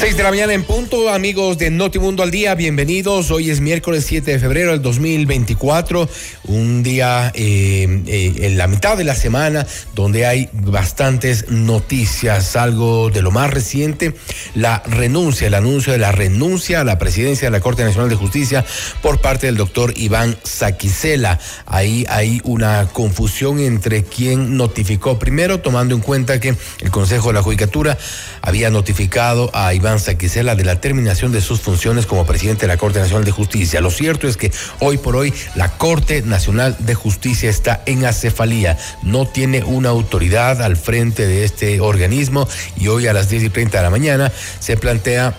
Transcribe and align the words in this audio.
6 0.00 0.16
de 0.16 0.22
la 0.22 0.30
mañana 0.30 0.54
en 0.54 0.64
punto, 0.64 1.10
amigos 1.10 1.58
de 1.58 1.70
Notimundo 1.70 2.22
al 2.22 2.30
Día, 2.30 2.54
bienvenidos. 2.54 3.30
Hoy 3.30 3.50
es 3.50 3.60
miércoles 3.60 4.06
7 4.06 4.30
de 4.30 4.38
febrero 4.38 4.70
del 4.70 4.80
2024, 4.80 6.08
un 6.44 6.82
día 6.82 7.30
eh, 7.34 8.02
eh, 8.06 8.32
en 8.38 8.56
la 8.56 8.66
mitad 8.66 8.96
de 8.96 9.04
la 9.04 9.14
semana 9.14 9.66
donde 9.94 10.24
hay 10.24 10.48
bastantes 10.54 11.50
noticias. 11.50 12.56
Algo 12.56 13.10
de 13.10 13.20
lo 13.20 13.30
más 13.30 13.50
reciente, 13.50 14.14
la 14.54 14.82
renuncia, 14.86 15.48
el 15.48 15.54
anuncio 15.54 15.92
de 15.92 15.98
la 15.98 16.12
renuncia 16.12 16.80
a 16.80 16.84
la 16.84 16.98
presidencia 16.98 17.48
de 17.48 17.52
la 17.52 17.60
Corte 17.60 17.84
Nacional 17.84 18.08
de 18.08 18.16
Justicia 18.16 18.64
por 19.02 19.20
parte 19.20 19.48
del 19.48 19.58
doctor 19.58 19.92
Iván 19.96 20.34
Saquicela. 20.44 21.38
Ahí 21.66 22.06
hay 22.08 22.40
una 22.44 22.88
confusión 22.90 23.60
entre 23.60 24.04
quién 24.04 24.56
notificó 24.56 25.18
primero, 25.18 25.60
tomando 25.60 25.94
en 25.94 26.00
cuenta 26.00 26.40
que 26.40 26.54
el 26.80 26.90
Consejo 26.90 27.28
de 27.28 27.34
la 27.34 27.42
Judicatura 27.42 27.98
había 28.40 28.70
notificado 28.70 29.50
a 29.52 29.74
Iván 29.74 29.89
Saquicela 29.98 30.54
de 30.54 30.64
la 30.64 30.80
terminación 30.80 31.32
de 31.32 31.40
sus 31.40 31.60
funciones 31.60 32.06
como 32.06 32.26
presidente 32.26 32.62
de 32.62 32.68
la 32.68 32.76
Corte 32.76 33.00
Nacional 33.00 33.24
de 33.24 33.32
Justicia. 33.32 33.80
Lo 33.80 33.90
cierto 33.90 34.28
es 34.28 34.36
que 34.36 34.52
hoy 34.78 34.98
por 34.98 35.16
hoy 35.16 35.34
la 35.54 35.76
Corte 35.76 36.22
Nacional 36.22 36.76
de 36.78 36.94
Justicia 36.94 37.50
está 37.50 37.82
en 37.86 38.04
acefalía, 38.04 38.78
no 39.02 39.26
tiene 39.26 39.64
una 39.64 39.88
autoridad 39.88 40.62
al 40.62 40.76
frente 40.76 41.26
de 41.26 41.44
este 41.44 41.80
organismo 41.80 42.48
y 42.76 42.88
hoy 42.88 43.06
a 43.06 43.12
las 43.12 43.28
10 43.28 43.44
y 43.44 43.50
30 43.50 43.78
de 43.78 43.82
la 43.82 43.90
mañana 43.90 44.32
se 44.60 44.76
plantea 44.76 45.34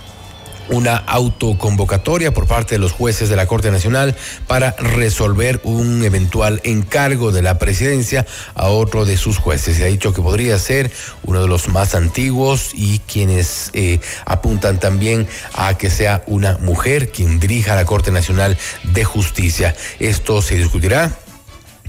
una 0.72 0.96
autoconvocatoria 0.96 2.34
por 2.34 2.48
parte 2.48 2.76
de 2.76 2.80
los 2.80 2.92
jueces 2.92 3.30
de 3.30 3.36
la 3.36 3.46
Corte 3.46 3.72
Nacional 3.72 4.16
para 4.48 4.72
resolver 4.72 5.60
un 5.64 6.04
eventual 6.04 6.62
encargo 6.64 7.32
de 7.32 7.42
la 7.42 7.60
presidencia 7.60 8.26
a 8.56 8.70
otro 8.70 9.06
de 9.06 9.18
sus 9.18 9.38
jueces. 9.38 9.78
Se 9.78 9.84
ha 9.84 9.88
dicho 9.88 10.14
que 10.14 10.22
podría 10.22 10.58
ser 10.58 10.92
uno 11.24 11.42
de 11.42 11.48
los 11.48 11.68
más 11.68 11.94
antiguos 11.96 12.72
y 12.74 13.00
quienes 13.00 13.70
eh, 13.74 14.00
apuntan 14.26 14.80
también 14.80 15.28
a 15.54 15.78
que 15.78 15.90
sea 15.90 16.24
una 16.26 16.58
mujer 16.58 17.12
quien 17.12 17.40
dirija 17.40 17.76
la 17.76 17.86
Corte 17.86 18.12
Nacional 18.12 18.58
de 18.84 19.04
Justicia. 19.04 19.76
Esto 20.00 20.42
se 20.42 20.56
discutirá 20.56 21.18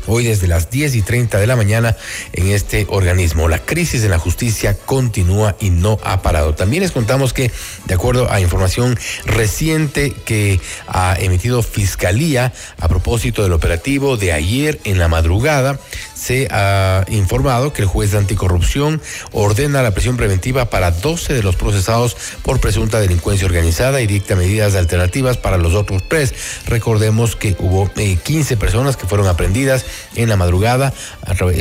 hoy 0.06 0.24
desde 0.24 0.48
las 0.48 0.70
10 0.70 0.94
y 0.94 1.02
30 1.02 1.38
de 1.38 1.46
la 1.46 1.56
mañana 1.56 1.96
en 2.32 2.48
este 2.48 2.86
organismo. 2.88 3.48
La 3.48 3.58
crisis 3.58 4.04
en 4.04 4.10
la 4.10 4.18
justicia 4.18 4.76
continúa 4.76 5.56
y 5.60 5.70
no 5.70 5.98
ha 6.04 6.22
parado. 6.22 6.54
También 6.54 6.82
les 6.82 6.92
contamos 6.92 7.32
que, 7.32 7.50
de 7.86 7.94
acuerdo 7.94 8.30
a 8.30 8.40
información 8.40 8.98
reciente 9.24 10.12
que 10.12 10.60
ha 10.86 11.16
emitido 11.18 11.62
Fiscalía 11.62 12.52
a 12.78 12.88
propósito 12.88 13.42
del 13.42 13.52
operativo 13.52 14.16
de 14.16 14.32
ayer 14.32 14.80
en 14.84 14.98
la 14.98 15.08
madrugada, 15.08 15.78
se 16.22 16.46
ha 16.52 17.04
informado 17.08 17.72
que 17.72 17.82
el 17.82 17.88
juez 17.88 18.12
de 18.12 18.18
anticorrupción 18.18 19.02
ordena 19.32 19.82
la 19.82 19.90
prisión 19.90 20.16
preventiva 20.16 20.66
para 20.66 20.92
12 20.92 21.34
de 21.34 21.42
los 21.42 21.56
procesados 21.56 22.16
por 22.42 22.60
presunta 22.60 23.00
delincuencia 23.00 23.44
organizada 23.44 24.00
y 24.00 24.06
dicta 24.06 24.36
medidas 24.36 24.76
alternativas 24.76 25.36
para 25.36 25.58
los 25.58 25.74
otros 25.74 26.04
tres. 26.08 26.32
Recordemos 26.66 27.34
que 27.34 27.56
hubo 27.58 27.90
15 27.92 28.54
eh, 28.54 28.56
personas 28.56 28.96
que 28.96 29.08
fueron 29.08 29.26
aprendidas 29.26 29.84
en 30.14 30.28
la 30.28 30.36
madrugada 30.36 30.92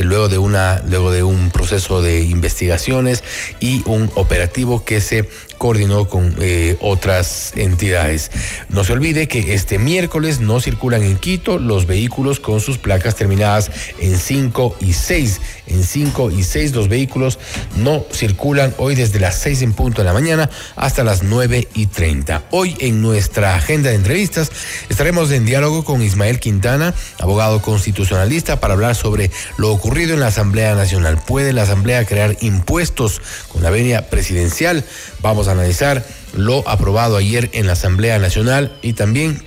luego 0.03 0.29
de 0.29 0.37
una 0.37 0.83
luego 0.87 1.11
de 1.11 1.23
un 1.23 1.49
proceso 1.49 2.03
de 2.03 2.21
investigaciones 2.21 3.23
y 3.59 3.81
un 3.87 4.11
operativo 4.13 4.85
que 4.85 5.01
se 5.01 5.27
coordinó 5.61 6.07
con 6.07 6.35
eh, 6.39 6.75
otras 6.81 7.53
entidades. 7.55 8.31
No 8.69 8.83
se 8.83 8.93
olvide 8.93 9.27
que 9.27 9.53
este 9.53 9.77
miércoles 9.77 10.39
no 10.39 10.59
circulan 10.59 11.03
en 11.03 11.17
Quito 11.17 11.59
los 11.59 11.85
vehículos 11.85 12.39
con 12.39 12.61
sus 12.61 12.79
placas 12.79 13.15
terminadas 13.15 13.69
en 13.99 14.17
5 14.17 14.50
y 14.79 14.93
6. 14.93 15.41
En 15.67 15.83
5 15.83 16.31
y 16.31 16.43
6 16.43 16.73
los 16.73 16.89
vehículos 16.89 17.39
no 17.77 18.05
circulan 18.11 18.73
hoy 18.77 18.95
desde 18.95 19.19
las 19.19 19.35
6 19.39 19.61
en 19.61 19.73
punto 19.73 20.01
de 20.01 20.05
la 20.05 20.13
mañana 20.13 20.49
hasta 20.75 21.03
las 21.03 21.23
9 21.23 21.67
y 21.73 21.87
30. 21.87 22.43
Hoy 22.51 22.75
en 22.79 23.01
nuestra 23.01 23.55
agenda 23.55 23.89
de 23.89 23.95
entrevistas 23.95 24.51
estaremos 24.89 25.31
en 25.31 25.45
diálogo 25.45 25.83
con 25.83 26.01
Ismael 26.01 26.39
Quintana, 26.39 26.93
abogado 27.19 27.61
constitucionalista, 27.61 28.59
para 28.59 28.73
hablar 28.73 28.95
sobre 28.95 29.31
lo 29.57 29.71
ocurrido 29.71 30.13
en 30.13 30.19
la 30.19 30.27
Asamblea 30.27 30.75
Nacional. 30.75 31.21
¿Puede 31.25 31.53
la 31.53 31.63
Asamblea 31.63 32.05
crear 32.05 32.37
impuestos 32.41 33.21
con 33.47 33.63
la 33.63 33.69
venia 33.69 34.09
presidencial? 34.09 34.83
Vamos 35.21 35.47
a 35.47 35.51
analizar 35.51 36.05
lo 36.35 36.67
aprobado 36.67 37.17
ayer 37.17 37.49
en 37.53 37.67
la 37.67 37.73
Asamblea 37.73 38.19
Nacional 38.19 38.77
y 38.81 38.93
también 38.93 39.43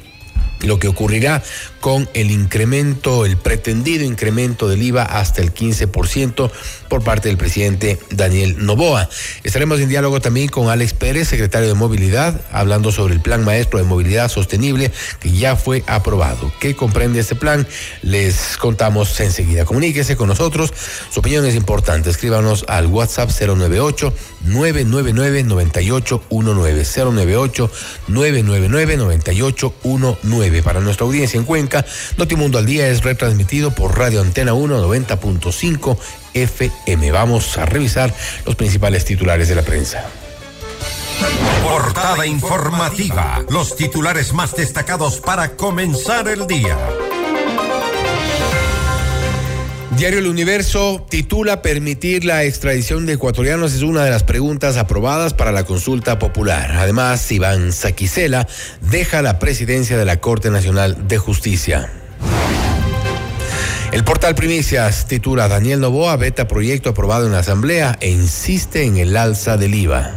lo 0.60 0.78
que 0.78 0.88
ocurrirá 0.88 1.42
con 1.84 2.08
el 2.14 2.30
incremento, 2.30 3.26
el 3.26 3.36
pretendido 3.36 4.06
incremento 4.06 4.70
del 4.70 4.80
IVA 4.80 5.02
hasta 5.02 5.42
el 5.42 5.52
15% 5.52 6.50
por 6.88 7.04
parte 7.04 7.28
del 7.28 7.36
presidente 7.36 7.98
Daniel 8.08 8.64
Novoa. 8.64 9.10
Estaremos 9.42 9.78
en 9.80 9.90
diálogo 9.90 10.18
también 10.22 10.48
con 10.48 10.70
Alex 10.70 10.94
Pérez, 10.94 11.28
secretario 11.28 11.68
de 11.68 11.74
Movilidad, 11.74 12.40
hablando 12.52 12.90
sobre 12.90 13.12
el 13.12 13.20
Plan 13.20 13.44
Maestro 13.44 13.78
de 13.78 13.84
Movilidad 13.84 14.30
Sostenible 14.30 14.92
que 15.20 15.30
ya 15.30 15.56
fue 15.56 15.84
aprobado. 15.86 16.50
¿Qué 16.58 16.74
comprende 16.74 17.20
este 17.20 17.34
plan? 17.34 17.68
Les 18.00 18.56
contamos 18.56 19.20
enseguida. 19.20 19.66
Comuníquese 19.66 20.16
con 20.16 20.28
nosotros. 20.28 20.72
Su 21.10 21.20
opinión 21.20 21.44
es 21.44 21.54
importante. 21.54 22.08
Escríbanos 22.08 22.64
al 22.66 22.86
WhatsApp 22.86 23.28
098 23.28 24.10
999 24.44 25.42
9819 25.42 26.84
098 26.96 27.70
999 28.08 28.96
9819 28.96 30.62
para 30.62 30.80
nuestra 30.80 31.04
audiencia 31.04 31.36
en 31.36 31.44
Cuenca 31.44 31.73
Notimundo 32.16 32.58
al 32.58 32.66
Día 32.66 32.88
es 32.88 33.02
retransmitido 33.02 33.70
por 33.72 33.98
Radio 33.98 34.20
Antena 34.20 34.54
1 34.54 34.86
90.5 34.86 35.96
FM. 36.34 37.12
Vamos 37.12 37.56
a 37.58 37.66
revisar 37.66 38.12
los 38.44 38.56
principales 38.56 39.04
titulares 39.04 39.48
de 39.48 39.54
la 39.54 39.62
prensa. 39.62 40.04
Portada 41.62 42.26
informativa. 42.26 43.44
Los 43.48 43.76
titulares 43.76 44.32
más 44.32 44.54
destacados 44.54 45.20
para 45.20 45.56
comenzar 45.56 46.28
el 46.28 46.46
día. 46.46 46.76
Diario 49.96 50.18
El 50.18 50.26
Universo 50.26 51.06
titula 51.08 51.62
Permitir 51.62 52.24
la 52.24 52.42
extradición 52.42 53.06
de 53.06 53.12
ecuatorianos 53.12 53.74
es 53.74 53.82
una 53.82 54.04
de 54.04 54.10
las 54.10 54.24
preguntas 54.24 54.76
aprobadas 54.76 55.34
para 55.34 55.52
la 55.52 55.62
consulta 55.62 56.18
popular. 56.18 56.72
Además, 56.72 57.30
Iván 57.30 57.72
Saquicela 57.72 58.48
deja 58.80 59.22
la 59.22 59.38
presidencia 59.38 59.96
de 59.96 60.04
la 60.04 60.20
Corte 60.20 60.50
Nacional 60.50 61.06
de 61.06 61.16
Justicia. 61.18 61.92
El 63.92 64.02
portal 64.02 64.34
Primicias 64.34 65.06
titula 65.06 65.46
Daniel 65.46 65.78
Novoa 65.78 66.16
veta 66.16 66.48
proyecto 66.48 66.90
aprobado 66.90 67.26
en 67.26 67.32
la 67.32 67.38
Asamblea 67.38 67.96
e 68.00 68.10
insiste 68.10 68.82
en 68.82 68.96
el 68.96 69.16
alza 69.16 69.56
del 69.56 69.76
IVA. 69.76 70.10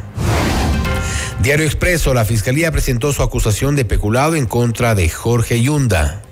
Diario 1.43 1.67
Expreso, 1.67 2.15
la 2.15 2.25
Fiscalía 2.25 2.71
presentó 2.71 3.13
su 3.13 3.21
acusación 3.21 3.75
de 3.75 3.85
peculado 3.85 4.33
en 4.35 4.47
contra 4.47 4.95
de 4.95 5.07
Jorge 5.07 5.61
Yunda. 5.61 6.23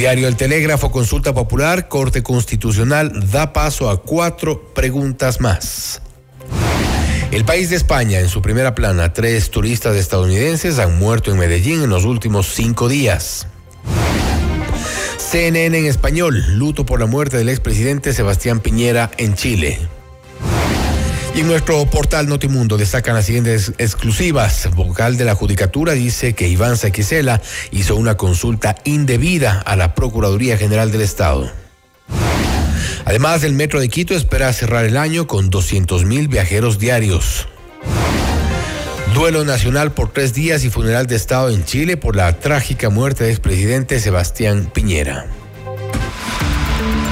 Diario 0.00 0.28
El 0.28 0.36
Telégrafo, 0.36 0.90
consulta 0.90 1.34
popular, 1.34 1.86
Corte 1.86 2.22
Constitucional 2.22 3.28
da 3.30 3.52
paso 3.52 3.90
a 3.90 4.00
cuatro 4.00 4.72
preguntas 4.72 5.42
más. 5.42 6.00
El 7.30 7.44
país 7.44 7.68
de 7.68 7.76
España, 7.76 8.18
en 8.18 8.30
su 8.30 8.40
primera 8.40 8.74
plana, 8.74 9.12
tres 9.12 9.50
turistas 9.50 9.96
estadounidenses 9.96 10.78
han 10.78 10.98
muerto 10.98 11.30
en 11.30 11.38
Medellín 11.38 11.82
en 11.82 11.90
los 11.90 12.06
últimos 12.06 12.46
cinco 12.46 12.88
días. 12.88 13.46
CNN 15.18 15.78
en 15.78 15.84
español, 15.84 16.46
luto 16.56 16.86
por 16.86 16.98
la 16.98 17.04
muerte 17.04 17.36
del 17.36 17.50
expresidente 17.50 18.14
Sebastián 18.14 18.60
Piñera 18.60 19.10
en 19.18 19.34
Chile. 19.34 19.80
Y 21.34 21.40
en 21.40 21.46
nuestro 21.46 21.86
portal 21.86 22.26
Notimundo 22.28 22.76
destacan 22.76 23.14
las 23.14 23.26
siguientes 23.26 23.72
exclusivas. 23.78 24.68
Vocal 24.74 25.16
de 25.16 25.24
la 25.24 25.34
Judicatura 25.34 25.92
dice 25.92 26.34
que 26.34 26.48
Iván 26.48 26.76
Saquicela 26.76 27.40
hizo 27.70 27.96
una 27.96 28.16
consulta 28.16 28.76
indebida 28.84 29.60
a 29.60 29.76
la 29.76 29.94
Procuraduría 29.94 30.58
General 30.58 30.90
del 30.90 31.02
Estado. 31.02 31.50
Además, 33.04 33.44
el 33.44 33.52
Metro 33.52 33.80
de 33.80 33.88
Quito 33.88 34.14
espera 34.14 34.52
cerrar 34.52 34.84
el 34.84 34.96
año 34.96 35.26
con 35.26 35.50
200 35.50 36.04
mil 36.04 36.28
viajeros 36.28 36.78
diarios. 36.78 37.48
Duelo 39.14 39.44
nacional 39.44 39.92
por 39.92 40.12
tres 40.12 40.34
días 40.34 40.64
y 40.64 40.70
funeral 40.70 41.06
de 41.06 41.16
Estado 41.16 41.50
en 41.50 41.64
Chile 41.64 41.96
por 41.96 42.16
la 42.16 42.38
trágica 42.38 42.90
muerte 42.90 43.24
del 43.24 43.32
expresidente 43.32 43.98
Sebastián 43.98 44.70
Piñera. 44.72 45.26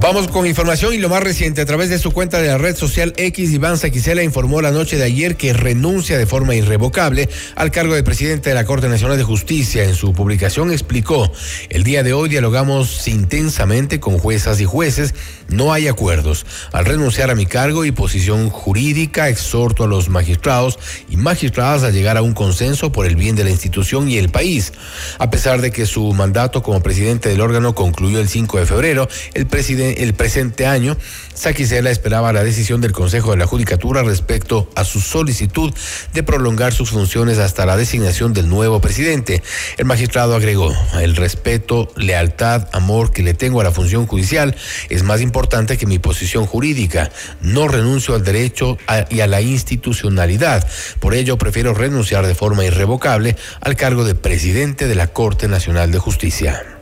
Vamos 0.00 0.28
con 0.28 0.46
información 0.46 0.94
y 0.94 0.96
lo 0.96 1.10
más 1.10 1.22
reciente. 1.22 1.60
A 1.60 1.66
través 1.66 1.90
de 1.90 1.98
su 1.98 2.10
cuenta 2.10 2.40
de 2.40 2.48
la 2.48 2.56
red 2.56 2.74
social 2.74 3.12
X, 3.18 3.52
Iván 3.52 3.76
Saquicela 3.76 4.22
informó 4.22 4.62
la 4.62 4.70
noche 4.70 4.96
de 4.96 5.04
ayer 5.04 5.36
que 5.36 5.52
renuncia 5.52 6.16
de 6.16 6.24
forma 6.24 6.54
irrevocable 6.54 7.28
al 7.54 7.70
cargo 7.70 7.94
de 7.94 8.02
presidente 8.02 8.48
de 8.48 8.54
la 8.54 8.64
Corte 8.64 8.88
Nacional 8.88 9.18
de 9.18 9.24
Justicia. 9.24 9.84
En 9.84 9.94
su 9.94 10.14
publicación 10.14 10.72
explicó, 10.72 11.30
el 11.68 11.84
día 11.84 12.02
de 12.02 12.14
hoy 12.14 12.30
dialogamos 12.30 13.06
intensamente 13.08 14.00
con 14.00 14.18
juezas 14.18 14.58
y 14.62 14.64
jueces, 14.64 15.14
no 15.48 15.70
hay 15.70 15.86
acuerdos. 15.86 16.46
Al 16.72 16.86
renunciar 16.86 17.30
a 17.30 17.34
mi 17.34 17.44
cargo 17.44 17.84
y 17.84 17.92
posición 17.92 18.48
jurídica, 18.48 19.28
exhorto 19.28 19.84
a 19.84 19.86
los 19.86 20.08
magistrados 20.08 20.78
y 21.10 21.18
magistradas 21.18 21.82
a 21.82 21.90
llegar 21.90 22.16
a 22.16 22.22
un 22.22 22.32
consenso 22.32 22.90
por 22.90 23.04
el 23.04 23.16
bien 23.16 23.36
de 23.36 23.44
la 23.44 23.50
institución 23.50 24.08
y 24.08 24.16
el 24.16 24.30
país. 24.30 24.72
A 25.18 25.28
pesar 25.28 25.60
de 25.60 25.70
que 25.70 25.84
su 25.84 26.10
mandato 26.14 26.62
como 26.62 26.82
presidente 26.82 27.28
del 27.28 27.42
órgano 27.42 27.74
concluyó 27.74 28.18
el 28.18 28.30
5 28.30 28.60
de 28.60 28.64
febrero, 28.64 29.06
el 29.34 29.46
presidente 29.46 29.89
el 29.98 30.14
presente 30.14 30.66
año, 30.66 30.96
Saquicela 31.34 31.90
esperaba 31.90 32.32
la 32.32 32.44
decisión 32.44 32.80
del 32.80 32.92
Consejo 32.92 33.30
de 33.30 33.36
la 33.36 33.46
Judicatura 33.46 34.02
respecto 34.02 34.70
a 34.74 34.84
su 34.84 35.00
solicitud 35.00 35.72
de 36.12 36.22
prolongar 36.22 36.72
sus 36.72 36.90
funciones 36.90 37.38
hasta 37.38 37.66
la 37.66 37.76
designación 37.76 38.32
del 38.32 38.48
nuevo 38.48 38.80
presidente. 38.80 39.42
El 39.78 39.86
magistrado 39.86 40.34
agregó, 40.34 40.72
el 41.00 41.16
respeto, 41.16 41.92
lealtad, 41.96 42.68
amor 42.72 43.12
que 43.12 43.22
le 43.22 43.34
tengo 43.34 43.60
a 43.60 43.64
la 43.64 43.70
función 43.70 44.06
judicial 44.06 44.54
es 44.88 45.02
más 45.02 45.20
importante 45.20 45.78
que 45.78 45.86
mi 45.86 45.98
posición 45.98 46.46
jurídica. 46.46 47.10
No 47.40 47.68
renuncio 47.68 48.14
al 48.14 48.24
derecho 48.24 48.78
y 49.10 49.20
a 49.20 49.26
la 49.26 49.40
institucionalidad. 49.40 50.66
Por 50.98 51.14
ello, 51.14 51.38
prefiero 51.38 51.74
renunciar 51.74 52.26
de 52.26 52.34
forma 52.34 52.64
irrevocable 52.64 53.36
al 53.60 53.76
cargo 53.76 54.04
de 54.04 54.14
presidente 54.14 54.86
de 54.86 54.94
la 54.94 55.08
Corte 55.08 55.48
Nacional 55.48 55.90
de 55.90 55.98
Justicia. 55.98 56.79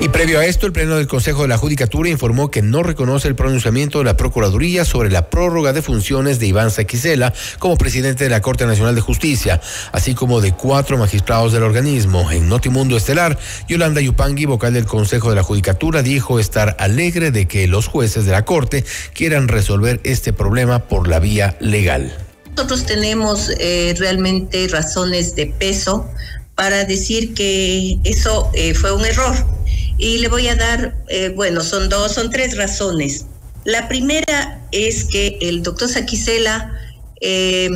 Y 0.00 0.10
previo 0.10 0.38
a 0.38 0.46
esto, 0.46 0.64
el 0.64 0.72
Pleno 0.72 0.94
del 0.94 1.08
Consejo 1.08 1.42
de 1.42 1.48
la 1.48 1.58
Judicatura 1.58 2.08
informó 2.08 2.52
que 2.52 2.62
no 2.62 2.84
reconoce 2.84 3.26
el 3.26 3.34
pronunciamiento 3.34 3.98
de 3.98 4.04
la 4.04 4.16
Procuraduría 4.16 4.84
sobre 4.84 5.10
la 5.10 5.28
prórroga 5.28 5.72
de 5.72 5.82
funciones 5.82 6.38
de 6.38 6.46
Iván 6.46 6.70
Saquicela 6.70 7.34
como 7.58 7.76
presidente 7.76 8.22
de 8.22 8.30
la 8.30 8.40
Corte 8.40 8.64
Nacional 8.64 8.94
de 8.94 9.00
Justicia, 9.00 9.60
así 9.90 10.14
como 10.14 10.40
de 10.40 10.52
cuatro 10.52 10.98
magistrados 10.98 11.52
del 11.52 11.64
organismo. 11.64 12.30
En 12.30 12.48
Notimundo 12.48 12.96
Estelar, 12.96 13.40
Yolanda 13.68 14.00
Yupangui, 14.00 14.44
vocal 14.44 14.72
del 14.72 14.86
Consejo 14.86 15.30
de 15.30 15.36
la 15.36 15.42
Judicatura, 15.42 16.02
dijo 16.02 16.38
estar 16.38 16.76
alegre 16.78 17.32
de 17.32 17.48
que 17.48 17.66
los 17.66 17.88
jueces 17.88 18.24
de 18.24 18.30
la 18.30 18.44
Corte 18.44 18.84
quieran 19.14 19.48
resolver 19.48 20.00
este 20.04 20.32
problema 20.32 20.86
por 20.86 21.08
la 21.08 21.18
vía 21.18 21.56
legal. 21.58 22.16
Nosotros 22.56 22.86
tenemos 22.86 23.50
eh, 23.58 23.96
realmente 23.98 24.68
razones 24.68 25.34
de 25.34 25.46
peso 25.46 26.08
para 26.54 26.84
decir 26.84 27.34
que 27.34 27.98
eso 28.04 28.48
eh, 28.54 28.74
fue 28.74 28.92
un 28.92 29.04
error 29.04 29.57
y 29.98 30.18
le 30.18 30.28
voy 30.28 30.48
a 30.48 30.54
dar, 30.54 30.96
eh, 31.08 31.32
bueno, 31.34 31.62
son 31.62 31.88
dos, 31.88 32.14
son 32.14 32.30
tres 32.30 32.56
razones. 32.56 33.26
La 33.64 33.88
primera 33.88 34.64
es 34.70 35.04
que 35.04 35.38
el 35.42 35.62
doctor 35.62 35.88
Saquicela 35.88 36.72
eh, 37.20 37.68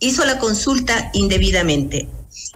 hizo 0.00 0.24
la 0.24 0.38
consulta 0.38 1.10
indebidamente. 1.14 2.08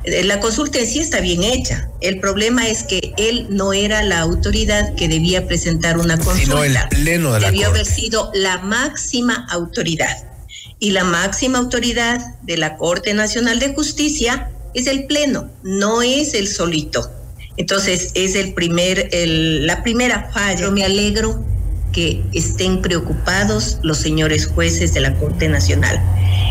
Eh, 0.02 0.25
la 0.25 0.40
consulta 0.40 0.81
en 0.81 0.87
sí 0.88 0.99
está 0.99 1.20
bien 1.20 1.44
hecha. 1.44 1.88
El 2.00 2.19
problema 2.19 2.69
es 2.69 2.82
que 2.82 3.14
él 3.16 3.46
no 3.50 3.72
era 3.72 4.02
la 4.02 4.20
autoridad 4.20 4.94
que 4.96 5.08
debía 5.08 5.46
presentar 5.46 5.99
una 5.99 6.19
consulta. 6.19 6.40
Sino 6.44 6.64
el 6.64 6.76
pleno 6.90 7.32
de 7.32 7.40
la 7.40 7.50
Debió 7.50 7.69
haber 7.69 7.87
sido 7.87 8.31
la 8.34 8.58
máxima 8.58 9.46
autoridad. 9.50 10.16
Y 10.81 10.90
la 10.90 11.05
máxima 11.05 11.58
autoridad 11.58 12.20
de 12.43 12.56
la 12.56 12.76
Corte 12.76 13.14
Nacional 13.14 13.60
de 13.60 13.72
Justicia 13.75 14.50
es 14.75 14.87
el 14.87 15.06
pleno, 15.06 15.50
no 15.62 16.02
es 16.02 16.34
el 16.34 16.49
solito. 16.49 17.10
Entonces, 17.58 18.12
es 18.14 18.34
el 18.37 18.55
primer, 18.55 19.08
el, 19.12 19.66
la 19.66 19.82
primera 19.82 20.31
falla. 20.32 20.60
Yo 20.60 20.72
me 20.72 20.84
alegro 20.84 21.44
que 21.93 22.22
estén 22.32 22.81
preocupados 22.81 23.78
los 23.82 23.99
señores 23.99 24.46
jueces 24.46 24.94
de 24.94 25.00
la 25.00 25.14
Corte 25.14 25.49
Nacional. 25.49 26.00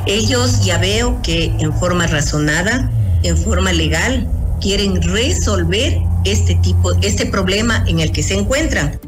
Ellos 0.05 0.63
ya 0.65 0.77
veo 0.77 1.21
que 1.21 1.45
en 1.59 1.73
forma 1.79 2.07
razonada, 2.07 2.91
en 3.23 3.37
forma 3.37 3.71
legal, 3.71 4.27
quieren 4.61 5.01
resolver 5.01 5.97
este 6.25 6.55
tipo, 6.55 6.93
este 7.01 7.25
problema 7.25 7.83
en 7.87 7.99
el 7.99 8.11
que 8.11 8.21
se 8.21 8.35
encuentran. 8.35 8.99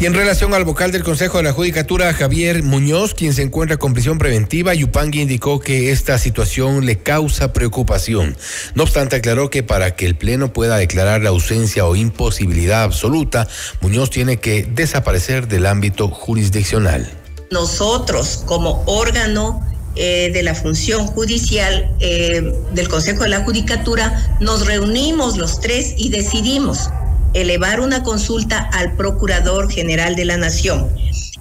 Y 0.00 0.06
en 0.06 0.14
relación 0.14 0.52
al 0.54 0.64
vocal 0.64 0.90
del 0.90 1.04
Consejo 1.04 1.38
de 1.38 1.44
la 1.44 1.52
Judicatura, 1.52 2.12
Javier 2.12 2.64
Muñoz, 2.64 3.14
quien 3.14 3.32
se 3.32 3.42
encuentra 3.42 3.76
con 3.76 3.94
prisión 3.94 4.18
preventiva, 4.18 4.74
Yupangui 4.74 5.20
indicó 5.20 5.60
que 5.60 5.92
esta 5.92 6.18
situación 6.18 6.84
le 6.84 6.98
causa 6.98 7.52
preocupación. 7.52 8.36
No 8.74 8.82
obstante, 8.82 9.16
aclaró 9.16 9.50
que 9.50 9.62
para 9.62 9.94
que 9.94 10.06
el 10.06 10.16
Pleno 10.16 10.52
pueda 10.52 10.76
declarar 10.76 11.22
la 11.22 11.30
ausencia 11.30 11.86
o 11.86 11.94
imposibilidad 11.94 12.82
absoluta, 12.82 13.46
Muñoz 13.80 14.10
tiene 14.10 14.38
que 14.38 14.64
desaparecer 14.64 15.46
del 15.46 15.64
ámbito 15.64 16.08
jurisdiccional. 16.08 17.08
Nosotros, 17.52 18.42
como 18.46 18.82
órgano 18.86 19.64
eh, 19.94 20.30
de 20.32 20.42
la 20.42 20.56
función 20.56 21.06
judicial 21.06 21.94
eh, 22.00 22.52
del 22.72 22.88
Consejo 22.88 23.22
de 23.22 23.28
la 23.28 23.44
Judicatura, 23.44 24.36
nos 24.40 24.66
reunimos 24.66 25.36
los 25.38 25.60
tres 25.60 25.94
y 25.96 26.08
decidimos 26.08 26.90
elevar 27.34 27.80
una 27.80 28.02
consulta 28.02 28.60
al 28.72 28.96
Procurador 28.96 29.70
General 29.70 30.16
de 30.16 30.24
la 30.24 30.36
Nación. 30.36 30.88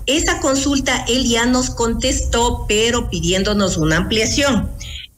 Esa 0.06 0.40
consulta 0.40 1.06
él 1.08 1.26
ya 1.26 1.46
nos 1.46 1.70
contestó, 1.70 2.66
pero 2.68 3.10
pidiéndonos 3.10 3.78
una 3.78 3.98
ampliación. 3.98 4.70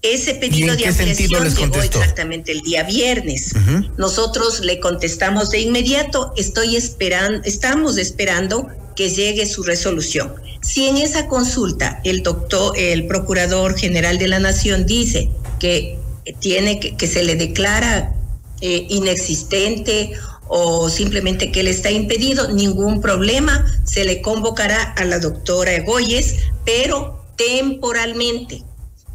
Ese 0.01 0.35
pedido 0.35 0.75
de 0.75 0.85
ampliación 0.85 1.49
llegó 1.55 1.81
exactamente 1.81 2.51
el 2.51 2.61
día 2.61 2.83
viernes. 2.83 3.53
Nosotros 3.97 4.59
le 4.59 4.79
contestamos 4.79 5.49
de 5.49 5.61
inmediato, 5.61 6.31
estoy 6.37 6.75
esperando, 6.75 7.41
estamos 7.45 7.97
esperando 7.97 8.67
que 8.95 9.09
llegue 9.09 9.47
su 9.47 9.63
resolución. 9.63 10.33
Si 10.61 10.87
en 10.87 10.97
esa 10.97 11.27
consulta 11.27 12.01
el 12.03 12.21
doctor, 12.21 12.77
el 12.77 13.07
Procurador 13.07 13.75
General 13.77 14.19
de 14.19 14.27
la 14.27 14.39
Nación 14.39 14.85
dice 14.85 15.29
que 15.59 15.97
tiene 16.39 16.79
que, 16.79 16.95
que 16.95 17.07
se 17.07 17.23
le 17.23 17.35
declara 17.35 18.13
eh, 18.61 18.85
inexistente 18.89 20.13
o 20.47 20.89
simplemente 20.89 21.51
que 21.51 21.61
él 21.61 21.67
está 21.67 21.91
impedido, 21.91 22.51
ningún 22.51 23.01
problema, 23.01 23.65
se 23.83 24.05
le 24.05 24.21
convocará 24.21 24.83
a 24.93 25.05
la 25.05 25.19
doctora 25.19 25.73
Egoyes, 25.73 26.35
pero 26.65 27.23
temporalmente. 27.35 28.63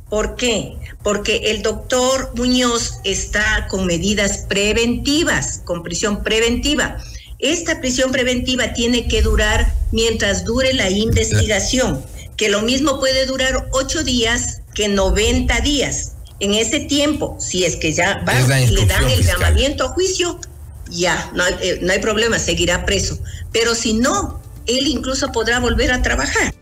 ¿Por 0.09 0.35
qué? 0.35 0.77
Porque 1.05 1.37
el 1.51 1.63
doctor 1.63 2.33
Muñoz 2.35 2.95
está 3.05 3.69
con 3.71 3.87
medidas 3.87 4.39
preventivas, 4.49 5.63
con 5.65 5.85
prisión 5.85 6.25
preventiva. 6.25 6.97
Esta 7.39 7.81
prisión 7.81 8.11
preventiva 8.11 8.73
tiene 8.73 9.07
que 9.07 9.23
durar 9.23 9.73
mientras 9.93 10.45
dure 10.45 10.75
la 10.75 10.91
investigación, 10.91 12.05
que 12.37 12.49
lo 12.49 12.63
mismo 12.63 12.99
puede 12.99 13.25
durar 13.27 13.69
ocho 13.73 14.03
días 14.03 14.63
que 14.75 14.89
90 14.89 15.61
días. 15.61 16.17
En 16.41 16.55
ese 16.55 16.81
tiempo, 16.81 17.37
si 17.39 17.65
es 17.65 17.77
que 17.77 17.93
ya 17.93 18.25
va, 18.27 18.35
le 18.35 18.87
dan 18.87 19.09
el 19.09 19.25
llamamiento 19.25 19.85
a 19.85 19.89
juicio, 19.89 20.41
ya, 20.90 21.30
no 21.35 21.44
hay, 21.44 21.54
eh, 21.62 21.78
no 21.82 21.92
hay 21.92 21.99
problema, 22.00 22.38
seguirá 22.38 22.85
preso. 22.85 23.18
Pero 23.52 23.75
si 23.75 23.94
no, 23.94 24.40
él 24.66 24.87
incluso 24.87 25.32
podrá 25.32 25.61
volver 25.61 25.92
a 25.92 26.02
trabajar. 26.02 26.54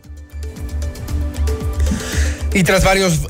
Y 2.51 2.63
tras 2.63 2.83
varios 2.83 3.27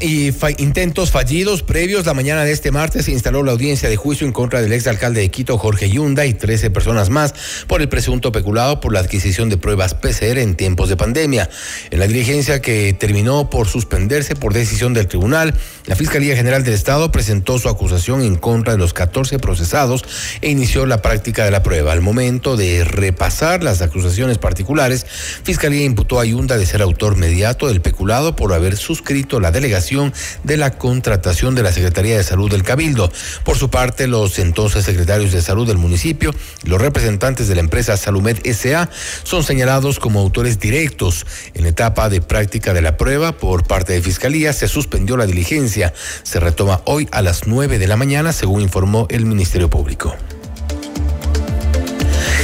intentos 0.59 1.11
fallidos 1.11 1.61
previos, 1.61 2.05
la 2.05 2.13
mañana 2.13 2.45
de 2.45 2.53
este 2.53 2.71
martes 2.71 3.03
se 3.03 3.11
instaló 3.11 3.43
la 3.43 3.51
audiencia 3.51 3.89
de 3.89 3.97
juicio 3.97 4.25
en 4.25 4.31
contra 4.31 4.61
del 4.61 4.71
exalcalde 4.71 5.19
de 5.19 5.29
Quito, 5.29 5.57
Jorge 5.57 5.89
Yunda, 5.89 6.25
y 6.25 6.33
13 6.33 6.69
personas 6.69 7.09
más 7.09 7.33
por 7.67 7.81
el 7.81 7.89
presunto 7.89 8.31
peculado 8.31 8.79
por 8.79 8.93
la 8.93 9.01
adquisición 9.01 9.49
de 9.49 9.57
pruebas 9.57 9.93
PCR 9.93 10.37
en 10.37 10.55
tiempos 10.55 10.87
de 10.87 10.95
pandemia. 10.95 11.49
En 11.91 11.99
la 11.99 12.07
diligencia 12.07 12.61
que 12.61 12.93
terminó 12.93 13.49
por 13.49 13.67
suspenderse 13.67 14.35
por 14.35 14.53
decisión 14.53 14.93
del 14.93 15.07
tribunal, 15.07 15.53
la 15.85 15.97
Fiscalía 15.97 16.37
General 16.37 16.63
del 16.63 16.73
Estado 16.73 17.11
presentó 17.11 17.59
su 17.59 17.67
acusación 17.67 18.21
en 18.21 18.37
contra 18.37 18.71
de 18.71 18.79
los 18.79 18.93
14 18.93 19.37
procesados 19.37 20.05
e 20.39 20.49
inició 20.49 20.85
la 20.85 21.01
práctica 21.01 21.43
de 21.43 21.51
la 21.51 21.61
prueba. 21.61 21.91
Al 21.91 22.01
momento 22.01 22.55
de 22.55 22.85
repasar 22.85 23.63
las 23.63 23.81
acusaciones 23.81 24.37
particulares, 24.37 25.05
Fiscalía 25.43 25.83
imputó 25.83 26.21
a 26.21 26.25
Yunda 26.25 26.57
de 26.57 26.65
ser 26.65 26.81
autor 26.81 27.17
mediato 27.17 27.67
del 27.67 27.81
peculado 27.81 28.37
por 28.37 28.53
haber 28.53 28.77
suscrito 28.77 29.08
la 29.09 29.49
delegación 29.51 30.13
de 30.43 30.55
la 30.55 30.77
contratación 30.77 31.55
de 31.55 31.63
la 31.63 31.71
Secretaría 31.71 32.15
de 32.15 32.23
Salud 32.23 32.51
del 32.51 32.61
Cabildo. 32.61 33.11
Por 33.43 33.57
su 33.57 33.71
parte, 33.71 34.05
los 34.05 34.37
entonces 34.37 34.85
secretarios 34.85 35.31
de 35.31 35.41
salud 35.41 35.65
del 35.65 35.79
municipio 35.79 36.31
y 36.63 36.69
los 36.69 36.79
representantes 36.79 37.47
de 37.47 37.55
la 37.55 37.61
empresa 37.61 37.97
Salumed 37.97 38.37
SA 38.53 38.87
son 39.23 39.43
señalados 39.43 39.99
como 39.99 40.19
autores 40.19 40.59
directos. 40.59 41.25
En 41.55 41.65
etapa 41.65 42.07
de 42.09 42.21
práctica 42.21 42.71
de 42.73 42.83
la 42.83 42.97
prueba 42.97 43.31
por 43.31 43.65
parte 43.65 43.93
de 43.93 44.01
Fiscalía 44.03 44.53
se 44.53 44.67
suspendió 44.67 45.17
la 45.17 45.25
diligencia. 45.25 45.91
Se 46.21 46.39
retoma 46.39 46.81
hoy 46.85 47.07
a 47.11 47.23
las 47.23 47.47
9 47.47 47.79
de 47.79 47.87
la 47.87 47.97
mañana, 47.97 48.31
según 48.31 48.61
informó 48.61 49.07
el 49.09 49.25
Ministerio 49.25 49.71
Público. 49.71 50.15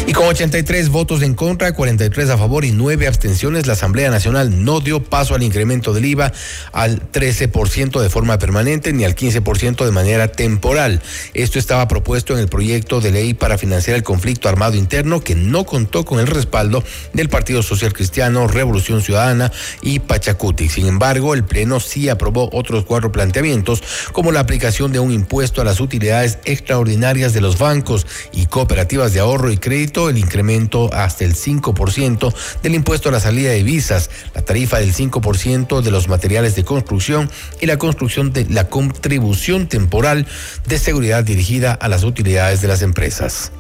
Y 0.08 0.14
con 0.14 0.28
83 0.28 0.90
votos 0.90 1.24
en 1.24 1.34
contra, 1.34 1.74
43 1.74 2.30
a 2.30 2.38
favor 2.38 2.64
y 2.64 2.70
9 2.70 3.08
abstenciones, 3.08 3.66
la 3.66 3.74
Asamblea 3.74 4.12
Nacional 4.12 4.64
no 4.64 4.80
dio 4.80 5.04
paso 5.04 5.34
al 5.34 5.42
incremento 5.42 5.94
del 5.94 6.06
IVA 6.06 6.32
al 6.74 7.12
13% 7.12 8.00
de 8.00 8.10
forma 8.12 8.38
permanente 8.38 8.94
ni 8.94 9.04
al 9.04 9.16
15% 9.16 9.84
de 9.84 9.92
manera 9.92 10.28
temporal. 10.28 11.02
Esto 11.34 11.58
estaba 11.58 11.88
propuesto 11.88 12.34
en 12.34 12.40
el 12.40 12.50
proyecto 12.50 13.02
de 13.02 13.10
ley 13.10 13.34
para 13.34 13.58
financiar 13.58 13.96
el 13.96 14.04
conflicto 14.04 14.48
armado 14.48 14.76
interno 14.76 15.22
que 15.22 15.34
no 15.34 15.66
contó 15.66 16.06
con 16.06 16.20
el 16.20 16.28
respaldo 16.28 16.84
del 17.14 17.30
Partido 17.30 17.64
Social 17.64 17.92
Cristiano, 17.92 18.48
Revolución 18.48 19.02
Ciudadana 19.02 19.52
y 19.82 19.98
Pachacuti. 19.98 20.70
Sin 20.70 20.86
embargo, 20.86 21.34
el 21.34 21.46
Pleno 21.46 21.80
sí 21.80 22.10
aprobó 22.10 22.52
otros 22.54 22.86
cuatro 22.86 23.12
planteamientos, 23.12 23.82
como 24.12 24.32
la 24.32 24.42
aplicación 24.42 24.92
de 24.92 25.00
un 25.00 25.12
impuesto 25.12 25.62
a 25.62 25.66
las 25.66 25.80
utilidades 25.80 26.38
extraordinarias 26.46 27.34
de 27.34 27.42
los 27.42 27.58
bancos 27.58 28.06
y 28.32 28.46
cooperativas 28.46 29.12
de 29.12 29.22
ahorro 29.22 29.52
y 29.52 29.58
crédito 29.58 29.95
el 30.10 30.18
incremento 30.18 30.94
hasta 30.94 31.24
el 31.24 31.36
5% 31.36 32.34
del 32.62 32.76
impuesto 32.76 33.10
a 33.10 33.12
la 33.12 33.20
salida 33.20 33.52
de 33.52 33.64
visas, 33.64 34.10
la 34.34 34.42
tarifa 34.42 34.80
del 34.80 34.94
5% 34.94 35.82
de 35.82 35.92
los 35.92 36.08
materiales 36.08 36.56
de 36.56 36.66
construcción 36.66 37.30
y 37.62 37.66
la 37.66 37.78
construcción 37.78 38.34
de 38.34 38.46
la 38.50 38.68
contribución 38.68 39.68
temporal 39.68 40.28
de 40.68 40.80
seguridad 40.80 41.24
dirigida 41.24 41.74
a 41.74 41.88
las 41.88 42.04
utilidades 42.04 42.62
de 42.62 42.68
las 42.68 42.82
empresas. 42.82 43.52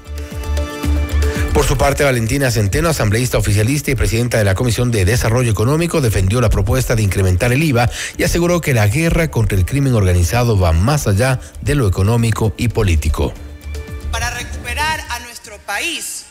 Por 1.56 1.66
su 1.66 1.78
parte, 1.78 2.04
Valentina 2.04 2.52
Centeno, 2.52 2.90
asambleísta 2.90 3.38
oficialista 3.38 3.90
y 3.90 3.96
presidenta 3.96 4.38
de 4.38 4.44
la 4.44 4.56
Comisión 4.56 4.92
de 4.92 5.06
Desarrollo 5.06 5.50
Económico, 5.50 6.02
defendió 6.02 6.42
la 6.42 6.50
propuesta 6.50 6.98
de 6.98 7.04
incrementar 7.04 7.54
el 7.54 7.64
IVA 7.64 7.90
y 8.18 8.24
aseguró 8.24 8.60
que 8.60 8.74
la 8.74 8.88
guerra 8.88 9.32
contra 9.32 9.58
el 9.58 9.66
crimen 9.66 9.94
organizado 9.94 10.60
va 10.60 10.74
más 10.74 11.08
allá 11.08 11.40
de 11.62 11.76
lo 11.76 11.88
económico 11.88 12.54
y 12.58 12.68
político. 12.68 13.34
Para 14.12 14.32
recuperar 14.32 15.00
a 15.10 15.20
nuestro 15.22 15.58
país 15.60 16.25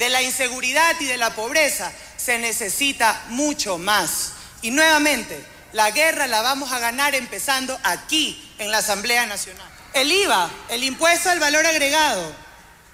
de 0.00 0.08
la 0.08 0.22
inseguridad 0.22 0.98
y 0.98 1.04
de 1.04 1.18
la 1.18 1.34
pobreza, 1.34 1.92
se 2.16 2.38
necesita 2.38 3.22
mucho 3.28 3.76
más. 3.76 4.32
Y 4.62 4.70
nuevamente, 4.70 5.44
la 5.74 5.90
guerra 5.90 6.26
la 6.26 6.40
vamos 6.40 6.72
a 6.72 6.78
ganar 6.78 7.14
empezando 7.14 7.78
aquí, 7.82 8.54
en 8.58 8.70
la 8.70 8.78
Asamblea 8.78 9.26
Nacional. 9.26 9.68
El 9.92 10.10
IVA, 10.10 10.50
el 10.70 10.84
impuesto 10.84 11.28
al 11.28 11.38
valor 11.38 11.66
agregado. 11.66 12.34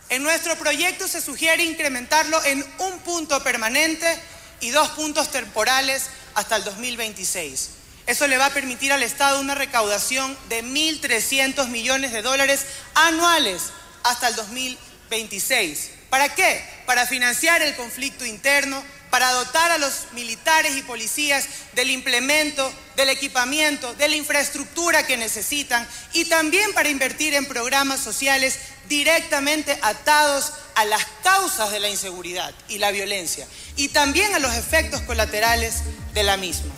En 0.08 0.24
nuestro 0.24 0.56
proyecto 0.56 1.06
se 1.06 1.20
sugiere 1.20 1.62
incrementarlo 1.62 2.44
en 2.44 2.66
un 2.78 2.98
punto 2.98 3.40
permanente 3.40 4.20
y 4.60 4.70
dos 4.70 4.88
puntos 4.90 5.30
temporales 5.30 6.06
hasta 6.34 6.56
el 6.56 6.64
2026. 6.64 7.70
Eso 8.06 8.26
le 8.26 8.36
va 8.36 8.46
a 8.46 8.50
permitir 8.52 8.92
al 8.92 9.04
Estado 9.04 9.40
una 9.40 9.54
recaudación 9.54 10.36
de 10.48 10.64
1.300 10.64 11.68
millones 11.68 12.10
de 12.10 12.22
dólares 12.22 12.66
anuales 12.94 13.62
hasta 14.02 14.26
el 14.26 14.34
2026. 14.34 15.90
¿Para 16.10 16.34
qué? 16.34 16.75
Para 16.86 17.06
financiar 17.06 17.62
el 17.62 17.74
conflicto 17.74 18.24
interno, 18.24 18.82
para 19.10 19.32
dotar 19.32 19.70
a 19.70 19.78
los 19.78 20.06
militares 20.12 20.76
y 20.76 20.82
policías 20.82 21.46
del 21.74 21.90
implemento, 21.90 22.72
del 22.96 23.08
equipamiento, 23.08 23.94
de 23.94 24.08
la 24.08 24.16
infraestructura 24.16 25.06
que 25.06 25.16
necesitan 25.16 25.86
y 26.12 26.26
también 26.26 26.72
para 26.74 26.88
invertir 26.88 27.34
en 27.34 27.46
programas 27.46 28.00
sociales 28.00 28.58
directamente 28.88 29.78
atados 29.82 30.52
a 30.74 30.84
las 30.84 31.04
causas 31.22 31.70
de 31.70 31.80
la 31.80 31.88
inseguridad 31.88 32.54
y 32.68 32.78
la 32.78 32.90
violencia 32.90 33.46
y 33.76 33.88
también 33.88 34.34
a 34.34 34.38
los 34.38 34.54
efectos 34.54 35.00
colaterales 35.02 35.82
de 36.14 36.22
la 36.22 36.36
misma. 36.36 36.72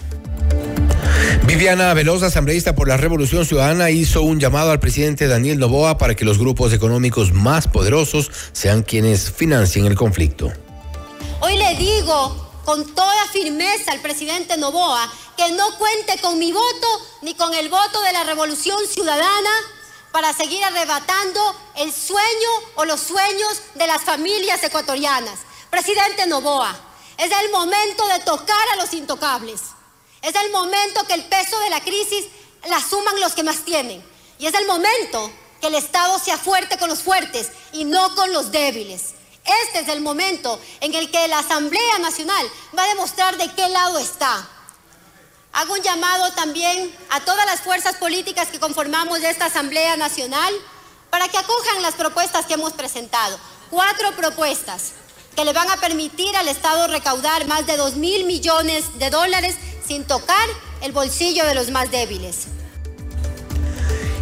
Viviana 1.48 1.94
Velosa, 1.94 2.26
asambleísta 2.26 2.74
por 2.74 2.88
la 2.88 2.98
Revolución 2.98 3.46
Ciudadana, 3.46 3.88
hizo 3.88 4.20
un 4.20 4.38
llamado 4.38 4.70
al 4.70 4.80
presidente 4.80 5.26
Daniel 5.26 5.58
Novoa 5.58 5.96
para 5.96 6.14
que 6.14 6.26
los 6.26 6.36
grupos 6.36 6.74
económicos 6.74 7.32
más 7.32 7.66
poderosos 7.66 8.30
sean 8.52 8.82
quienes 8.82 9.32
financien 9.32 9.86
el 9.86 9.94
conflicto. 9.94 10.52
Hoy 11.40 11.56
le 11.56 11.74
digo 11.76 12.50
con 12.66 12.94
toda 12.94 13.26
firmeza 13.32 13.92
al 13.92 14.00
presidente 14.00 14.58
Novoa 14.58 15.10
que 15.38 15.50
no 15.52 15.64
cuente 15.78 16.20
con 16.20 16.38
mi 16.38 16.52
voto 16.52 16.86
ni 17.22 17.34
con 17.34 17.54
el 17.54 17.70
voto 17.70 18.02
de 18.02 18.12
la 18.12 18.24
Revolución 18.24 18.86
Ciudadana 18.86 19.50
para 20.12 20.34
seguir 20.34 20.62
arrebatando 20.62 21.40
el 21.78 21.90
sueño 21.90 22.50
o 22.74 22.84
los 22.84 23.00
sueños 23.00 23.62
de 23.74 23.86
las 23.86 24.02
familias 24.02 24.62
ecuatorianas. 24.62 25.38
Presidente 25.70 26.26
Novoa, 26.26 26.78
es 27.16 27.30
el 27.42 27.50
momento 27.50 28.06
de 28.06 28.18
tocar 28.18 28.68
a 28.74 28.76
los 28.76 28.92
intocables. 28.92 29.77
Es 30.22 30.34
el 30.34 30.50
momento 30.50 31.04
que 31.06 31.14
el 31.14 31.24
peso 31.24 31.58
de 31.60 31.70
la 31.70 31.80
crisis 31.80 32.26
la 32.68 32.80
suman 32.80 33.20
los 33.20 33.32
que 33.32 33.42
más 33.42 33.64
tienen. 33.64 34.04
Y 34.38 34.46
es 34.46 34.54
el 34.54 34.66
momento 34.66 35.30
que 35.60 35.68
el 35.68 35.74
Estado 35.74 36.18
sea 36.18 36.36
fuerte 36.36 36.78
con 36.78 36.88
los 36.88 37.02
fuertes 37.02 37.50
y 37.72 37.84
no 37.84 38.14
con 38.14 38.32
los 38.32 38.50
débiles. 38.50 39.14
Este 39.64 39.80
es 39.80 39.88
el 39.88 40.00
momento 40.00 40.60
en 40.80 40.94
el 40.94 41.10
que 41.10 41.26
la 41.28 41.38
Asamblea 41.38 41.98
Nacional 42.00 42.50
va 42.76 42.84
a 42.84 42.88
demostrar 42.88 43.36
de 43.36 43.50
qué 43.54 43.68
lado 43.68 43.98
está. 43.98 44.48
Hago 45.52 45.72
un 45.72 45.82
llamado 45.82 46.30
también 46.32 46.94
a 47.10 47.20
todas 47.20 47.46
las 47.46 47.60
fuerzas 47.60 47.96
políticas 47.96 48.48
que 48.48 48.60
conformamos 48.60 49.20
esta 49.20 49.46
Asamblea 49.46 49.96
Nacional 49.96 50.54
para 51.10 51.28
que 51.28 51.38
acojan 51.38 51.82
las 51.82 51.94
propuestas 51.94 52.46
que 52.46 52.54
hemos 52.54 52.74
presentado. 52.74 53.38
Cuatro 53.70 54.12
propuestas 54.12 54.92
que 55.38 55.44
le 55.44 55.52
van 55.52 55.70
a 55.70 55.76
permitir 55.76 56.34
al 56.34 56.48
Estado 56.48 56.88
recaudar 56.88 57.46
más 57.46 57.64
de 57.64 57.76
2 57.76 57.94
mil 57.94 58.24
millones 58.24 58.98
de 58.98 59.08
dólares 59.08 59.54
sin 59.86 60.02
tocar 60.02 60.48
el 60.82 60.90
bolsillo 60.90 61.46
de 61.46 61.54
los 61.54 61.70
más 61.70 61.92
débiles. 61.92 62.48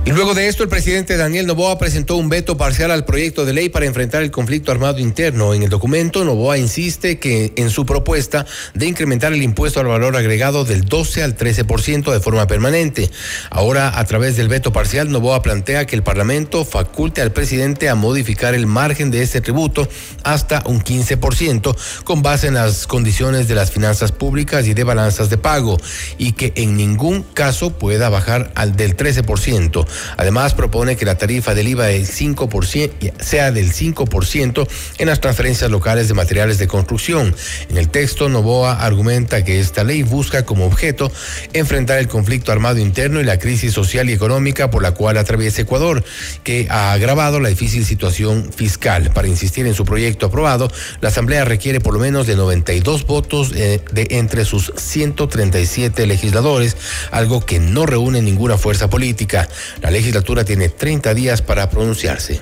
Y 0.07 0.13
luego 0.13 0.35
de 0.35 0.47
esto, 0.47 0.63
el 0.63 0.69
presidente 0.69 1.17
Daniel 1.17 1.49
Novoa 1.49 1.79
presentó 1.79 2.15
un 2.15 2.29
veto 2.29 2.57
parcial 2.57 2.93
al 2.93 3.05
proyecto 3.05 3.45
de 3.45 3.53
ley 3.53 3.69
para 3.71 3.87
enfrentar 3.87 4.23
el 4.23 4.31
conflicto 4.31 4.71
armado 4.71 5.01
interno. 5.01 5.53
En 5.53 5.65
el 5.65 5.69
documento, 5.69 6.25
Novoa 6.25 6.59
insiste 6.59 7.19
que 7.19 7.53
en 7.57 7.71
su 7.71 7.85
propuesta 7.85 8.47
de 8.73 8.87
incrementar 8.87 9.33
el 9.33 9.43
impuesto 9.43 9.81
al 9.81 9.87
valor 9.89 10.17
agregado 10.17 10.65
del 10.65 10.83
12 10.83 11.25
al 11.25 11.37
13% 11.37 12.13
de 12.13 12.21
forma 12.21 12.47
permanente. 12.47 13.11
Ahora, 13.51 13.99
a 13.99 14.05
través 14.05 14.37
del 14.37 14.47
veto 14.47 14.73
parcial, 14.73 15.11
Novoa 15.11 15.43
plantea 15.43 15.87
que 15.87 15.97
el 15.97 16.05
Parlamento 16.05 16.65
faculte 16.65 17.21
al 17.21 17.33
presidente 17.33 17.89
a 17.89 17.97
modificar 17.97 18.55
el 18.55 18.69
margen 18.69 19.11
de 19.11 19.23
este 19.23 19.41
tributo 19.41 19.89
hasta 20.23 20.63
un 20.67 20.83
15% 20.83 21.77
con 22.05 22.23
base 22.23 22.47
en 22.47 22.55
las 22.55 22.87
condiciones 22.87 23.49
de 23.49 23.57
las 23.57 23.73
finanzas 23.73 24.13
públicas 24.13 24.69
y 24.69 24.75
de 24.75 24.85
balanzas 24.85 25.31
de 25.31 25.39
pago 25.39 25.79
y 26.17 26.35
que 26.35 26.53
en 26.55 26.77
ningún 26.77 27.25
caso 27.25 27.77
pueda 27.77 28.09
bajar 28.09 28.53
al 28.55 28.77
del 28.77 28.97
13%. 28.97 29.96
Además, 30.17 30.55
propone 30.55 30.97
que 30.97 31.05
la 31.05 31.19
tarifa 31.19 31.55
del 31.55 31.69
IVA 31.69 31.87
del 31.87 32.07
5% 32.07 33.13
sea 33.21 33.51
del 33.51 33.73
5% 33.73 34.69
en 34.99 35.07
las 35.07 35.21
transferencias 35.21 35.71
locales 35.71 36.09
de 36.09 36.15
materiales 36.15 36.59
de 36.59 36.67
construcción. 36.67 37.35
En 37.69 37.77
el 37.77 37.89
texto, 37.89 38.29
Novoa 38.29 38.85
argumenta 38.85 39.45
que 39.45 39.61
esta 39.61 39.85
ley 39.85 40.03
busca 40.03 40.45
como 40.45 40.67
objeto 40.67 41.11
enfrentar 41.53 41.99
el 41.99 42.09
conflicto 42.09 42.53
armado 42.53 42.79
interno 42.79 43.21
y 43.21 43.25
la 43.25 43.39
crisis 43.39 43.73
social 43.73 44.11
y 44.11 44.13
económica 44.13 44.71
por 44.71 44.83
la 44.83 44.93
cual 44.93 45.17
atraviesa 45.17 45.63
Ecuador, 45.63 46.05
que 46.45 46.67
ha 46.71 46.93
agravado 46.93 47.41
la 47.41 47.49
difícil 47.49 47.85
situación 47.85 48.51
fiscal. 48.55 49.11
Para 49.13 49.29
insistir 49.29 49.67
en 49.67 49.75
su 49.75 49.85
proyecto 49.85 50.27
aprobado, 50.27 50.71
la 51.01 51.09
Asamblea 51.09 51.45
requiere 51.45 51.81
por 51.81 51.95
lo 51.95 52.01
menos 52.01 52.27
de 52.27 52.37
92 52.37 53.07
votos 53.07 53.53
eh, 53.55 53.81
de 53.93 54.07
entre 54.11 54.45
sus 54.45 54.73
137 54.77 56.07
legisladores, 56.07 56.77
algo 57.11 57.45
que 57.45 57.59
no 57.59 57.87
reúne 57.87 58.23
ninguna 58.23 58.59
fuerza 58.59 58.91
política. 58.91 59.49
Legislatura 59.91 60.45
tiene 60.45 60.69
30 60.69 61.15
días 61.15 61.43
para 61.43 61.71
pronunciarse. 61.71 62.41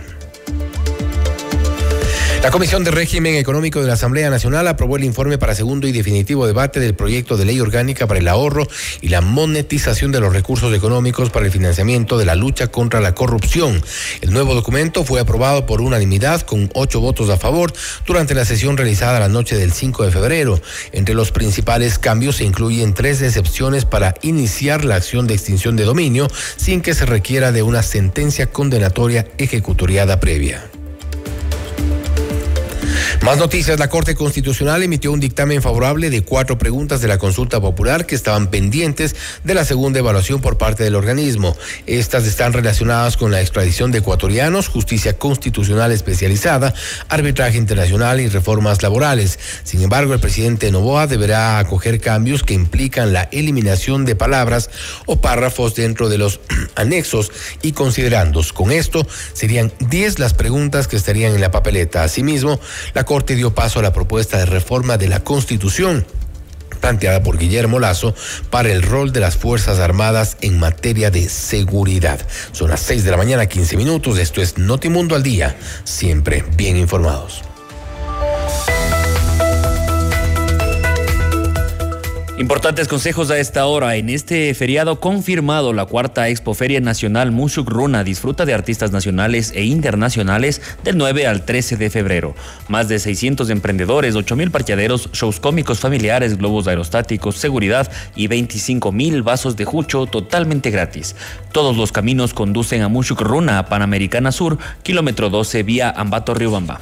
La 2.44 2.50
Comisión 2.50 2.84
de 2.84 2.90
Régimen 2.90 3.36
Económico 3.36 3.80
de 3.80 3.86
la 3.86 3.94
Asamblea 3.94 4.28
Nacional 4.28 4.68
aprobó 4.68 4.98
el 4.98 5.04
informe 5.04 5.38
para 5.38 5.54
segundo 5.54 5.88
y 5.88 5.92
definitivo 5.92 6.46
debate 6.46 6.78
del 6.78 6.94
proyecto 6.94 7.38
de 7.38 7.46
ley 7.46 7.58
orgánica 7.58 8.06
para 8.06 8.20
el 8.20 8.28
ahorro 8.28 8.66
y 9.00 9.08
la 9.08 9.22
monetización 9.22 10.12
de 10.12 10.20
los 10.20 10.30
recursos 10.30 10.74
económicos 10.74 11.30
para 11.30 11.46
el 11.46 11.52
financiamiento 11.52 12.18
de 12.18 12.26
la 12.26 12.34
lucha 12.34 12.66
contra 12.66 13.00
la 13.00 13.14
corrupción. 13.14 13.82
El 14.20 14.34
nuevo 14.34 14.54
documento 14.54 15.04
fue 15.04 15.20
aprobado 15.20 15.64
por 15.64 15.80
unanimidad 15.80 16.42
con 16.42 16.70
ocho 16.74 17.00
votos 17.00 17.30
a 17.30 17.38
favor 17.38 17.72
durante 18.06 18.34
la 18.34 18.44
sesión 18.44 18.76
realizada 18.76 19.18
la 19.20 19.30
noche 19.30 19.56
del 19.56 19.72
5 19.72 20.04
de 20.04 20.10
febrero. 20.10 20.60
Entre 20.92 21.14
los 21.14 21.32
principales 21.32 21.98
cambios 21.98 22.36
se 22.36 22.44
incluyen 22.44 22.92
tres 22.92 23.22
excepciones 23.22 23.86
para 23.86 24.16
iniciar 24.20 24.84
la 24.84 24.96
acción 24.96 25.26
de 25.26 25.32
extinción 25.32 25.76
de 25.76 25.84
dominio 25.84 26.28
sin 26.56 26.82
que 26.82 26.92
se 26.92 27.06
requiera 27.06 27.52
de 27.52 27.62
una 27.62 27.82
sentencia 27.82 28.48
condenatoria 28.48 29.26
ejecutoriada 29.38 30.20
previa. 30.20 30.68
Más 33.24 33.38
noticias. 33.38 33.78
La 33.78 33.88
Corte 33.88 34.14
Constitucional 34.14 34.82
emitió 34.82 35.10
un 35.10 35.18
dictamen 35.18 35.62
favorable 35.62 36.10
de 36.10 36.22
cuatro 36.22 36.58
preguntas 36.58 37.00
de 37.00 37.08
la 37.08 37.16
consulta 37.16 37.58
popular 37.58 38.04
que 38.04 38.14
estaban 38.14 38.48
pendientes 38.48 39.16
de 39.44 39.54
la 39.54 39.64
segunda 39.64 39.98
evaluación 39.98 40.42
por 40.42 40.58
parte 40.58 40.84
del 40.84 40.94
organismo. 40.94 41.56
Estas 41.86 42.26
están 42.26 42.52
relacionadas 42.52 43.16
con 43.16 43.30
la 43.30 43.40
extradición 43.40 43.92
de 43.92 44.00
ecuatorianos, 44.00 44.68
justicia 44.68 45.16
constitucional 45.16 45.90
especializada, 45.90 46.74
arbitraje 47.08 47.56
internacional 47.56 48.20
y 48.20 48.28
reformas 48.28 48.82
laborales. 48.82 49.38
Sin 49.62 49.80
embargo, 49.80 50.12
el 50.12 50.20
presidente 50.20 50.70
Novoa 50.70 51.06
deberá 51.06 51.58
acoger 51.58 52.02
cambios 52.02 52.42
que 52.42 52.52
implican 52.52 53.14
la 53.14 53.22
eliminación 53.32 54.04
de 54.04 54.16
palabras 54.16 54.68
o 55.06 55.22
párrafos 55.22 55.74
dentro 55.74 56.10
de 56.10 56.18
los 56.18 56.40
anexos 56.74 57.32
y 57.62 57.72
considerandos. 57.72 58.52
Con 58.52 58.70
esto 58.70 59.06
serían 59.32 59.72
10 59.80 60.18
las 60.18 60.34
preguntas 60.34 60.88
que 60.88 60.96
estarían 60.96 61.34
en 61.34 61.40
la 61.40 61.50
papeleta. 61.50 62.04
Asimismo, 62.04 62.60
la 62.92 63.04
Corte 63.04 63.13
dio 63.22 63.54
paso 63.54 63.78
a 63.78 63.82
la 63.82 63.92
propuesta 63.92 64.38
de 64.38 64.46
reforma 64.46 64.98
de 64.98 65.08
la 65.08 65.20
Constitución 65.20 66.04
planteada 66.80 67.22
por 67.22 67.38
Guillermo 67.38 67.78
Lazo 67.78 68.14
para 68.50 68.70
el 68.70 68.82
rol 68.82 69.12
de 69.12 69.20
las 69.20 69.36
Fuerzas 69.36 69.78
Armadas 69.78 70.36
en 70.42 70.58
materia 70.58 71.10
de 71.10 71.28
seguridad. 71.28 72.20
Son 72.52 72.68
las 72.68 72.80
6 72.80 73.04
de 73.04 73.10
la 73.10 73.16
mañana, 73.16 73.46
15 73.46 73.76
minutos. 73.76 74.18
Esto 74.18 74.42
es 74.42 74.58
Notimundo 74.58 75.14
al 75.14 75.22
Día, 75.22 75.56
siempre 75.84 76.44
bien 76.56 76.76
informados. 76.76 77.42
Importantes 82.36 82.88
consejos 82.88 83.30
a 83.30 83.38
esta 83.38 83.64
hora. 83.66 83.94
En 83.94 84.08
este 84.08 84.52
feriado 84.54 84.98
confirmado 84.98 85.72
la 85.72 85.86
cuarta 85.86 86.28
Expoferia 86.28 86.80
Nacional 86.80 87.30
Mushuk 87.30 87.70
Runa 87.70 88.02
disfruta 88.02 88.44
de 88.44 88.52
artistas 88.52 88.90
nacionales 88.90 89.52
e 89.54 89.62
internacionales 89.62 90.60
del 90.82 90.98
9 90.98 91.28
al 91.28 91.44
13 91.44 91.76
de 91.76 91.90
febrero. 91.90 92.34
Más 92.66 92.88
de 92.88 92.98
600 92.98 93.50
emprendedores, 93.50 94.16
8 94.16 94.34
mil 94.34 94.50
parqueaderos, 94.50 95.10
shows 95.12 95.38
cómicos 95.38 95.78
familiares, 95.78 96.36
globos 96.36 96.66
aerostáticos, 96.66 97.36
seguridad 97.36 97.88
y 98.16 98.26
25 98.26 98.90
mil 98.90 99.22
vasos 99.22 99.56
de 99.56 99.64
jucho 99.64 100.06
totalmente 100.06 100.70
gratis. 100.70 101.14
Todos 101.52 101.76
los 101.76 101.92
caminos 101.92 102.34
conducen 102.34 102.82
a 102.82 102.88
Mushuk 102.88 103.20
Runa, 103.20 103.66
Panamericana 103.66 104.32
Sur, 104.32 104.58
kilómetro 104.82 105.30
12 105.30 105.62
vía 105.62 105.94
Ambato 105.96 106.34
Riobamba. 106.34 106.80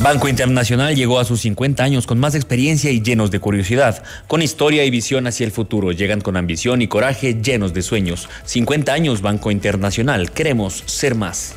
Banco 0.00 0.28
Internacional 0.28 0.94
llegó 0.94 1.18
a 1.18 1.24
sus 1.24 1.40
50 1.40 1.82
años 1.82 2.06
con 2.06 2.20
más 2.20 2.36
experiencia 2.36 2.92
y 2.92 3.02
llenos 3.02 3.32
de 3.32 3.40
curiosidad, 3.40 4.04
con 4.28 4.42
historia 4.42 4.84
y 4.84 4.90
visión 4.90 5.26
hacia 5.26 5.44
el 5.44 5.50
futuro. 5.50 5.90
Llegan 5.90 6.20
con 6.20 6.36
ambición 6.36 6.82
y 6.82 6.86
coraje 6.86 7.34
llenos 7.42 7.74
de 7.74 7.82
sueños. 7.82 8.28
50 8.44 8.92
años 8.92 9.22
Banco 9.22 9.50
Internacional. 9.50 10.30
Queremos 10.30 10.84
ser 10.86 11.16
más. 11.16 11.56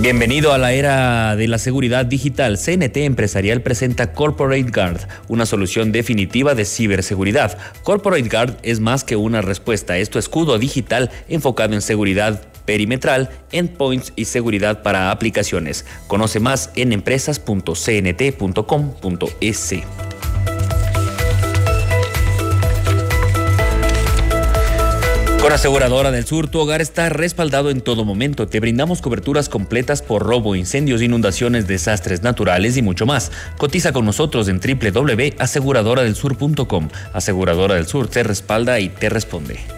Bienvenido 0.00 0.52
a 0.52 0.58
la 0.58 0.72
era 0.72 1.36
de 1.36 1.46
la 1.46 1.58
seguridad 1.58 2.04
digital. 2.04 2.58
CNT 2.58 2.96
Empresarial 2.98 3.62
presenta 3.62 4.12
Corporate 4.12 4.70
Guard, 4.70 5.00
una 5.28 5.46
solución 5.46 5.92
definitiva 5.92 6.56
de 6.56 6.64
ciberseguridad. 6.64 7.58
Corporate 7.84 8.28
Guard 8.28 8.56
es 8.62 8.80
más 8.80 9.04
que 9.04 9.14
una 9.14 9.40
respuesta, 9.40 9.98
es 9.98 10.10
tu 10.10 10.18
escudo 10.18 10.58
digital 10.58 11.10
enfocado 11.28 11.74
en 11.74 11.82
seguridad 11.82 12.42
perimetral, 12.68 13.30
endpoints 13.50 14.12
y 14.14 14.26
seguridad 14.26 14.82
para 14.82 15.10
aplicaciones. 15.10 15.86
Conoce 16.06 16.38
más 16.38 16.70
en 16.76 16.92
empresas.cnt.com.es. 16.92 19.74
Con 25.40 25.50
Aseguradora 25.50 26.10
del 26.10 26.26
Sur, 26.26 26.48
tu 26.48 26.58
hogar 26.58 26.82
está 26.82 27.08
respaldado 27.08 27.70
en 27.70 27.80
todo 27.80 28.04
momento. 28.04 28.48
Te 28.48 28.60
brindamos 28.60 29.00
coberturas 29.00 29.48
completas 29.48 30.02
por 30.02 30.24
robo, 30.24 30.54
incendios, 30.54 31.00
inundaciones, 31.00 31.66
desastres 31.66 32.22
naturales 32.22 32.76
y 32.76 32.82
mucho 32.82 33.06
más. 33.06 33.32
Cotiza 33.56 33.94
con 33.94 34.04
nosotros 34.04 34.46
en 34.48 34.60
www.aseguradoradelsur.com. 34.60 36.90
Aseguradora 37.14 37.76
del 37.76 37.86
Sur 37.86 38.08
te 38.08 38.22
respalda 38.24 38.78
y 38.78 38.90
te 38.90 39.08
responde. 39.08 39.77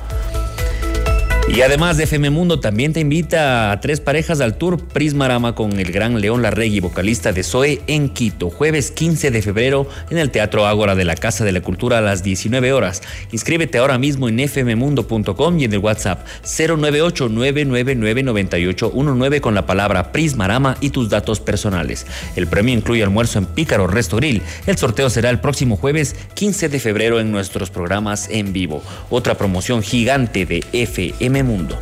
Y 1.53 1.63
además 1.63 1.97
de 1.97 2.05
FM 2.05 2.29
Mundo 2.29 2.61
también 2.61 2.93
te 2.93 3.01
invita 3.01 3.73
a 3.73 3.81
tres 3.81 3.99
parejas 3.99 4.39
al 4.39 4.57
tour 4.57 4.87
Prismarama 4.87 5.53
con 5.53 5.77
el 5.77 5.91
gran 5.91 6.21
León 6.21 6.41
Larregui, 6.41 6.79
vocalista 6.79 7.33
de 7.33 7.43
Zoe 7.43 7.81
en 7.87 8.07
Quito, 8.07 8.49
jueves 8.49 8.89
15 8.89 9.31
de 9.31 9.41
febrero 9.41 9.85
en 10.09 10.17
el 10.17 10.31
Teatro 10.31 10.65
Ágora 10.65 10.95
de 10.95 11.03
la 11.03 11.15
Casa 11.15 11.43
de 11.43 11.51
la 11.51 11.59
Cultura 11.59 11.97
a 11.97 12.01
las 12.01 12.23
19 12.23 12.71
horas. 12.71 13.01
Inscríbete 13.33 13.79
ahora 13.79 13.97
mismo 13.97 14.29
en 14.29 14.47
fmmundo.com 14.47 15.59
y 15.59 15.65
en 15.65 15.73
el 15.73 15.79
WhatsApp 15.79 16.25
098 16.57 17.27
999 17.27 19.41
con 19.41 19.53
la 19.53 19.65
palabra 19.65 20.13
Prismarama 20.13 20.77
y 20.79 20.91
tus 20.91 21.09
datos 21.09 21.41
personales. 21.41 22.07
El 22.37 22.47
premio 22.47 22.73
incluye 22.73 23.03
almuerzo 23.03 23.39
en 23.39 23.45
Pícaro 23.45 23.87
Resto 23.87 24.15
Grill. 24.15 24.41
El 24.67 24.77
sorteo 24.77 25.09
será 25.09 25.29
el 25.29 25.41
próximo 25.41 25.75
jueves 25.75 26.15
15 26.33 26.69
de 26.69 26.79
febrero 26.79 27.19
en 27.19 27.29
nuestros 27.29 27.71
programas 27.71 28.29
en 28.29 28.53
vivo. 28.53 28.81
Otra 29.09 29.35
promoción 29.35 29.83
gigante 29.83 30.45
de 30.45 30.63
FM 30.71 31.40
Mundo. 31.43 31.77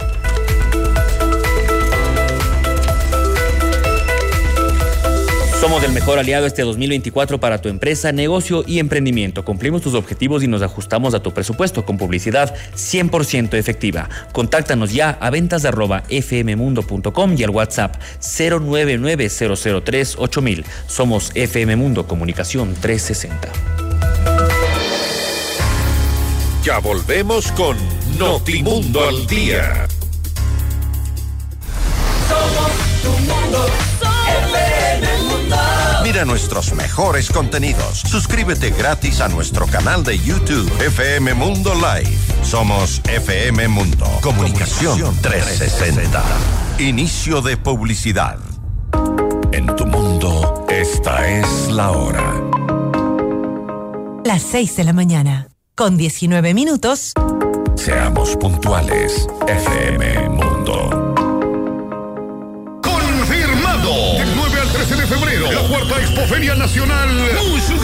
Somos 5.59 5.83
el 5.83 5.91
mejor 5.91 6.19
aliado 6.19 6.45
este 6.45 6.61
2024 6.61 7.41
para 7.41 7.59
tu 7.59 7.67
empresa, 7.67 8.13
negocio 8.13 8.63
y 8.65 8.79
emprendimiento. 8.79 9.43
Cumplimos 9.43 9.81
tus 9.81 9.93
objetivos 9.93 10.41
y 10.41 10.47
nos 10.47 10.61
ajustamos 10.61 11.13
a 11.13 11.19
tu 11.21 11.33
presupuesto 11.33 11.85
con 11.85 11.97
publicidad 11.97 12.55
100% 12.75 13.55
efectiva. 13.55 14.07
Contáctanos 14.31 14.93
ya 14.93 15.17
a 15.19 15.29
ventas 15.29 15.63
fmmundo.com 16.09 17.35
y 17.37 17.43
al 17.43 17.49
WhatsApp 17.49 17.97
099 18.21 19.29
Somos 20.87 21.31
FM 21.35 21.75
Mundo 21.75 22.07
Comunicación 22.07 22.73
360. 22.79 23.49
Ya 26.63 26.79
volvemos 26.79 27.51
con 27.51 27.75
Notimundo 28.17 29.07
al 29.07 29.27
Día. 29.27 29.87
Somos 32.27 32.71
tu 33.01 33.09
mundo, 33.09 33.67
mundo. 35.27 35.57
Mira 36.03 36.25
nuestros 36.25 36.73
mejores 36.73 37.29
contenidos. 37.29 37.99
Suscríbete 37.99 38.71
gratis 38.71 39.21
a 39.21 39.29
nuestro 39.29 39.67
canal 39.67 40.03
de 40.03 40.17
YouTube 40.19 40.69
FM 40.81 41.33
Mundo 41.35 41.73
Live. 41.75 42.17
Somos 42.43 43.01
FM 43.05 43.67
Mundo. 43.67 44.05
Comunicación 44.21 45.15
360. 45.21 46.23
Inicio 46.79 47.41
de 47.41 47.57
publicidad. 47.57 48.39
En 49.51 49.67
tu 49.75 49.85
mundo, 49.85 50.65
esta 50.69 51.27
es 51.27 51.67
la 51.69 51.91
hora. 51.91 52.33
Las 54.23 54.43
6 54.43 54.75
de 54.75 54.83
la 54.83 54.93
mañana 54.93 55.49
con 55.75 55.95
19 55.95 56.53
minutos. 56.53 57.13
Seamos 57.79 58.35
puntuales, 58.35 59.25
FM 59.47 60.29
Mundo. 60.31 61.13
Confirmado. 62.83 64.17
Del 64.17 64.35
9 64.35 64.59
al 64.59 64.67
13 64.67 64.95
de 64.97 65.07
febrero, 65.07 65.49
la 65.49 65.61
cuarta 65.61 65.97
Expoferia 66.01 66.55
Nacional 66.55 67.07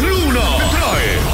Luna 0.02 0.42
te 0.58 0.66
trae 0.78 1.25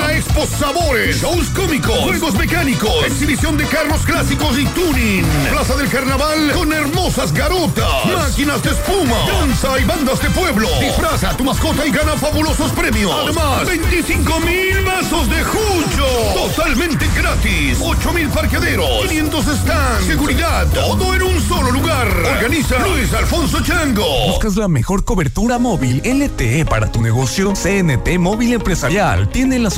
la 0.00 0.16
Expo 0.16 0.46
Sabores, 0.46 1.20
shows 1.20 1.48
cómicos, 1.50 1.98
juegos 1.98 2.34
mecánicos, 2.34 3.04
exhibición 3.06 3.56
de 3.56 3.64
carros 3.66 4.02
clásicos 4.02 4.58
y 4.58 4.64
tuning, 4.66 5.24
Plaza 5.50 5.76
del 5.76 5.88
Carnaval 5.88 6.52
con 6.52 6.72
hermosas 6.72 7.32
garotas, 7.32 8.06
máquinas 8.06 8.62
de 8.62 8.70
espuma, 8.70 9.16
danza 9.26 9.78
y 9.78 9.84
bandas 9.84 10.20
de 10.22 10.30
pueblo. 10.30 10.68
Disfraza 10.80 11.30
a 11.30 11.36
tu 11.36 11.44
mascota 11.44 11.86
y 11.86 11.90
gana 11.90 12.16
fabulosos 12.16 12.70
premios. 12.72 13.12
Además, 13.22 13.66
25 13.66 14.40
mil 14.40 14.84
vasos 14.84 15.28
de 15.28 15.42
jucho, 15.44 16.06
totalmente 16.34 17.06
gratis, 17.16 17.78
8 17.80 18.12
mil 18.12 18.28
parqueaderos, 18.28 19.06
500 19.06 19.44
stands, 19.44 20.06
seguridad, 20.06 20.66
todo 20.68 21.14
en 21.14 21.22
un 21.22 21.40
solo 21.40 21.70
lugar. 21.70 22.08
Organiza 22.08 22.78
Luis 22.86 23.12
Alfonso 23.12 23.60
Chango. 23.62 24.28
¿Buscas 24.28 24.56
la 24.56 24.68
mejor 24.68 25.04
cobertura 25.04 25.58
móvil 25.58 26.02
LTE 26.04 26.64
para 26.64 26.90
tu 26.90 27.00
negocio? 27.00 27.52
CNT 27.54 28.18
Móvil 28.18 28.54
Empresarial 28.54 29.28
tiene 29.28 29.58
la 29.58 29.70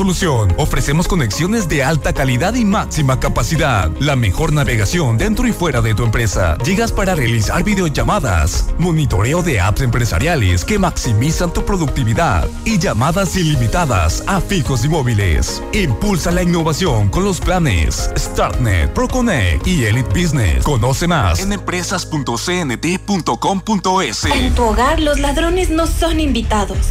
Ofrecemos 0.58 1.08
conexiones 1.08 1.66
de 1.66 1.82
alta 1.82 2.12
calidad 2.12 2.52
y 2.54 2.66
máxima 2.66 3.18
capacidad. 3.18 3.90
La 4.00 4.16
mejor 4.16 4.52
navegación 4.52 5.16
dentro 5.16 5.48
y 5.48 5.52
fuera 5.52 5.80
de 5.80 5.94
tu 5.94 6.04
empresa. 6.04 6.58
Llegas 6.58 6.92
para 6.92 7.14
realizar 7.14 7.64
videollamadas, 7.64 8.66
monitoreo 8.78 9.42
de 9.42 9.60
apps 9.60 9.80
empresariales 9.80 10.66
que 10.66 10.78
maximizan 10.78 11.54
tu 11.54 11.64
productividad 11.64 12.46
y 12.66 12.78
llamadas 12.78 13.34
ilimitadas 13.34 14.22
a 14.26 14.42
fijos 14.42 14.84
y 14.84 14.90
móviles. 14.90 15.62
Impulsa 15.72 16.30
la 16.32 16.42
innovación 16.42 17.08
con 17.08 17.24
los 17.24 17.40
planes 17.40 18.10
StartNet, 18.14 18.92
ProConnect 18.92 19.66
y 19.66 19.86
Elite 19.86 20.10
Business. 20.10 20.64
Conoce 20.64 21.08
más 21.08 21.40
en 21.40 21.54
empresas.cnt.com.es. 21.54 24.24
En 24.26 24.54
tu 24.54 24.64
hogar 24.64 25.00
los 25.00 25.18
ladrones 25.18 25.70
no 25.70 25.86
son 25.86 26.20
invitados. 26.20 26.90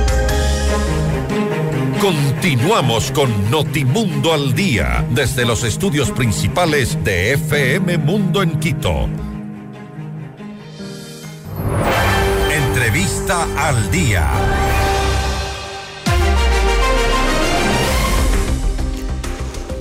Continuamos 2.01 3.11
con 3.11 3.51
Notimundo 3.51 4.33
al 4.33 4.55
Día, 4.55 5.05
desde 5.11 5.45
los 5.45 5.63
estudios 5.63 6.09
principales 6.09 6.97
de 7.03 7.33
FM 7.33 7.99
Mundo 7.99 8.41
en 8.41 8.59
Quito. 8.59 9.07
Entrevista 12.51 13.47
al 13.55 13.91
Día. 13.91 14.27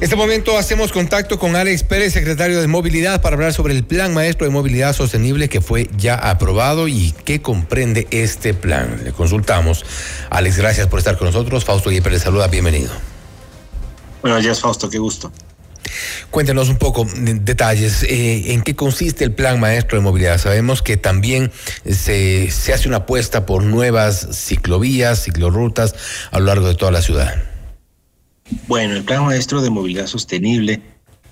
Este 0.01 0.17
momento 0.17 0.57
hacemos 0.57 0.93
contacto 0.93 1.39
con 1.39 1.57
Alex 1.57 1.85
Pérez, 1.85 2.15
secretario 2.15 2.61
de 2.61 2.67
Movilidad, 2.67 3.21
para 3.21 3.35
hablar 3.35 3.53
sobre 3.53 3.75
el 3.75 3.85
Plan 3.85 4.15
Maestro 4.15 4.47
de 4.47 4.51
Movilidad 4.51 4.95
Sostenible 4.95 5.51
que 5.51 5.61
fue 5.61 5.91
ya 5.95 6.15
aprobado 6.15 6.89
y 6.89 7.15
qué 7.27 7.43
comprende 7.43 8.09
este 8.11 8.55
plan. 8.55 9.03
Le 9.05 9.13
consultamos. 9.13 9.85
Alex, 10.31 10.57
gracias 10.57 10.87
por 10.87 11.01
estar 11.01 11.19
con 11.19 11.27
nosotros. 11.27 11.67
Fausto 11.67 11.91
Yeper 11.91 12.13
le 12.13 12.19
saluda, 12.19 12.49
bienvenido. 12.49 12.91
Buenos 14.23 14.43
días, 14.43 14.59
Fausto, 14.59 14.89
qué 14.89 14.99
gusto. 14.99 15.31
Cuéntenos 16.31 16.71
un 16.71 16.79
poco 16.79 17.05
de 17.05 17.35
detalles. 17.35 18.03
Eh, 18.05 18.55
¿En 18.55 18.63
qué 18.63 18.75
consiste 18.75 19.25
el 19.25 19.33
Plan 19.33 19.61
Maestro 19.61 19.99
de 19.99 20.05
Movilidad? 20.05 20.39
Sabemos 20.39 20.81
que 20.81 20.97
también 20.97 21.53
se, 21.85 22.51
se 22.51 22.73
hace 22.73 22.89
una 22.89 22.99
apuesta 22.99 23.45
por 23.45 23.65
nuevas 23.65 24.29
ciclovías, 24.33 25.25
ciclorrutas 25.25 25.95
a 26.31 26.39
lo 26.39 26.47
largo 26.47 26.69
de 26.69 26.75
toda 26.75 26.91
la 26.91 27.03
ciudad. 27.03 27.50
Bueno, 28.67 28.97
el 28.97 29.05
Plan 29.05 29.25
Maestro 29.25 29.63
de 29.63 29.71
Movilidad 29.71 30.07
Sostenible 30.07 30.83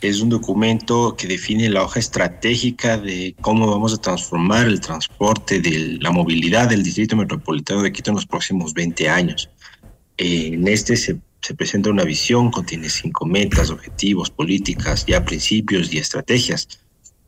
es 0.01 0.21
un 0.21 0.29
documento 0.29 1.17
que 1.17 1.27
define 1.27 1.69
la 1.69 1.83
hoja 1.83 1.99
estratégica 1.99 2.99
de 2.99 3.35
cómo 3.41 3.69
vamos 3.69 3.95
a 3.95 3.99
transformar 4.01 4.67
el 4.67 4.81
transporte 4.81 5.61
de 5.61 5.99
la 6.01 6.13
movilidad 6.13 6.69
del 6.69 6.85
Distrito 6.85 7.17
Metropolitano 7.17 7.83
de 7.83 7.93
Quito 7.93 8.11
en 8.11 8.17
los 8.17 8.27
próximos 8.27 8.73
20 8.75 9.09
años. 9.09 9.51
Eh, 10.17 10.51
en 10.53 10.69
este 10.69 10.97
se, 10.97 11.19
se, 11.41 11.55
presenta 11.55 11.91
una 11.91 12.05
visión, 12.05 12.51
contiene 12.51 12.89
cinco 12.89 13.27
metas, 13.27 13.71
objetivos, 13.71 14.31
políticas, 14.31 15.05
ya 15.07 15.25
principios 15.25 15.93
y 15.93 15.99
estrategias. 15.99 16.69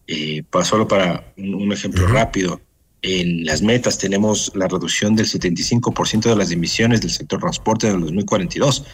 Eh, 0.07 0.43
para, 0.51 0.65
solo 0.65 0.87
para 0.87 1.33
un, 1.37 1.55
un 1.55 1.73
ejemplo 1.73 2.05
uh 2.05 2.09
-huh. 2.09 2.13
rápido, 2.13 2.61
en 3.03 3.45
las 3.45 3.63
metas 3.63 3.99
tenemos 3.99 4.53
la 4.55 4.69
reducción 4.69 5.17
del 5.17 5.27
75% 5.27 6.29
de 6.29 6.37
las 6.37 6.51
emisiones 6.51 7.01
del 7.01 7.11
sector 7.11 7.41
transporte 7.41 7.89
en 7.89 7.95
el 7.95 8.01
2042 8.03 8.85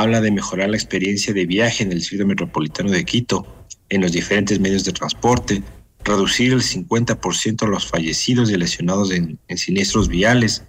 habla 0.00 0.22
de 0.22 0.30
mejorar 0.30 0.70
la 0.70 0.76
experiencia 0.76 1.34
de 1.34 1.44
viaje 1.44 1.82
en 1.84 1.92
el 1.92 1.98
Distrito 1.98 2.26
Metropolitano 2.26 2.90
de 2.90 3.04
Quito, 3.04 3.46
en 3.90 4.00
los 4.00 4.12
diferentes 4.12 4.58
medios 4.58 4.84
de 4.84 4.92
transporte, 4.92 5.62
reducir 6.02 6.52
el 6.52 6.62
50% 6.62 7.66
los 7.68 7.86
fallecidos 7.86 8.50
y 8.50 8.56
lesionados 8.56 9.12
en, 9.12 9.38
siniestros 9.54 10.08
viales, 10.08 10.64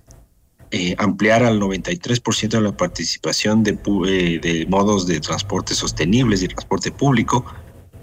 eh, 0.72 0.96
ampliar 0.98 1.44
al 1.44 1.58
93% 1.62 2.50
de 2.50 2.62
la 2.62 2.76
participación 2.76 3.64
de, 3.64 3.80
eh, 4.08 4.40
de, 4.42 4.66
modos 4.68 5.08
de 5.08 5.22
transporte 5.22 5.74
sostenibles 5.74 6.44
y 6.44 6.50
transporte 6.50 6.92
público, 6.92 7.46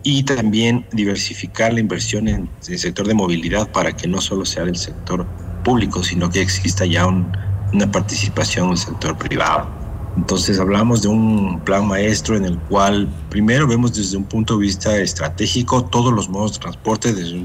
y 0.02 0.22
también 0.22 0.86
diversificar 0.92 1.74
la 1.74 1.80
inversión 1.80 2.28
en, 2.28 2.48
el 2.66 2.78
sector 2.78 3.06
de 3.06 3.12
movilidad 3.12 3.70
para 3.70 3.94
que 3.94 4.08
no 4.08 4.22
solo 4.22 4.46
sea 4.46 4.64
del 4.64 4.76
sector 4.76 5.26
público, 5.64 6.02
sino 6.02 6.30
que 6.30 6.40
exista 6.40 6.86
ya 6.86 7.06
un, 7.06 7.30
una 7.74 7.92
participación 7.92 8.66
en 8.68 8.72
el 8.72 8.78
sector 8.78 9.18
privado. 9.18 9.79
Entonces 10.16 10.58
hablamos 10.58 11.02
de 11.02 11.08
un 11.08 11.60
plan 11.64 11.86
maestro 11.86 12.36
en 12.36 12.44
el 12.44 12.58
cual 12.58 13.08
primero 13.28 13.66
vemos 13.66 13.94
desde 13.94 14.16
un 14.16 14.24
punto 14.24 14.56
de 14.56 14.62
vista 14.62 14.96
estratégico 14.98 15.84
todos 15.84 16.12
los 16.12 16.28
modos 16.28 16.54
de 16.54 16.58
transporte 16.58 17.12
desde 17.12 17.44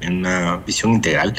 en 0.00 0.18
una 0.18 0.56
visión 0.58 0.92
integral, 0.94 1.34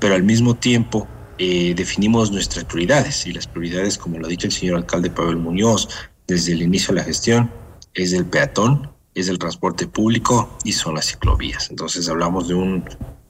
pero 0.00 0.14
al 0.14 0.22
mismo 0.22 0.54
tiempo 0.54 1.06
eh, 1.38 1.74
definimos 1.74 2.30
nuestras 2.30 2.64
prioridades 2.64 3.26
y 3.26 3.32
las 3.32 3.46
prioridades, 3.46 3.96
como 3.96 4.18
lo 4.18 4.26
ha 4.26 4.28
dicho 4.28 4.46
el 4.46 4.52
señor 4.52 4.76
alcalde 4.76 5.10
Pavel 5.10 5.36
Muñoz 5.36 5.88
desde 6.26 6.52
el 6.52 6.62
inicio 6.62 6.94
de 6.94 7.00
la 7.00 7.04
gestión, 7.04 7.50
es 7.94 8.12
el 8.12 8.26
peatón, 8.26 8.90
es 9.14 9.28
el 9.28 9.38
transporte 9.38 9.86
público 9.86 10.56
y 10.64 10.72
son 10.72 10.94
las 10.94 11.06
ciclovías. 11.06 11.70
Entonces 11.70 12.08
hablamos 12.08 12.48
de 12.48 12.54
un, 12.54 12.84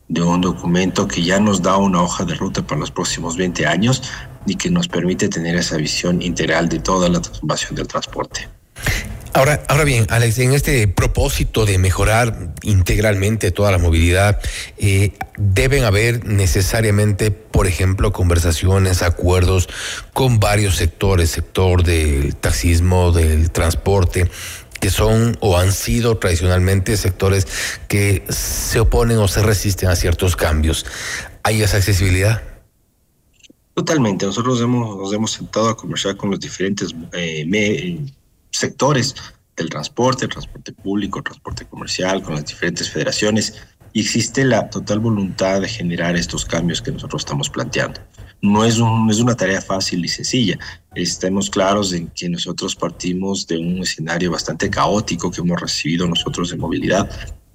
de 0.08 0.22
un 0.22 0.40
documento 0.40 1.06
que 1.08 1.22
ya 1.22 1.40
nos 1.40 1.62
da 1.62 1.76
una 1.76 2.02
hoja 2.02 2.24
de 2.24 2.34
ruta 2.34 2.66
para 2.66 2.80
los 2.80 2.90
próximos 2.90 3.36
20 3.36 3.66
años 3.66 4.02
y 4.46 4.56
que 4.56 4.70
nos 4.70 4.88
permite 4.88 5.28
tener 5.28 5.56
esa 5.56 5.76
visión 5.76 6.22
integral 6.22 6.68
de 6.68 6.78
toda 6.80 7.08
la 7.08 7.20
transformación 7.20 7.74
del 7.74 7.86
transporte. 7.86 8.48
Ahora, 9.34 9.62
ahora 9.68 9.84
bien, 9.84 10.06
Alex, 10.10 10.38
en 10.40 10.52
este 10.52 10.88
propósito 10.88 11.64
de 11.64 11.78
mejorar 11.78 12.52
integralmente 12.62 13.50
toda 13.50 13.70
la 13.70 13.78
movilidad, 13.78 14.38
eh, 14.76 15.12
deben 15.38 15.84
haber 15.84 16.26
necesariamente, 16.26 17.30
por 17.30 17.66
ejemplo, 17.66 18.12
conversaciones, 18.12 19.00
acuerdos 19.00 19.70
con 20.12 20.38
varios 20.38 20.76
sectores, 20.76 21.30
sector 21.30 21.82
del 21.82 22.36
taxismo, 22.36 23.10
del 23.10 23.50
transporte, 23.50 24.30
que 24.80 24.90
son 24.90 25.38
o 25.40 25.56
han 25.56 25.72
sido 25.72 26.18
tradicionalmente 26.18 26.98
sectores 26.98 27.46
que 27.88 28.24
se 28.28 28.80
oponen 28.80 29.16
o 29.16 29.28
se 29.28 29.42
resisten 29.42 29.88
a 29.88 29.96
ciertos 29.96 30.36
cambios. 30.36 30.84
¿Hay 31.42 31.62
esa 31.62 31.78
accesibilidad? 31.78 32.42
Totalmente. 33.74 34.26
Nosotros 34.26 34.60
hemos, 34.60 34.96
nos 34.98 35.12
hemos 35.12 35.30
sentado 35.32 35.68
a 35.70 35.76
conversar 35.76 36.16
con 36.16 36.30
los 36.30 36.40
diferentes 36.40 36.94
eh, 37.12 37.44
me- 37.46 38.04
sectores 38.50 39.14
del 39.56 39.70
transporte, 39.70 40.24
el 40.24 40.30
transporte 40.30 40.72
público, 40.72 41.18
el 41.18 41.24
transporte 41.24 41.64
comercial, 41.66 42.22
con 42.22 42.34
las 42.34 42.44
diferentes 42.44 42.90
federaciones, 42.90 43.54
y 43.94 44.00
existe 44.00 44.44
la 44.44 44.68
total 44.70 44.98
voluntad 45.00 45.60
de 45.60 45.68
generar 45.68 46.16
estos 46.16 46.44
cambios 46.44 46.80
que 46.82 46.90
nosotros 46.92 47.22
estamos 47.22 47.48
planteando. 47.48 48.00
No 48.42 48.64
es, 48.64 48.78
un- 48.78 49.08
es 49.10 49.20
una 49.20 49.36
tarea 49.36 49.60
fácil 49.62 50.04
y 50.04 50.08
sencilla. 50.08 50.58
Estamos 50.94 51.48
claros 51.48 51.92
en 51.94 52.08
que 52.08 52.28
nosotros 52.28 52.74
partimos 52.76 53.46
de 53.46 53.56
un 53.58 53.78
escenario 53.82 54.30
bastante 54.32 54.68
caótico 54.68 55.30
que 55.30 55.40
hemos 55.40 55.60
recibido 55.60 56.06
nosotros 56.06 56.52
en 56.52 56.58
movilidad, 56.60 57.08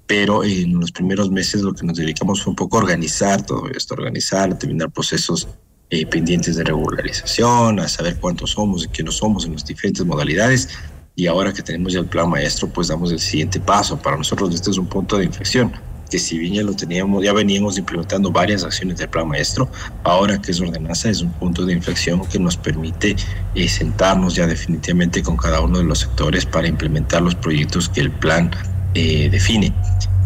pero 0.06 0.42
en 0.42 0.80
los 0.80 0.90
primeros 0.90 1.30
meses 1.30 1.60
lo 1.60 1.74
que 1.74 1.84
nos 1.86 1.96
dedicamos 1.98 2.42
fue 2.42 2.50
un 2.52 2.56
poco 2.56 2.78
a 2.78 2.80
organizar 2.82 3.44
todo 3.44 3.68
esto, 3.68 3.94
organizar, 3.94 4.50
a 4.50 4.58
terminar 4.58 4.90
procesos 4.90 5.46
eh, 5.90 6.06
pendientes 6.06 6.56
de 6.56 6.64
regularización, 6.64 7.80
a 7.80 7.88
saber 7.88 8.16
cuántos 8.16 8.50
somos 8.50 8.84
y 8.84 8.88
quiénes 8.88 9.16
somos 9.16 9.46
en 9.46 9.52
las 9.54 9.64
diferentes 9.64 10.04
modalidades. 10.04 10.68
Y 11.14 11.26
ahora 11.26 11.52
que 11.52 11.62
tenemos 11.62 11.92
ya 11.92 12.00
el 12.00 12.06
plan 12.06 12.30
maestro, 12.30 12.68
pues 12.68 12.88
damos 12.88 13.10
el 13.10 13.18
siguiente 13.18 13.58
paso. 13.58 13.96
Para 13.98 14.16
nosotros 14.16 14.54
este 14.54 14.70
es 14.70 14.78
un 14.78 14.86
punto 14.86 15.18
de 15.18 15.24
inflexión, 15.24 15.72
que 16.10 16.18
si 16.18 16.38
bien 16.38 16.54
ya 16.54 16.62
lo 16.62 16.74
teníamos, 16.74 17.24
ya 17.24 17.32
veníamos 17.32 17.78
implementando 17.78 18.30
varias 18.30 18.64
acciones 18.64 18.98
del 18.98 19.08
plan 19.08 19.28
maestro, 19.28 19.68
ahora 20.04 20.40
que 20.40 20.52
es 20.52 20.60
ordenanza 20.60 21.10
es 21.10 21.20
un 21.22 21.32
punto 21.32 21.64
de 21.66 21.72
inflexión 21.72 22.24
que 22.26 22.38
nos 22.38 22.56
permite 22.56 23.16
eh, 23.54 23.68
sentarnos 23.68 24.34
ya 24.34 24.46
definitivamente 24.46 25.22
con 25.22 25.36
cada 25.36 25.60
uno 25.60 25.78
de 25.78 25.84
los 25.84 26.00
sectores 26.00 26.46
para 26.46 26.68
implementar 26.68 27.22
los 27.22 27.34
proyectos 27.34 27.88
que 27.88 28.00
el 28.00 28.10
plan 28.10 28.50
eh, 28.94 29.28
define. 29.30 29.72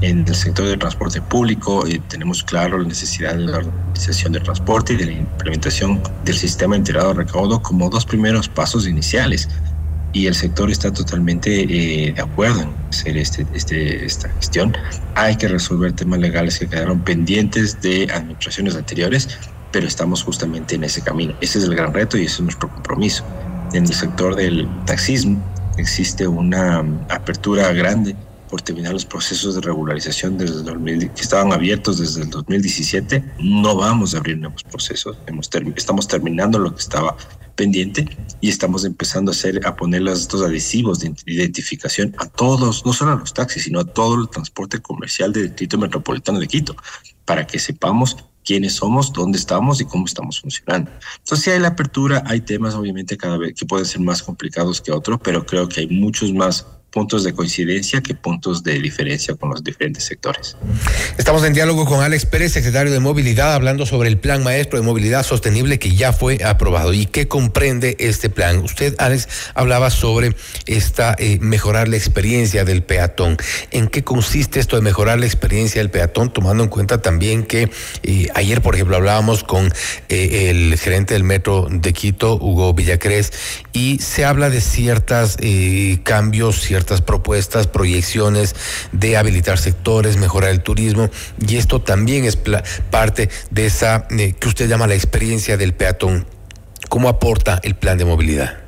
En 0.03 0.27
el 0.27 0.35
sector 0.35 0.67
del 0.67 0.81
transporte 0.81 1.21
público 1.21 1.87
eh, 1.87 2.01
tenemos 2.09 2.43
claro 2.43 2.79
la 2.79 2.89
necesidad 2.89 3.35
de 3.35 3.43
la 3.43 3.59
organización 3.59 4.33
del 4.33 4.43
transporte 4.43 4.95
y 4.95 4.97
de 4.97 5.07
la 5.07 5.13
implementación 5.13 6.03
del 6.25 6.37
sistema 6.37 6.77
integrado 6.77 7.09
de 7.09 7.23
recaudo 7.23 7.63
como 7.63 7.89
dos 7.89 8.05
primeros 8.05 8.49
pasos 8.49 8.89
iniciales. 8.89 9.49
Y 10.13 10.27
el 10.27 10.35
sector 10.35 10.71
está 10.71 10.93
totalmente 10.93 11.63
eh, 11.63 12.13
de 12.13 12.21
acuerdo 12.21 12.63
en 12.63 12.71
hacer 12.91 13.17
este, 13.17 13.47
este, 13.55 14.05
esta 14.05 14.29
gestión. 14.31 14.77
Hay 15.15 15.37
que 15.37 15.47
resolver 15.47 15.93
temas 15.93 16.19
legales 16.19 16.59
que 16.59 16.69
quedaron 16.69 17.01
pendientes 17.01 17.81
de 17.81 18.09
administraciones 18.13 18.75
anteriores, 18.75 19.39
pero 19.71 19.87
estamos 19.87 20.25
justamente 20.25 20.75
en 20.75 20.85
ese 20.85 21.01
camino. 21.01 21.33
Ese 21.41 21.61
es 21.61 21.65
el 21.65 21.77
gran 21.77 21.95
reto 21.95 22.19
y 22.19 22.25
ese 22.25 22.35
es 22.35 22.41
nuestro 22.41 22.69
compromiso. 22.69 23.25
En 23.73 23.85
el 23.85 23.95
sector 23.95 24.35
del 24.35 24.69
taxismo 24.85 25.41
existe 25.79 26.27
una 26.27 26.83
mm, 26.83 27.07
apertura 27.09 27.73
grande 27.73 28.17
por 28.53 28.61
terminar 28.61 28.93
los 28.93 29.07
procesos 29.07 29.55
de 29.55 29.63
regularización 29.63 30.37
desde 30.37 30.57
el 30.59 30.65
2000, 30.67 31.11
que 31.13 31.23
estaban 31.23 31.55
abiertos 31.55 31.97
desde 31.97 32.21
el 32.25 32.29
2017. 32.29 33.25
No 33.39 33.75
vamos 33.77 34.15
a 34.15 34.19
abrir 34.19 34.37
nuevos 34.37 34.63
procesos. 34.63 35.17
Hemos 35.27 35.51
termi- 35.51 35.73
estamos 35.75 36.07
terminando 36.07 36.59
lo 36.59 36.75
que 36.75 36.83
estaba 36.83 37.17
pendiente 37.55 38.15
y 38.43 38.51
estamos 38.51 38.85
empezando 38.85 39.31
a 39.31 39.35
hacer 39.35 39.67
a 39.67 39.75
poner 39.75 40.07
estos 40.07 40.43
adhesivos 40.43 41.01
de 41.01 41.15
identificación 41.25 42.15
a 42.19 42.27
todos, 42.27 42.85
no 42.85 42.93
solo 42.93 43.13
a 43.13 43.15
los 43.15 43.33
taxis, 43.33 43.63
sino 43.63 43.81
a 43.81 43.85
todo 43.85 44.21
el 44.21 44.29
transporte 44.29 44.81
comercial 44.81 45.33
del 45.33 45.45
Distrito 45.45 45.79
Metropolitano 45.79 46.39
de 46.39 46.47
Quito, 46.47 46.77
para 47.25 47.47
que 47.47 47.59
sepamos 47.59 48.19
quiénes 48.45 48.75
somos, 48.75 49.15
dónde 49.15 49.39
estamos 49.39 49.81
y 49.81 49.87
cómo 49.87 50.05
estamos 50.05 50.43
funcionando. 50.43 50.91
Entonces, 51.21 51.43
si 51.43 51.51
hay 51.53 51.59
la 51.59 51.69
apertura, 51.69 52.23
hay 52.27 52.43
temas 52.43 52.75
obviamente 52.75 53.17
cada 53.17 53.39
vez 53.39 53.55
que 53.55 53.65
pueden 53.65 53.87
ser 53.87 54.03
más 54.03 54.23
complicados 54.23 54.83
que 54.83 54.93
otros, 54.93 55.21
pero 55.25 55.47
creo 55.47 55.67
que 55.71 55.81
hay 55.81 55.87
muchos 55.87 56.35
más 56.35 56.67
puntos 56.93 57.25
de 57.25 57.33
coincidencia 57.33 58.03
que 58.03 58.15
puntos 58.15 58.63
de 58.63 58.79
diferencia 58.79 59.35
con 59.35 59.51
los 59.51 59.65
diferentes 59.65 60.05
sectores. 60.05 60.57
Estamos 61.17 61.43
en 61.43 61.55
diálogo 61.55 61.87
con 61.87 62.03
Alex 62.03 62.27
Pérez, 62.27 62.53
secretario 62.53 62.93
de 62.93 63.01
Movilidad, 63.01 63.55
hablando 63.55 63.87
sobre 63.87 64.11
el 64.11 64.19
Plan 64.19 64.43
Maestro 64.43 64.79
de 64.79 64.85
Movilidad 64.85 65.25
Sostenible 65.25 65.79
que 65.79 65.95
ya 65.95 66.13
fue 66.13 66.45
aprobado. 66.45 66.93
¿Y 66.93 67.07
qué 67.07 67.27
comprende 67.29 67.97
este 67.99 68.29
plan? 68.29 68.59
Usted, 68.59 68.95
Alex, 68.99 69.27
hablaba 69.55 69.89
sobre 69.91 70.37
esta 70.67 71.17
eh, 71.19 71.39
mejorar 71.41 71.89
la 71.89 71.97
experiencia 71.97 72.65
del 72.65 72.83
peatón. 72.83 73.39
¿En 73.71 73.89
qué 73.89 74.05
consiste 74.05 74.61
esto 74.61 74.77
de 74.77 74.83
mejorar 74.83 75.19
la 75.19 75.27
experiencia 75.27 75.81
del 75.81 75.91
peatón, 75.91 76.31
tomando 76.31 76.63
en 76.63 76.69
cuenta 76.69 77.01
también 77.01 77.45
que 77.45 77.71
eh, 78.03 78.29
ayer, 78.35 78.61
por 78.61 78.75
ejemplo, 78.75 78.97
hablábamos 78.97 79.45
con 79.45 79.73
eh, 80.11 80.51
el 80.51 80.79
gerente 80.79 81.15
del 81.15 81.25
metro 81.25 81.69
de 81.71 81.93
Quito, 81.95 82.37
Hugo 82.37 82.75
Villacrés, 82.75 83.33
y 83.73 83.99
se 83.99 84.27
habla 84.27 84.51
de 84.51 84.61
ciertos 84.61 85.39
cambios, 86.03 86.61
ciertas 86.83 87.01
propuestas, 87.01 87.69
proyecciones 87.69 88.57
de 88.91 89.17
habilitar 89.17 89.57
sectores, 89.57 90.17
mejorar 90.17 90.51
el 90.51 90.63
turismo, 90.63 91.11
y 91.47 91.57
esto 91.57 91.81
también 91.81 92.25
es 92.25 92.37
parte 92.91 93.31
de 93.51 93.67
esa 93.67 94.09
eh, 94.11 94.33
que 94.33 94.49
usted 94.49 94.69
llama 94.69 94.89
la 94.89 94.95
experiencia 94.95 95.57
del 95.57 95.75
peatón. 95.75 96.27
¿Cómo 96.89 97.09
aporta 97.09 97.61
el 97.63 97.77
plan 97.77 97.99
de 97.99 98.05
movilidad? 98.05 98.59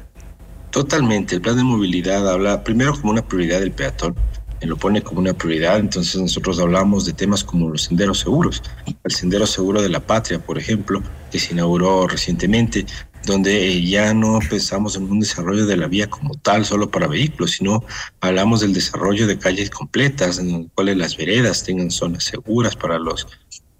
Totalmente, 0.71 1.35
el 1.35 1.41
plan 1.41 1.57
de 1.57 1.65
movilidad 1.65 2.29
habla 2.29 2.63
primero 2.63 2.93
como 2.95 3.11
una 3.11 3.27
prioridad 3.27 3.59
del 3.61 3.73
peatón, 3.73 4.15
él 4.61 4.71
lo 4.71 4.77
pone 4.77 5.03
como 5.03 5.21
una 5.21 5.35
prioridad, 5.35 5.79
entonces 5.79 6.21
nosotros 6.21 6.61
hablamos 6.61 7.05
de 7.05 7.13
temas 7.13 7.43
como 7.43 7.69
los 7.69 7.83
senderos 7.83 8.21
seguros, 8.21 8.63
el 8.87 9.13
sendero 9.13 9.47
seguro 9.47 9.83
de 9.83 9.89
la 9.89 10.01
patria, 10.01 10.39
por 10.39 10.57
ejemplo, 10.57 11.03
que 11.33 11.39
se 11.41 11.53
inauguró 11.53 12.07
recientemente, 12.07 12.87
donde 13.27 13.85
ya 13.85 14.13
no 14.15 14.39
pensamos 14.49 14.97
en 14.97 15.11
un 15.11 15.21
desarrollo 15.21 15.67
de 15.67 15.77
la 15.77 15.87
vía 15.89 16.09
como 16.09 16.35
tal 16.37 16.65
solo 16.65 16.91
para 16.91 17.07
vehículos, 17.07 17.53
sino 17.53 17.85
hablamos 18.21 18.61
del 18.61 18.73
desarrollo 18.75 19.27
de 19.27 19.39
calles 19.39 19.71
completas 19.71 20.39
en 20.39 20.53
las 20.53 20.73
cuales 20.75 20.97
las 20.97 21.17
veredas 21.17 21.65
tengan 21.65 21.91
zonas 21.91 22.25
seguras 22.25 22.77
para 22.77 22.99
los 22.99 23.27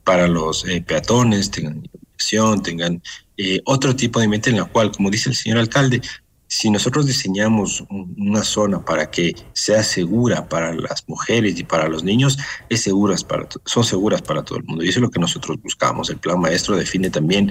para 0.05 0.29
los 0.29 0.67
eh, 0.67 0.83
peatones, 0.83 1.51
tengan 1.51 1.83
iluminación, 1.83 2.63
tengan 2.63 3.03
eh, 3.39 3.61
otro 3.65 3.97
tipo 3.97 4.19
de 4.19 4.27
ambiente 4.27 4.51
en 4.51 4.57
la 4.59 4.67
cual, 4.67 4.93
como 4.93 5.11
dice 5.11 5.31
el 5.31 5.35
señor 5.35 5.59
alcalde, 5.59 6.03
si 6.47 6.69
nosotros 6.69 7.07
diseñamos 7.07 7.81
un- 7.89 8.15
una 8.19 8.45
zona 8.45 8.85
para 8.85 9.11
que 9.11 9.35
sea 9.55 9.83
segura 9.83 10.47
para 10.47 10.75
las 10.75 11.09
mujeres 11.09 11.59
y 11.59 11.65
para 11.65 11.89
los 11.89 12.05
niños, 12.05 12.37
es 12.69 12.83
seguras 12.83 13.25
para, 13.25 13.49
son 13.65 13.83
seguras 13.83 14.21
para 14.21 14.43
todo 14.45 14.59
el 14.59 14.65
mundo. 14.65 14.85
Y 14.85 14.91
eso 14.91 14.99
es 14.99 15.03
lo 15.03 15.11
que 15.11 15.19
nosotros 15.19 15.57
buscamos. 15.63 16.11
El 16.11 16.19
plan 16.19 16.39
maestro 16.39 16.77
define 16.77 17.09
también 17.09 17.51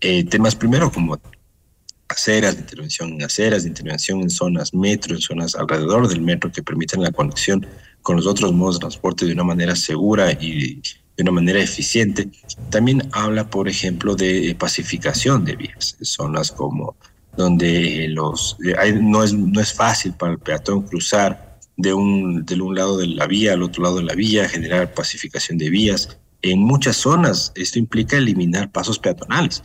eh, 0.00 0.24
temas 0.24 0.54
primero 0.54 0.90
como 0.90 1.18
aceras 2.08 2.54
de 2.56 2.62
intervención 2.62 3.10
en 3.12 3.22
aceras, 3.22 3.62
de 3.62 3.68
intervención 3.68 4.20
en 4.20 4.30
zonas 4.30 4.74
metro, 4.74 5.14
en 5.14 5.20
zonas 5.20 5.54
alrededor 5.54 6.08
del 6.08 6.20
metro 6.22 6.50
que 6.50 6.62
permitan 6.62 7.02
la 7.02 7.12
conexión 7.12 7.66
con 8.02 8.16
los 8.16 8.26
otros 8.26 8.52
modos 8.52 8.76
de 8.76 8.80
transporte 8.80 9.26
de 9.26 9.32
una 9.32 9.44
manera 9.44 9.76
segura 9.76 10.32
y 10.32 10.80
de 11.16 11.22
una 11.22 11.30
manera 11.32 11.60
eficiente. 11.60 12.28
También 12.70 13.08
habla, 13.12 13.48
por 13.48 13.68
ejemplo, 13.68 14.16
de 14.16 14.50
eh, 14.50 14.54
pacificación 14.54 15.44
de 15.44 15.54
vías, 15.56 15.96
zonas 16.02 16.50
como 16.50 16.96
donde 17.36 18.04
eh, 18.06 18.08
los 18.08 18.56
eh, 18.64 18.74
hay- 18.76 18.98
no, 19.00 19.22
es, 19.22 19.32
no 19.32 19.60
es 19.60 19.72
fácil 19.72 20.14
para 20.14 20.32
el 20.32 20.38
peatón 20.38 20.82
cruzar 20.82 21.58
de 21.76 21.92
un, 21.94 22.44
de 22.44 22.60
un 22.60 22.74
lado 22.74 22.98
de 22.98 23.06
la 23.06 23.26
vía 23.26 23.52
al 23.52 23.62
otro 23.62 23.84
lado 23.84 23.96
de 23.98 24.02
la 24.04 24.14
vía, 24.14 24.48
generar 24.48 24.92
pacificación 24.94 25.56
de 25.58 25.70
vías. 25.70 26.18
En 26.42 26.58
muchas 26.58 26.96
zonas 26.96 27.52
esto 27.54 27.78
implica 27.78 28.16
eliminar 28.16 28.72
pasos 28.72 28.98
peatonales, 28.98 29.62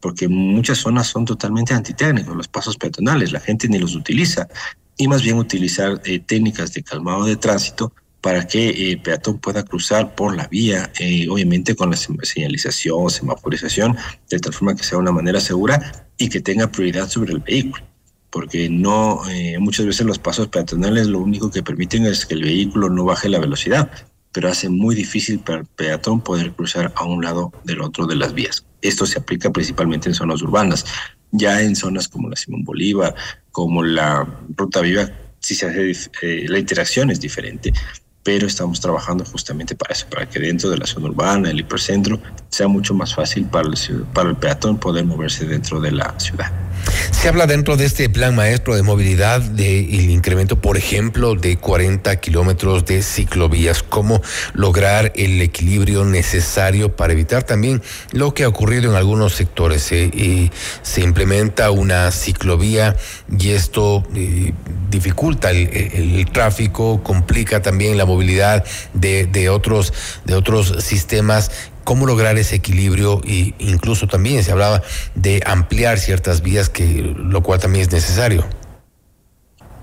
porque 0.00 0.28
muchas 0.28 0.78
zonas 0.78 1.06
son 1.06 1.24
totalmente 1.24 1.74
antitécnicos, 1.74 2.36
los 2.36 2.48
pasos 2.48 2.76
peatonales, 2.76 3.32
la 3.32 3.40
gente 3.40 3.68
ni 3.68 3.78
los 3.78 3.94
utiliza, 3.94 4.48
y 4.96 5.08
más 5.08 5.22
bien 5.22 5.36
utilizar 5.38 6.00
eh, 6.04 6.18
técnicas 6.20 6.72
de 6.72 6.82
calmado 6.82 7.24
de 7.24 7.36
tránsito 7.36 7.92
para 8.26 8.44
que 8.44 8.70
eh, 8.70 8.90
el 8.90 9.00
peatón 9.00 9.38
pueda 9.38 9.62
cruzar 9.62 10.16
por 10.16 10.34
la 10.34 10.48
vía, 10.48 10.90
eh, 10.98 11.28
obviamente 11.28 11.76
con 11.76 11.90
la 11.90 11.96
señalización, 11.96 13.08
semaforización, 13.08 13.96
de 14.28 14.40
tal 14.40 14.52
forma 14.52 14.74
que 14.74 14.82
sea 14.82 14.98
una 14.98 15.12
manera 15.12 15.40
segura 15.40 16.08
y 16.18 16.28
que 16.28 16.40
tenga 16.40 16.66
prioridad 16.66 17.08
sobre 17.08 17.34
el 17.34 17.38
vehículo. 17.38 17.84
Porque 18.30 18.68
no, 18.68 19.22
eh, 19.30 19.58
muchas 19.60 19.86
veces 19.86 20.04
los 20.04 20.18
pasos 20.18 20.48
peatonales 20.48 21.06
lo 21.06 21.20
único 21.20 21.52
que 21.52 21.62
permiten 21.62 22.04
es 22.04 22.26
que 22.26 22.34
el 22.34 22.42
vehículo 22.42 22.90
no 22.90 23.04
baje 23.04 23.28
la 23.28 23.38
velocidad, 23.38 23.92
pero 24.32 24.48
hace 24.48 24.68
muy 24.68 24.96
difícil 24.96 25.38
para 25.38 25.60
el 25.60 25.66
peatón 25.66 26.20
poder 26.20 26.50
cruzar 26.50 26.92
a 26.96 27.04
un 27.04 27.22
lado 27.22 27.52
del 27.62 27.80
otro 27.80 28.06
de 28.06 28.16
las 28.16 28.34
vías. 28.34 28.66
Esto 28.88 29.06
se 29.06 29.18
aplica 29.18 29.50
principalmente 29.50 30.08
en 30.08 30.14
zonas 30.14 30.42
urbanas. 30.42 30.84
Ya 31.32 31.60
en 31.62 31.76
zonas 31.76 32.08
como 32.08 32.28
la 32.28 32.36
Simón 32.36 32.64
Bolívar, 32.64 33.14
como 33.50 33.82
la 33.82 34.26
Ruta 34.56 34.80
Viva, 34.80 35.10
sí 35.40 35.54
se 35.54 35.66
hace, 35.66 35.92
eh, 36.22 36.46
la 36.48 36.58
interacción 36.58 37.10
es 37.10 37.20
diferente, 37.20 37.72
pero 38.26 38.48
estamos 38.48 38.80
trabajando 38.80 39.24
justamente 39.24 39.76
para 39.76 39.94
eso, 39.94 40.06
para 40.10 40.28
que 40.28 40.40
dentro 40.40 40.68
de 40.68 40.78
la 40.78 40.84
zona 40.84 41.06
urbana, 41.06 41.48
el 41.48 41.60
hipercentro, 41.60 42.18
sea 42.48 42.66
mucho 42.66 42.92
más 42.92 43.14
fácil 43.14 43.44
para 43.46 43.68
el, 43.68 43.76
para 44.12 44.30
el 44.30 44.34
peatón 44.34 44.78
poder 44.78 45.04
moverse 45.04 45.46
dentro 45.46 45.80
de 45.80 45.92
la 45.92 46.12
ciudad. 46.18 46.50
Se 47.10 47.28
habla 47.28 47.46
dentro 47.46 47.76
de 47.76 47.84
este 47.84 48.08
plan 48.08 48.34
maestro 48.34 48.74
de 48.74 48.82
movilidad 48.82 49.40
del 49.40 50.10
incremento, 50.10 50.60
por 50.60 50.76
ejemplo, 50.76 51.34
de 51.34 51.56
40 51.56 52.16
kilómetros 52.16 52.84
de 52.84 53.02
ciclovías. 53.02 53.82
¿Cómo 53.82 54.20
lograr 54.54 55.12
el 55.16 55.40
equilibrio 55.40 56.04
necesario 56.04 56.94
para 56.94 57.12
evitar 57.12 57.42
también 57.44 57.82
lo 58.12 58.34
que 58.34 58.44
ha 58.44 58.48
ocurrido 58.48 58.90
en 58.90 58.96
algunos 58.96 59.34
sectores? 59.34 59.82
Se, 59.82 60.50
se 60.82 61.00
implementa 61.00 61.70
una 61.70 62.10
ciclovía 62.10 62.96
y 63.38 63.50
esto 63.50 64.04
eh, 64.14 64.52
dificulta 64.90 65.50
el, 65.50 66.26
tráfico, 66.32 67.02
complica 67.02 67.62
también 67.62 67.96
la 67.96 68.04
movilidad 68.04 68.15
de, 68.18 69.26
de, 69.26 69.48
otros, 69.48 69.92
de 70.24 70.34
otros 70.34 70.74
sistemas 70.84 71.50
cómo 71.86 72.04
lograr 72.04 72.36
ese 72.36 72.56
equilibrio 72.56 73.22
e 73.24 73.54
incluso 73.60 74.08
también 74.08 74.42
se 74.42 74.50
hablaba 74.50 74.82
de 75.14 75.40
ampliar 75.46 75.98
ciertas 75.98 76.42
vías, 76.42 76.68
que 76.68 77.14
lo 77.16 77.42
cual 77.42 77.60
también 77.60 77.82
es 77.82 77.92
necesario. 77.92 78.44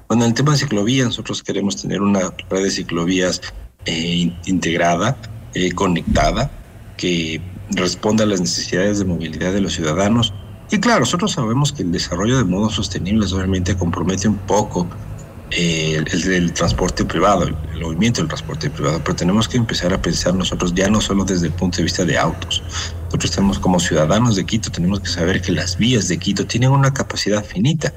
Bueno, 0.09 0.25
en 0.25 0.31
el 0.31 0.35
tema 0.35 0.51
de 0.51 0.57
ciclovías, 0.57 1.07
nosotros 1.07 1.41
queremos 1.41 1.81
tener 1.81 2.01
una 2.01 2.33
red 2.49 2.63
de 2.63 2.71
ciclovías 2.71 3.41
eh, 3.85 4.33
integrada, 4.45 5.17
eh, 5.53 5.71
conectada, 5.71 6.51
que 6.97 7.41
responda 7.71 8.25
a 8.25 8.27
las 8.27 8.41
necesidades 8.41 8.99
de 8.99 9.05
movilidad 9.05 9.53
de 9.53 9.61
los 9.61 9.73
ciudadanos. 9.73 10.33
Y 10.71 10.79
claro, 10.79 11.01
nosotros 11.01 11.31
sabemos 11.31 11.71
que 11.71 11.83
el 11.83 11.91
desarrollo 11.91 12.37
de 12.37 12.43
modos 12.43 12.73
sostenibles 12.73 13.31
obviamente 13.31 13.77
compromete 13.77 14.27
un 14.27 14.37
poco 14.37 14.87
eh, 15.55 16.03
el, 16.11 16.53
transporte 16.53 17.05
privado, 17.05 17.43
el, 17.43 17.55
movimiento 17.79 18.21
del 18.21 18.27
transporte 18.27 18.69
privado, 18.69 19.01
pero 19.03 19.15
tenemos 19.15 19.47
que 19.47 19.57
empezar 19.57 19.93
a 19.93 20.01
pensar 20.01 20.33
nosotros 20.33 20.73
ya 20.73 20.89
no 20.89 20.99
solo 20.99 21.25
desde 21.25 21.47
el 21.47 21.53
punto 21.53 21.77
de 21.77 21.83
vista 21.83 22.03
de 22.05 22.17
autos. 22.17 22.63
Nosotros 23.05 23.31
tenemos 23.31 23.59
como 23.59 23.79
ciudadanos 23.79 24.35
de 24.35 24.45
Quito, 24.45 24.71
tenemos 24.71 24.99
que 24.99 25.09
saber 25.09 25.41
que 25.41 25.51
las 25.51 25.77
vías 25.77 26.07
de 26.07 26.17
Quito 26.17 26.47
tienen 26.47 26.71
una 26.71 26.91
capacidad 26.91 27.45
finita 27.45 27.93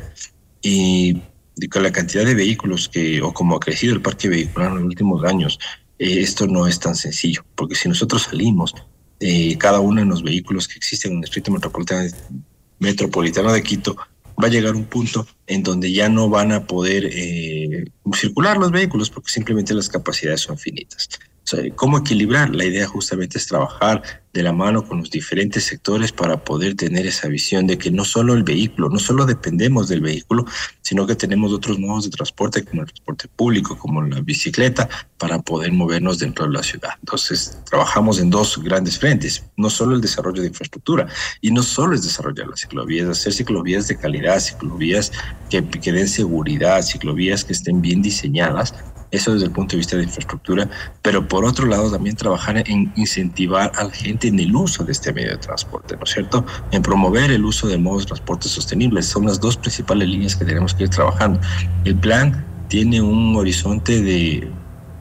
y, 0.61 1.23
con 1.71 1.83
la 1.83 1.93
cantidad 1.93 2.27
de 2.27 2.35
vehículos 2.35 2.91
que, 2.91 3.23
o 3.23 3.33
como 3.33 3.57
ha 3.57 3.61
crecido 3.61 3.95
el 3.95 4.03
parque 4.03 4.29
vehicular 4.29 4.69
en 4.69 4.75
los 4.77 4.85
últimos 4.85 5.25
años, 5.25 5.59
eh, 5.99 6.21
esto 6.21 6.47
no 6.47 6.67
es 6.67 6.79
tan 6.79 6.95
sencillo, 6.95 7.43
porque 7.55 7.75
si 7.75 7.89
nosotros 7.89 8.25
salimos, 8.25 8.75
eh, 9.19 9.57
cada 9.57 9.81
uno 9.81 10.03
de 10.03 10.07
los 10.07 10.23
vehículos 10.23 10.69
que 10.69 10.75
existen 10.77 11.13
en 11.13 11.19
el 11.19 11.23
distrito 11.23 11.51
metropolitano, 11.51 12.11
metropolitano 12.81 13.51
de 13.51 13.63
Quito, 13.63 13.97
va 14.43 14.49
a 14.49 14.51
llegar 14.51 14.75
un 14.75 14.85
punto 14.85 15.27
en 15.47 15.63
donde 15.63 15.93
ya 15.93 16.09
no 16.09 16.29
van 16.29 16.53
a 16.53 16.67
poder 16.67 17.09
eh, 17.13 17.85
circular 18.15 18.59
los 18.59 18.71
vehículos 18.71 19.11
porque 19.11 19.31
simplemente 19.31 19.75
las 19.75 19.89
capacidades 19.89 20.41
son 20.41 20.59
finitas. 20.59 21.09
¿Cómo 21.77 21.99
equilibrar? 21.99 22.55
La 22.55 22.65
idea 22.65 22.89
justamente 22.89 23.39
es 23.39 23.47
trabajar 23.47 24.03
de 24.33 24.43
la 24.43 24.53
mano 24.53 24.87
con 24.87 24.99
los 24.99 25.11
diferentes 25.11 25.65
sectores 25.65 26.11
para 26.11 26.45
poder 26.45 26.75
tener 26.75 27.07
esa 27.07 27.29
visión 27.29 27.67
de 27.67 27.79
que 27.79 27.91
no 27.91 28.05
solo 28.05 28.35
el 28.35 28.43
vehículo, 28.43 28.91
no 28.91 28.99
solo 28.99 29.25
dependemos 29.25 29.89
del 29.89 30.01
vehículo, 30.01 30.45
sino 30.83 31.07
que 31.07 31.15
tenemos 31.15 31.53
otros 31.53 31.79
modos 31.79 32.05
de 32.05 32.11
transporte 32.11 32.65
como 32.65 32.83
el 32.83 32.89
transporte 32.89 33.29
público, 33.29 33.79
como 33.79 34.03
la 34.03 34.21
bicicleta, 34.21 34.89
para 35.19 35.39
poder 35.39 35.73
movernos 35.73 36.19
dentro 36.19 36.47
de 36.47 36.53
la 36.53 36.63
ciudad. 36.63 36.91
Entonces, 36.99 37.59
trabajamos 37.65 38.19
en 38.19 38.29
dos 38.29 38.59
grandes 38.63 38.99
frentes, 38.99 39.45
no 39.57 39.71
solo 39.71 39.95
el 39.95 40.01
desarrollo 40.01 40.43
de 40.43 40.49
infraestructura, 40.49 41.07
y 41.41 41.53
no 41.53 41.63
solo 41.63 41.95
es 41.95 42.03
desarrollar 42.03 42.49
las 42.49 42.61
ciclovías, 42.61 43.09
hacer 43.09 43.33
ciclovías 43.33 43.89
de 43.89 43.97
calidad, 43.97 44.41
ciclovías 44.41 45.13
que, 45.49 45.67
que 45.67 45.93
den 45.93 46.09
seguridad, 46.09 46.83
ciclovías 46.83 47.45
que 47.45 47.53
estén 47.53 47.81
bien 47.81 48.03
diseñadas 48.03 48.75
eso 49.17 49.33
desde 49.33 49.47
el 49.47 49.53
punto 49.53 49.73
de 49.73 49.79
vista 49.79 49.97
de 49.97 50.05
infraestructura, 50.05 50.69
pero 51.03 51.27
por 51.27 51.45
otro 51.45 51.67
lado 51.67 51.91
también 51.91 52.17
trabajar 52.17 52.63
en 52.69 52.93
incentivar 52.97 53.73
a 53.75 53.85
la 53.85 53.91
gente 53.91 54.29
en 54.29 54.39
el 54.39 54.55
uso 54.55 54.85
de 54.85 54.93
este 54.93 55.13
medio 55.13 55.31
de 55.31 55.39
transporte, 55.39 55.97
¿no 55.97 56.05
es 56.05 56.11
cierto? 56.11 56.45
En 56.71 56.83
promover 56.83 57.31
el 57.31 57.45
uso 57.45 57.67
de 57.67 57.79
modos 57.79 58.03
de 58.03 58.07
transporte 58.09 58.49
sostenibles. 58.49 59.07
Son 59.07 59.27
las 59.27 59.41
dos 59.41 59.57
principales 59.57 60.09
líneas 60.09 60.37
que 60.37 60.45
tenemos 60.45 60.75
que 60.75 60.85
ir 60.85 60.91
trabajando. 60.91 61.41
El 61.85 61.97
plan 61.97 62.45
tiene 62.69 63.01
un 63.01 63.37
horizonte 63.37 64.01
de, 64.03 64.49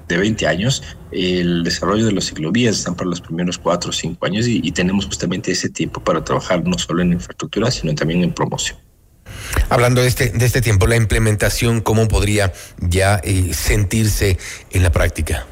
de 0.08 0.17
20 0.17 0.47
años. 0.47 0.84
El 1.12 1.63
desarrollo 1.63 2.06
de 2.06 2.12
las 2.12 2.25
ciclovías 2.25 2.78
están 2.78 2.95
para 2.95 3.10
los 3.10 3.21
primeros 3.21 3.58
4 3.58 3.89
o 3.89 3.93
5 3.93 4.25
años 4.25 4.47
y 4.47 4.71
tenemos 4.71 5.06
justamente 5.06 5.51
ese 5.51 5.69
tiempo 5.69 6.01
para 6.01 6.23
trabajar 6.23 6.63
no 6.63 6.78
solo 6.78 7.01
en 7.01 7.13
infraestructura, 7.13 7.71
sino 7.71 7.93
también 7.95 8.23
en 8.23 8.34
promoción. 8.34 8.78
Hablando 9.69 10.01
de 10.01 10.07
este, 10.07 10.29
de 10.29 10.45
este 10.45 10.61
tiempo, 10.61 10.87
la 10.87 10.95
implementación, 10.95 11.81
¿cómo 11.81 12.07
podría 12.07 12.53
ya 12.79 13.19
eh, 13.23 13.53
sentirse 13.53 14.37
en 14.71 14.83
la 14.83 14.91
práctica? 14.91 15.45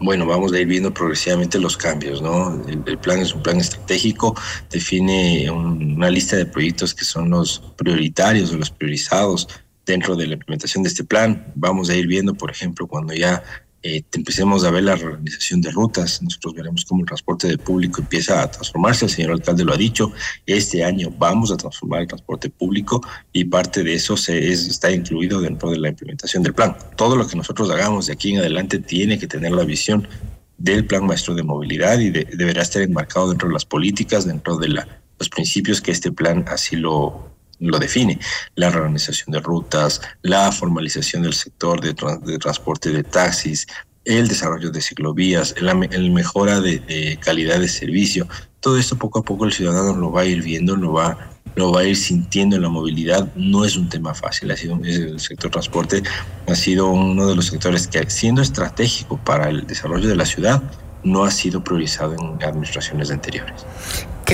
Bueno, 0.00 0.26
vamos 0.26 0.52
a 0.52 0.60
ir 0.60 0.66
viendo 0.66 0.92
progresivamente 0.92 1.58
los 1.58 1.76
cambios, 1.76 2.20
¿no? 2.20 2.62
El, 2.66 2.98
plan 2.98 3.20
es 3.20 3.32
un 3.32 3.42
plan 3.42 3.58
estratégico, 3.58 4.36
define 4.70 5.50
una 5.50 6.10
lista 6.10 6.36
de 6.36 6.46
proyectos 6.46 6.94
que 6.94 7.04
son 7.04 7.30
los 7.30 7.60
prioritarios 7.76 8.52
o 8.52 8.56
los 8.56 8.70
priorizados 8.70 9.48
dentro 9.86 10.16
de 10.16 10.26
la 10.26 10.34
implementación 10.34 10.82
de 10.82 10.88
este 10.88 11.04
plan. 11.04 11.50
Vamos 11.54 11.88
a 11.90 11.94
ir 11.94 12.06
viendo, 12.06 12.34
por 12.34 12.50
ejemplo, 12.50 12.86
cuando 12.86 13.14
ya 13.14 13.42
eh, 13.86 14.02
empecemos 14.14 14.64
a 14.64 14.70
ver 14.70 14.82
la 14.82 14.96
reorganización 14.96 15.60
de 15.60 15.70
rutas. 15.70 16.22
Nosotros 16.22 16.54
veremos 16.54 16.86
cómo 16.86 17.02
el 17.02 17.06
transporte 17.06 17.48
de 17.48 17.58
público 17.58 18.00
empieza 18.00 18.40
a 18.40 18.50
transformarse. 18.50 19.04
El 19.04 19.10
señor 19.10 19.32
alcalde 19.32 19.62
lo 19.62 19.74
ha 19.74 19.76
dicho. 19.76 20.10
Este 20.46 20.82
año 20.82 21.12
vamos 21.18 21.52
a 21.52 21.58
transformar 21.58 22.00
el 22.00 22.08
transporte 22.08 22.48
público 22.48 23.02
y 23.30 23.44
parte 23.44 23.84
de 23.84 23.92
eso 23.92 24.16
se 24.16 24.50
está 24.50 24.90
incluido 24.90 25.38
dentro 25.38 25.70
de 25.70 25.78
la 25.78 25.90
implementación 25.90 26.42
del 26.42 26.54
plan. 26.54 26.74
Todo 26.96 27.14
lo 27.14 27.26
que 27.26 27.36
nosotros 27.36 27.70
hagamos 27.70 28.06
de 28.06 28.14
aquí 28.14 28.32
en 28.32 28.38
adelante 28.38 28.78
tiene 28.78 29.18
que 29.18 29.26
tener 29.26 29.52
la 29.52 29.64
visión 29.64 30.08
del 30.56 30.86
plan 30.86 31.04
maestro 31.04 31.34
de 31.34 31.42
movilidad 31.42 31.98
y 31.98 32.08
deberá 32.08 32.62
estar 32.62 32.80
enmarcado 32.80 33.28
dentro 33.28 33.48
de 33.48 33.52
las 33.52 33.66
políticas, 33.66 34.24
dentro 34.24 34.56
de 34.56 34.68
la, 34.68 35.02
los 35.18 35.28
principios 35.28 35.82
que 35.82 35.90
este 35.90 36.10
plan 36.10 36.46
así 36.48 36.76
lo, 36.76 37.33
lo 37.60 37.78
define, 37.78 38.18
la 38.54 38.70
reorganización 38.70 39.32
de 39.32 39.40
rutas, 39.40 40.00
la 40.22 40.50
formalización 40.52 41.22
del 41.22 41.34
sector 41.34 41.80
de, 41.80 41.94
transporte 42.38 42.90
de 42.90 43.02
taxis, 43.02 43.66
el 44.04 44.28
desarrollo 44.28 44.70
de 44.70 44.80
ciclovías, 44.80 45.54
la 45.60 45.74
mejora 45.74 46.60
de, 46.60 47.18
calidad 47.22 47.60
de 47.60 47.68
servicio. 47.68 48.28
Todo 48.60 48.78
esto 48.78 48.96
poco 48.96 49.20
a 49.20 49.22
poco 49.22 49.44
el 49.44 49.52
ciudadano 49.52 49.96
lo 49.96 50.12
va 50.12 50.22
a 50.22 50.26
ir 50.26 50.42
viendo, 50.42 50.76
lo 50.76 50.92
va, 50.92 51.30
lo 51.54 51.72
va 51.72 51.80
a 51.80 51.84
ir 51.84 51.96
sintiendo 51.96 52.56
en 52.56 52.62
la 52.62 52.68
movilidad. 52.68 53.32
No 53.34 53.64
es 53.64 53.76
un 53.76 53.88
tema 53.88 54.14
fácil, 54.14 54.50
ha 54.50 54.56
sido, 54.56 54.78
el 54.82 55.20
sector 55.20 55.50
transporte 55.50 56.02
ha 56.46 56.54
sido 56.54 56.88
uno 56.88 57.26
de 57.26 57.34
los 57.34 57.46
sectores 57.46 57.86
que 57.86 58.08
siendo 58.10 58.42
estratégico 58.42 59.18
para 59.18 59.48
el 59.48 59.66
desarrollo 59.66 60.08
de 60.08 60.16
la 60.16 60.26
ciudad, 60.26 60.62
no 61.02 61.24
ha 61.24 61.30
sido 61.30 61.62
priorizado 61.62 62.14
en 62.14 62.42
administraciones 62.42 63.10
anteriores. 63.10 63.66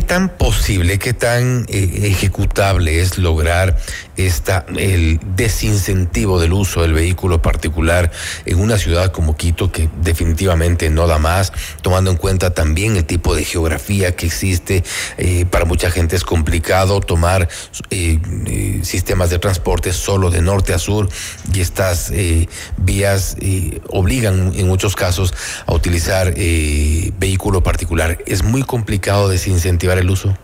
¿Qué 0.00 0.06
tan 0.06 0.30
posible, 0.30 0.98
qué 0.98 1.12
tan 1.12 1.66
eh, 1.68 2.00
ejecutable 2.04 3.02
es 3.02 3.18
lograr 3.18 3.76
esta, 4.16 4.64
el 4.74 5.20
desincentivo 5.36 6.40
del 6.40 6.54
uso 6.54 6.80
del 6.80 6.94
vehículo 6.94 7.42
particular 7.42 8.10
en 8.46 8.60
una 8.60 8.78
ciudad 8.78 9.12
como 9.12 9.36
Quito 9.36 9.70
que 9.70 9.90
definitivamente 10.00 10.88
no 10.88 11.06
da 11.06 11.18
más, 11.18 11.52
tomando 11.82 12.10
en 12.10 12.16
cuenta 12.16 12.54
también 12.54 12.96
el 12.96 13.04
tipo 13.04 13.36
de 13.36 13.44
geografía 13.44 14.16
que 14.16 14.24
existe? 14.24 14.84
Eh, 15.18 15.44
para 15.44 15.66
mucha 15.66 15.90
gente 15.90 16.16
es 16.16 16.24
complicado 16.24 17.00
tomar 17.00 17.50
eh, 17.90 18.80
sistemas 18.82 19.28
de 19.28 19.38
transporte 19.38 19.92
solo 19.92 20.30
de 20.30 20.40
norte 20.40 20.72
a 20.72 20.78
sur 20.78 21.10
y 21.52 21.60
estas 21.60 22.10
vías 22.78 23.36
obligan 23.88 24.54
en 24.56 24.66
muchos 24.66 24.96
casos 24.96 25.34
a 25.66 25.74
utilizar 25.74 26.32
vehículo 26.34 27.62
particular. 27.62 28.18
Es 28.24 28.42
muy 28.42 28.62
complicado 28.62 29.28
desincentivar 29.28 29.89
el 29.98 30.10
uso? 30.10 30.36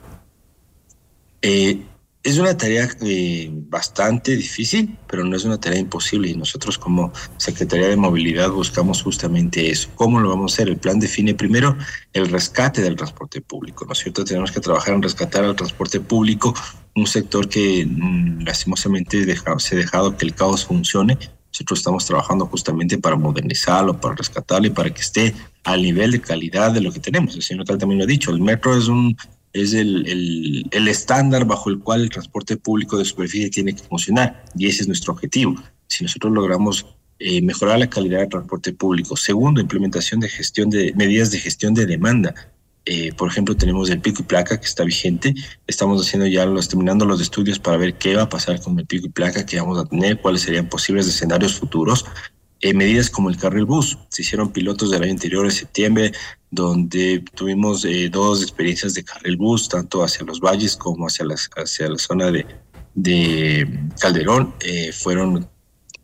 Eh, 1.43 1.81
es 2.27 2.39
una 2.39 2.57
tarea 2.57 2.89
eh, 3.03 3.49
bastante 3.53 4.35
difícil, 4.35 4.99
pero 5.07 5.23
no 5.23 5.37
es 5.37 5.45
una 5.45 5.61
tarea 5.61 5.79
imposible 5.79 6.29
y 6.29 6.35
nosotros 6.35 6.77
como 6.77 7.13
Secretaría 7.37 7.87
de 7.87 7.97
Movilidad 7.97 8.51
buscamos 8.51 9.01
justamente 9.01 9.71
eso. 9.71 9.91
¿Cómo 9.95 10.19
lo 10.19 10.31
vamos 10.31 10.51
a 10.51 10.55
hacer? 10.55 10.69
El 10.69 10.77
plan 10.77 10.99
define 10.99 11.35
primero 11.35 11.77
el 12.13 12.29
rescate 12.29 12.83
del 12.83 12.97
transporte 12.97 13.41
público, 13.43 13.85
¿no 13.85 13.93
es 13.93 13.99
cierto? 14.01 14.25
Tenemos 14.25 14.51
que 14.51 14.59
trabajar 14.59 14.95
en 14.95 15.03
rescatar 15.03 15.45
al 15.45 15.55
transporte 15.55 16.01
público, 16.01 16.53
un 16.97 17.07
sector 17.07 17.49
que 17.49 17.87
mm, 17.87 18.41
lastimosamente 18.45 19.25
se 19.59 19.77
ha 19.77 19.79
dejado 19.79 20.17
que 20.17 20.27
el 20.27 20.35
caos 20.35 20.65
funcione. 20.65 21.17
Nosotros 21.53 21.79
estamos 21.79 22.07
trabajando 22.07 22.47
justamente 22.47 22.99
para 22.99 23.15
modernizarlo, 23.15 24.01
para 24.01 24.17
rescatarlo 24.17 24.67
y 24.67 24.71
para 24.71 24.93
que 24.93 25.01
esté 25.01 25.33
al 25.63 25.81
nivel 25.81 26.11
de 26.11 26.21
calidad 26.21 26.73
de 26.73 26.81
lo 26.81 26.91
que 26.91 26.99
tenemos. 26.99 27.37
El 27.37 27.43
señor 27.43 27.67
tal 27.67 27.79
también 27.79 27.99
lo 27.99 28.05
ha 28.05 28.09
dicho, 28.09 28.33
el 28.33 28.41
metro 28.41 28.77
es 28.77 28.89
un 28.89 29.17
es 29.63 29.73
el, 29.75 30.67
el, 30.71 30.89
estándar 30.89 31.45
bajo 31.45 31.71
el 31.71 31.79
cual 31.79 32.03
el 32.03 32.11
transporte 32.11 32.57
público 32.57 32.99
de 32.99 33.05
superficie 33.05 33.51
tiene 33.51 33.75
que 33.75 33.83
funcionar 33.83 34.45
y 34.57 34.67
ese 34.67 34.83
es 34.83 34.89
nuestro 34.89 35.13
objetivo. 35.13 35.55
Si 35.89 36.05
nosotros 36.05 36.33
logramos 36.33 36.87
eh, 37.19 37.41
mejorar 37.43 37.79
la 37.79 37.89
calidad 37.89 38.21
del 38.21 38.29
transporte 38.29 38.73
público, 38.73 39.17
segundo, 39.17 39.61
implementación 39.61 40.21
de 40.21 40.29
gestión 40.29 40.69
de 40.69 40.93
medidas 40.95 41.31
de 41.31 41.39
gestión 41.39 41.75
de 41.75 41.87
demanda. 41.87 42.35
Eh, 42.85 43.13
por 43.15 43.29
ejemplo, 43.29 43.57
tenemos 43.57 43.91
el 43.91 44.01
pico 44.01 44.23
y 44.23 44.27
placa 44.27 44.61
que 44.61 44.67
está 44.67 44.85
vigente. 44.85 45.35
Estamos 45.67 46.07
haciendo 46.07 46.27
ya 46.29 46.47
los, 46.47 46.69
terminando 46.69 47.05
los 47.05 47.21
estudios 47.21 47.59
para 47.59 47.79
ver 47.79 47.95
qué 47.95 48.15
va 48.15 48.23
a 48.23 48.29
pasar 48.29 48.61
con 48.61 48.79
el 48.79 48.87
pico 48.87 49.07
y 49.07 49.11
placa 49.11 49.45
que 49.45 49.59
vamos 49.59 49.79
a 49.79 49.87
tener, 49.87 50.21
cuáles 50.21 50.43
serían 50.43 50.69
posibles 50.69 51.09
escenarios 51.09 51.55
futuros 51.55 52.05
eh, 52.61 52.75
medidas 52.75 53.11
como 53.11 53.29
el 53.31 53.37
carril 53.37 53.65
bus. 53.65 53.99
Se 54.09 54.23
hicieron 54.23 54.53
pilotos 54.53 54.91
del 54.91 55.03
año 55.03 55.13
anterior, 55.13 55.45
en 55.45 55.53
septiembre, 55.53 56.13
donde 56.51 57.23
tuvimos 57.35 57.85
eh, 57.85 58.09
dos 58.11 58.43
experiencias 58.43 58.95
de 58.95 59.05
carril 59.05 59.37
bus, 59.37 59.69
tanto 59.69 60.03
hacia 60.03 60.25
los 60.25 60.41
valles 60.41 60.77
como 60.77 61.07
hacia, 61.07 61.25
las, 61.25 61.51
hacia 61.57 61.89
la 61.89 61.99
zona 61.99 62.31
de, 62.31 62.47
de 62.95 63.81
Calderón. 64.01 64.55
Eh, 64.61 64.93
fueron 64.93 65.49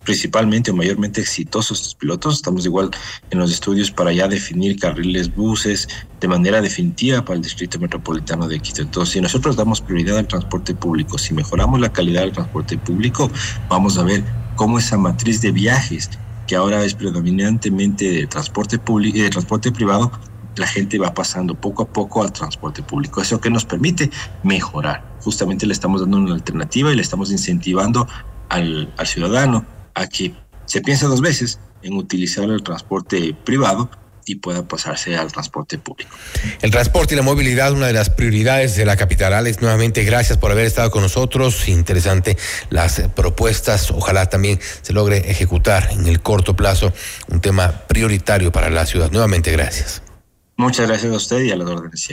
principalmente 0.05 0.71
o 0.71 0.75
mayormente 0.75 1.21
exitosos 1.21 1.79
estos 1.79 1.95
pilotos. 1.95 2.35
Estamos 2.35 2.67
igual 2.67 2.91
en 3.31 3.39
los 3.39 3.51
estudios 3.53 3.91
para 3.91 4.13
ya 4.13 4.29
definir 4.29 4.79
carriles 4.79 5.35
buses 5.35 5.89
de 6.21 6.29
manera 6.29 6.61
definitiva 6.61 7.25
para 7.25 7.37
el 7.37 7.43
Distrito 7.43 7.79
Metropolitano 7.79 8.49
de 8.49 8.61
Quito. 8.61 8.83
Entonces, 8.83 9.15
si 9.15 9.21
nosotros 9.21 9.57
damos 9.57 9.81
prioridad 9.81 10.19
al 10.19 10.27
transporte 10.27 10.75
público, 10.75 11.19
si 11.19 11.35
mejoramos 11.35 11.81
la 11.81 11.93
calidad 11.93 12.23
del 12.23 12.33
transporte 12.33 12.77
público, 12.79 13.31
vamos 13.69 13.99
a 13.99 14.03
ver 14.03 14.25
cómo 14.57 14.79
esa 14.79 14.99
matriz 14.99 15.41
de 15.41 15.53
viajes, 15.53 16.11
que 16.47 16.57
ahora 16.57 16.85
es 16.85 16.95
predominantemente 16.95 18.11
de 18.11 18.27
transporte 18.27 18.79
de 18.79 19.31
transporte 19.31 19.73
privado, 19.73 20.11
la 20.57 20.67
gente 20.67 20.99
va 20.99 21.15
pasando 21.15 21.55
poco 21.55 21.85
a 21.85 21.89
poco 21.89 22.23
al 22.23 22.33
transporte 22.33 22.83
público. 22.83 23.23
Eso 23.23 23.41
que 23.41 23.51
nos 23.51 23.65
permite 23.65 24.11
mejorar. 24.43 25.05
Justamente 25.21 25.67
le 25.67 25.73
estamos 25.73 26.01
dando 26.01 26.19
una 26.19 26.35
alternativa 26.35 26.93
y 26.93 26.97
le 26.97 27.03
estamos 27.03 27.31
incentivando 27.31 28.07
al, 28.49 28.93
al 28.97 29.07
ciudadano 29.07 29.65
a 29.95 30.07
que 30.07 30.35
se 30.67 30.81
piense 30.81 31.07
dos 31.07 31.21
veces 31.21 31.59
en 31.83 31.95
utilizar 31.95 32.45
el 32.45 32.63
transporte 32.63 33.35
privado 33.45 33.91
y 34.27 34.37
pueda 34.37 34.67
pasarse 34.67 35.17
al 35.17 35.33
transporte 35.33 35.79
público. 35.79 36.15
El 36.61 36.71
transporte 36.71 37.15
y 37.15 37.17
la 37.17 37.23
movilidad, 37.23 37.73
una 37.73 37.87
de 37.87 37.93
las 37.93 38.11
prioridades 38.11 38.77
de 38.77 38.85
la 38.85 38.97
capital. 38.97 39.33
Alex, 39.33 39.61
nuevamente 39.61 40.05
gracias 40.05 40.39
por 40.39 40.51
haber 40.51 40.67
estado 40.67 40.91
con 40.91 41.03
nosotros. 41.03 41.69
Interesante 41.69 42.37
las 42.71 43.03
propuestas. 43.15 43.91
Ojalá 43.91 44.27
también 44.27 44.61
se 44.83 44.93
logre 44.93 45.31
ejecutar 45.31 45.89
en 45.93 46.07
el 46.07 46.21
corto 46.21 46.55
plazo 46.55 46.93
un 47.29 47.41
tema 47.41 47.83
prioritario 47.89 48.53
para 48.53 48.71
la 48.71 48.87
ciudad. 48.87 49.11
Nuevamente 49.11 49.51
gracias. 49.51 50.03
Muchas 50.63 50.87
gracias 50.87 51.13
a 51.13 51.17
usted 51.17 51.43
y 51.43 51.51
a 51.51 51.57
las 51.57 51.69
órdenes. 51.69 52.09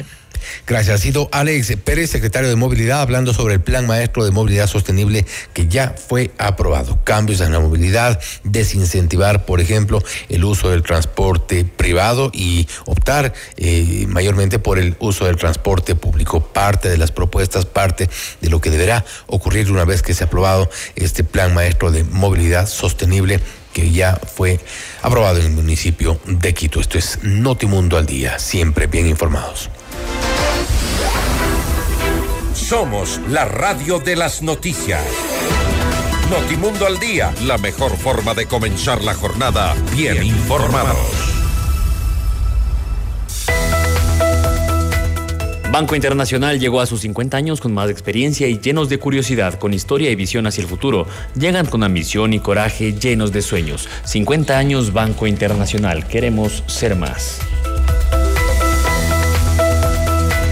Gracias. 0.65 0.95
Ha 0.95 0.97
sido 0.97 1.29
Alex 1.31 1.75
Pérez, 1.83 2.09
secretario 2.09 2.49
de 2.49 2.55
Movilidad, 2.55 3.01
hablando 3.01 3.31
sobre 3.31 3.53
el 3.53 3.61
Plan 3.61 3.85
Maestro 3.85 4.25
de 4.25 4.31
Movilidad 4.31 4.65
Sostenible 4.65 5.25
que 5.53 5.67
ya 5.67 5.93
fue 5.95 6.31
aprobado. 6.39 6.99
Cambios 7.03 7.41
en 7.41 7.51
la 7.51 7.59
movilidad, 7.59 8.19
desincentivar, 8.43 9.45
por 9.45 9.61
ejemplo, 9.61 10.01
el 10.29 10.43
uso 10.43 10.71
del 10.71 10.81
transporte 10.81 11.63
privado 11.63 12.31
y 12.33 12.67
optar 12.85 13.33
eh, 13.57 14.05
mayormente 14.07 14.57
por 14.57 14.79
el 14.79 14.95
uso 14.99 15.25
del 15.25 15.35
transporte 15.35 15.93
público. 15.93 16.41
Parte 16.41 16.89
de 16.89 16.97
las 16.97 17.11
propuestas, 17.11 17.65
parte 17.65 18.09
de 18.41 18.49
lo 18.49 18.61
que 18.61 18.71
deberá 18.71 19.05
ocurrir 19.27 19.71
una 19.71 19.85
vez 19.85 20.01
que 20.01 20.15
se 20.15 20.23
ha 20.23 20.27
aprobado 20.27 20.69
este 20.95 21.23
Plan 21.23 21.53
Maestro 21.53 21.91
de 21.91 22.03
Movilidad 22.03 22.67
Sostenible 22.67 23.39
que 23.73 23.91
ya 23.91 24.15
fue 24.15 24.59
aprobado 25.01 25.39
en 25.39 25.45
el 25.45 25.51
municipio 25.51 26.19
de 26.25 26.53
Quito. 26.53 26.79
Esto 26.79 26.97
es 26.97 27.19
Notimundo 27.23 27.97
al 27.97 28.05
Día, 28.05 28.39
siempre 28.39 28.87
bien 28.87 29.07
informados. 29.07 29.69
Somos 32.53 33.19
la 33.29 33.45
radio 33.45 33.99
de 33.99 34.15
las 34.15 34.41
noticias. 34.41 35.01
Notimundo 36.29 36.85
al 36.85 36.99
día, 36.99 37.33
la 37.45 37.57
mejor 37.57 37.97
forma 37.97 38.35
de 38.35 38.45
comenzar 38.45 39.03
la 39.03 39.15
jornada 39.15 39.75
bien, 39.95 40.21
informados. 40.23 41.38
Banco 45.71 45.95
Internacional 45.95 46.59
llegó 46.59 46.81
a 46.81 46.87
sus 46.87 47.01
50 47.01 47.37
años 47.37 47.61
con 47.61 47.73
más 47.75 47.91
experiencia 47.91 48.47
y 48.47 48.59
llenos 48.59 48.89
de 48.89 48.97
curiosidad, 48.97 49.59
con 49.59 49.71
historia 49.71 50.09
y 50.09 50.15
visión 50.15 50.47
hacia 50.47 50.63
el 50.63 50.67
futuro. 50.67 51.05
Llegan 51.35 51.67
con 51.67 51.83
ambición 51.83 52.33
y 52.33 52.39
coraje, 52.39 52.93
llenos 52.93 53.31
de 53.31 53.43
sueños. 53.43 53.87
50 54.03 54.57
años 54.57 54.93
Banco 54.93 55.27
Internacional. 55.27 56.07
Queremos 56.07 56.63
ser 56.65 56.95
más. 56.95 57.39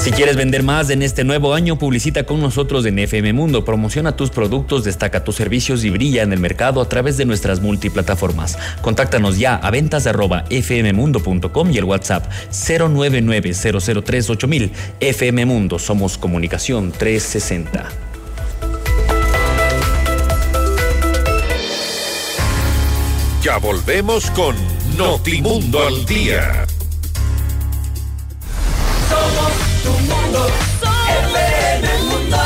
Si 0.00 0.12
quieres 0.12 0.34
vender 0.34 0.62
más 0.62 0.88
en 0.88 1.02
este 1.02 1.24
nuevo 1.24 1.52
año, 1.52 1.76
publicita 1.76 2.24
con 2.24 2.40
nosotros 2.40 2.86
en 2.86 2.98
FM 2.98 3.34
Mundo. 3.34 3.66
Promociona 3.66 4.16
tus 4.16 4.30
productos, 4.30 4.82
destaca 4.82 5.24
tus 5.24 5.36
servicios 5.36 5.84
y 5.84 5.90
brilla 5.90 6.22
en 6.22 6.32
el 6.32 6.40
mercado 6.40 6.80
a 6.80 6.88
través 6.88 7.18
de 7.18 7.26
nuestras 7.26 7.60
multiplataformas. 7.60 8.56
Contáctanos 8.80 9.38
ya 9.38 9.56
a 9.56 9.70
ventas 9.70 10.06
arroba 10.06 10.46
fmmundo.com 10.50 11.70
y 11.70 11.76
el 11.76 11.84
WhatsApp 11.84 12.24
099 12.50 13.50
FM 15.00 15.44
Mundo, 15.44 15.78
somos 15.78 16.16
comunicación 16.16 16.92
360. 16.92 17.90
Ya 23.42 23.58
volvemos 23.58 24.30
con 24.30 24.56
Notimundo 24.96 25.86
al 25.86 26.06
Día. 26.06 26.66
Tu 29.82 29.90
mundo. 29.90 30.46
FM 31.08 31.88
Mundo. 32.04 32.36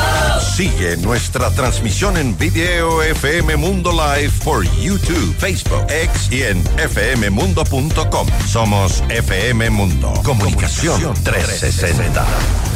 Sigue 0.55 0.97
nuestra 0.97 1.51
transmisión 1.51 2.17
en 2.17 2.37
video 2.37 3.01
FM 3.03 3.57
Mundo 3.57 3.91
Live 3.91 4.31
por 4.43 4.63
YouTube, 4.79 5.35
Facebook, 5.37 5.85
X 5.89 6.29
y 6.31 6.43
en 6.43 6.63
fmmundo.com. 6.63 8.27
Somos 8.47 9.03
FM 9.09 9.69
Mundo. 9.69 10.13
Comunicación 10.23 11.13
360. 11.23 12.25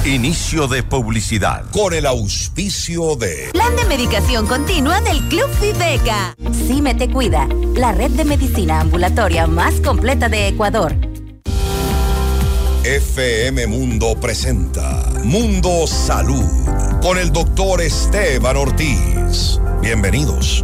Inicio 0.06 0.68
de 0.68 0.84
publicidad. 0.84 1.64
Con 1.72 1.94
el 1.94 2.06
auspicio 2.06 3.16
de. 3.16 3.50
Plan 3.54 3.76
de 3.76 3.86
medicación 3.86 4.46
continua 4.48 5.02
del 5.02 5.20
Club 5.30 5.50
Viveca. 5.62 6.36
Cime 6.68 6.96
te 6.96 7.10
cuida, 7.10 7.48
la 7.76 7.92
red 7.92 8.12
de 8.12 8.26
medicina 8.26 8.82
ambulatoria 8.82 9.48
más 9.48 9.76
completa 9.82 10.30
de 10.30 10.48
Ecuador. 10.50 11.09
FM 12.84 13.68
Mundo 13.68 14.16
presenta 14.22 15.12
Mundo 15.26 15.86
Salud 15.86 16.46
con 17.02 17.18
el 17.18 17.30
doctor 17.30 17.82
Esteban 17.82 18.56
Ortiz. 18.56 19.60
Bienvenidos. 19.82 20.64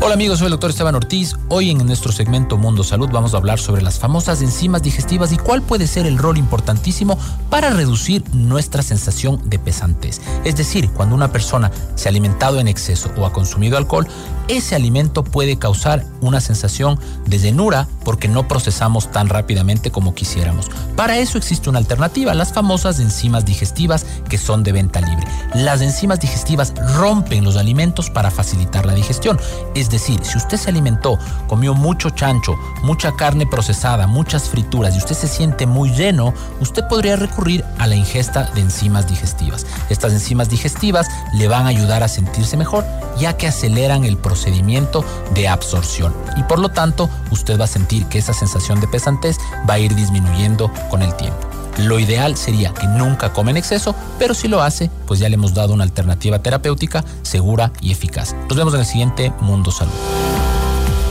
Hola 0.00 0.14
amigos, 0.14 0.40
soy 0.40 0.46
el 0.46 0.50
doctor 0.50 0.70
Esteban 0.70 0.96
Ortiz. 0.96 1.36
Hoy 1.48 1.70
en 1.70 1.78
nuestro 1.86 2.10
segmento 2.10 2.58
Mundo 2.58 2.82
Salud 2.82 3.08
vamos 3.12 3.32
a 3.32 3.36
hablar 3.36 3.60
sobre 3.60 3.80
las 3.80 4.00
famosas 4.00 4.42
enzimas 4.42 4.82
digestivas 4.82 5.32
y 5.32 5.38
cuál 5.38 5.62
puede 5.62 5.86
ser 5.86 6.04
el 6.04 6.18
rol 6.18 6.36
importantísimo 6.36 7.16
para 7.48 7.70
reducir 7.70 8.24
nuestra 8.34 8.82
sensación 8.82 9.40
de 9.48 9.60
pesantez. 9.60 10.20
Es 10.44 10.56
decir, 10.56 10.90
cuando 10.90 11.14
una 11.14 11.30
persona 11.30 11.70
se 11.94 12.08
ha 12.08 12.10
alimentado 12.10 12.58
en 12.58 12.66
exceso 12.66 13.10
o 13.16 13.24
ha 13.24 13.32
consumido 13.32 13.78
alcohol, 13.78 14.08
ese 14.48 14.74
alimento 14.74 15.24
puede 15.24 15.56
causar 15.58 16.04
una 16.20 16.40
sensación 16.40 16.98
de 17.26 17.38
llenura 17.38 17.88
porque 18.04 18.28
no 18.28 18.46
procesamos 18.48 19.10
tan 19.10 19.28
rápidamente 19.28 19.90
como 19.90 20.14
quisiéramos. 20.14 20.70
Para 20.96 21.18
eso 21.18 21.38
existe 21.38 21.70
una 21.70 21.78
alternativa, 21.78 22.34
las 22.34 22.52
famosas 22.52 23.00
enzimas 23.00 23.44
digestivas 23.44 24.06
que 24.28 24.38
son 24.38 24.62
de 24.62 24.72
venta 24.72 25.00
libre. 25.00 25.26
Las 25.54 25.80
enzimas 25.80 26.20
digestivas 26.20 26.74
rompen 26.94 27.44
los 27.44 27.56
alimentos 27.56 28.10
para 28.10 28.30
facilitar 28.30 28.86
la 28.86 28.94
digestión. 28.94 29.38
Es 29.74 29.90
decir, 29.90 30.20
si 30.22 30.38
usted 30.38 30.58
se 30.58 30.70
alimentó, 30.70 31.18
comió 31.48 31.74
mucho 31.74 32.10
chancho, 32.10 32.54
mucha 32.82 33.12
carne 33.12 33.46
procesada, 33.46 34.06
muchas 34.06 34.48
frituras 34.48 34.94
y 34.94 34.98
usted 34.98 35.14
se 35.14 35.28
siente 35.28 35.66
muy 35.66 35.90
lleno, 35.90 36.34
usted 36.60 36.84
podría 36.88 37.16
recurrir 37.16 37.64
a 37.78 37.86
la 37.86 37.96
ingesta 37.96 38.50
de 38.54 38.60
enzimas 38.60 39.08
digestivas. 39.08 39.66
Estas 39.88 40.12
enzimas 40.12 40.48
digestivas 40.48 41.08
le 41.32 41.48
van 41.48 41.66
a 41.66 41.70
ayudar 41.70 42.02
a 42.02 42.08
sentirse 42.08 42.56
mejor 42.56 42.84
ya 43.18 43.36
que 43.36 43.46
aceleran 43.46 44.04
el 44.04 44.16
procedimiento 44.34 45.04
de 45.32 45.46
absorción 45.46 46.12
y 46.36 46.42
por 46.42 46.58
lo 46.58 46.68
tanto 46.68 47.08
usted 47.30 47.58
va 47.58 47.66
a 47.66 47.68
sentir 47.68 48.06
que 48.06 48.18
esa 48.18 48.34
sensación 48.34 48.80
de 48.80 48.88
pesantez 48.88 49.38
va 49.70 49.74
a 49.74 49.78
ir 49.78 49.94
disminuyendo 49.94 50.72
con 50.90 51.02
el 51.02 51.14
tiempo. 51.14 51.38
Lo 51.78 52.00
ideal 52.00 52.36
sería 52.36 52.74
que 52.74 52.88
nunca 52.88 53.32
come 53.32 53.52
en 53.52 53.58
exceso, 53.58 53.94
pero 54.18 54.34
si 54.34 54.48
lo 54.48 54.60
hace, 54.60 54.90
pues 55.06 55.20
ya 55.20 55.28
le 55.28 55.36
hemos 55.36 55.54
dado 55.54 55.72
una 55.72 55.84
alternativa 55.84 56.40
terapéutica 56.40 57.04
segura 57.22 57.72
y 57.80 57.92
eficaz. 57.92 58.34
Nos 58.48 58.58
vemos 58.58 58.74
en 58.74 58.80
el 58.80 58.86
siguiente 58.86 59.32
Mundo 59.40 59.70
Salud. 59.70 59.92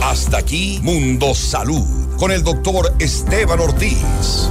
Hasta 0.02 0.36
aquí 0.36 0.80
Mundo 0.82 1.34
Salud 1.34 2.16
con 2.18 2.30
el 2.30 2.42
doctor 2.42 2.94
Esteban 2.98 3.60
Ortiz. 3.60 4.50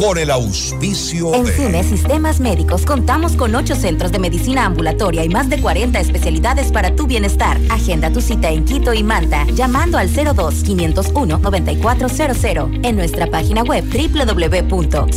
Con 0.00 0.16
el 0.16 0.30
auspicio 0.30 1.34
En 1.34 1.44
de... 1.44 1.52
Cine 1.52 1.84
Sistemas 1.84 2.40
Médicos 2.40 2.86
contamos 2.86 3.36
con 3.36 3.54
ocho 3.54 3.76
centros 3.76 4.10
de 4.10 4.18
medicina 4.18 4.64
ambulatoria 4.64 5.22
y 5.24 5.28
más 5.28 5.50
de 5.50 5.60
40 5.60 6.00
especialidades 6.00 6.72
para 6.72 6.96
tu 6.96 7.06
bienestar. 7.06 7.60
Agenda 7.68 8.10
tu 8.10 8.22
cita 8.22 8.48
en 8.48 8.64
Quito 8.64 8.94
y 8.94 9.02
Manta 9.02 9.44
llamando 9.52 9.98
al 9.98 10.08
02-501-9400 10.08 12.80
en 12.82 12.96
nuestra 12.96 13.26
página 13.26 13.62
web 13.62 13.84
www.cime.com.es 13.84 15.10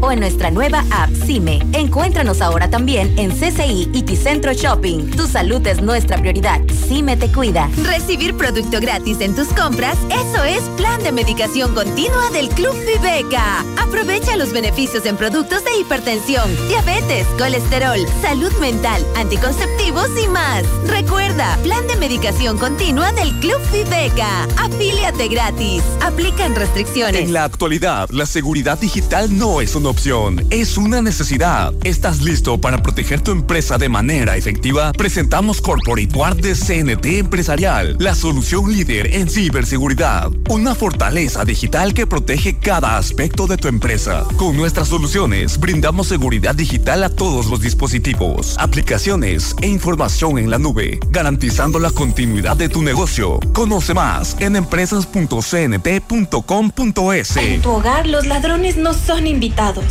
o 0.00 0.12
en 0.12 0.20
nuestra 0.20 0.52
nueva 0.52 0.84
app 0.90 1.10
Cime. 1.26 1.58
Encuéntranos 1.72 2.40
ahora 2.40 2.70
también 2.70 3.18
en 3.18 3.32
CCI 3.32 3.90
y 3.92 4.02
Ticentro 4.02 4.52
Shopping. 4.52 5.10
Tu 5.10 5.26
salud 5.26 5.66
es 5.66 5.82
nuestra 5.82 6.18
prioridad. 6.18 6.60
Cime 6.86 7.16
te 7.16 7.32
cuida. 7.32 7.68
Recibir 7.82 8.36
producto 8.36 8.78
gratis 8.80 9.20
en 9.20 9.34
tus 9.34 9.48
compras, 9.48 9.98
eso 10.08 10.44
es 10.44 10.62
plan 10.76 11.02
de 11.02 11.10
medicación 11.10 11.74
continua 11.74 12.30
del 12.30 12.48
Club 12.50 12.75
Viveca. 12.84 13.64
Aprovecha 13.78 14.36
los 14.36 14.52
beneficios 14.52 15.06
en 15.06 15.16
productos 15.16 15.64
de 15.64 15.78
hipertensión, 15.78 16.50
diabetes, 16.68 17.26
colesterol, 17.38 17.98
salud 18.20 18.52
mental, 18.60 19.04
anticonceptivos 19.16 20.08
y 20.22 20.28
más. 20.28 20.64
Recuerda, 20.86 21.56
plan 21.62 21.86
de 21.86 21.96
medicación 21.96 22.58
continua 22.58 23.12
del 23.12 23.32
Club 23.40 23.60
Viveca. 23.72 24.44
Afíliate 24.58 25.28
gratis. 25.28 25.82
Aplican 26.02 26.54
restricciones. 26.54 27.20
En 27.20 27.32
la 27.32 27.44
actualidad, 27.44 28.10
la 28.10 28.26
seguridad 28.26 28.78
digital 28.78 29.36
no 29.36 29.60
es 29.60 29.74
una 29.74 29.90
opción, 29.90 30.44
es 30.50 30.76
una 30.76 31.00
necesidad. 31.00 31.72
¿Estás 31.84 32.22
listo 32.22 32.60
para 32.60 32.82
proteger 32.82 33.20
tu 33.20 33.30
empresa 33.30 33.78
de 33.78 33.88
manera 33.88 34.36
efectiva? 34.36 34.92
Presentamos 34.92 35.60
Corporate 35.60 36.08
Guard 36.12 36.36
de 36.36 36.54
CNT 36.54 37.06
Empresarial, 37.18 37.96
la 37.98 38.14
solución 38.14 38.72
líder 38.72 39.14
en 39.14 39.28
ciberseguridad. 39.28 40.30
Una 40.48 40.74
fortaleza 40.74 41.44
digital 41.44 41.94
que 41.94 42.06
protege 42.06 42.55
cada 42.56 42.96
aspecto 42.96 43.46
de 43.46 43.56
tu 43.56 43.68
empresa. 43.68 44.24
Con 44.36 44.56
nuestras 44.56 44.88
soluciones, 44.88 45.58
brindamos 45.58 46.08
seguridad 46.08 46.54
digital 46.54 47.04
a 47.04 47.08
todos 47.08 47.46
los 47.46 47.60
dispositivos, 47.60 48.56
aplicaciones 48.58 49.54
e 49.62 49.68
información 49.68 50.38
en 50.38 50.50
la 50.50 50.58
nube, 50.58 50.98
garantizando 51.10 51.78
la 51.78 51.90
continuidad 51.90 52.56
de 52.56 52.68
tu 52.68 52.82
negocio. 52.82 53.38
Conoce 53.52 53.94
más 53.94 54.36
en 54.40 54.56
empresas.cnt.com.es. 54.56 57.36
En 57.36 57.62
tu 57.62 57.70
hogar 57.70 58.06
los 58.06 58.26
ladrones 58.26 58.76
no 58.76 58.94
son 58.94 59.26
invitados. 59.26 59.84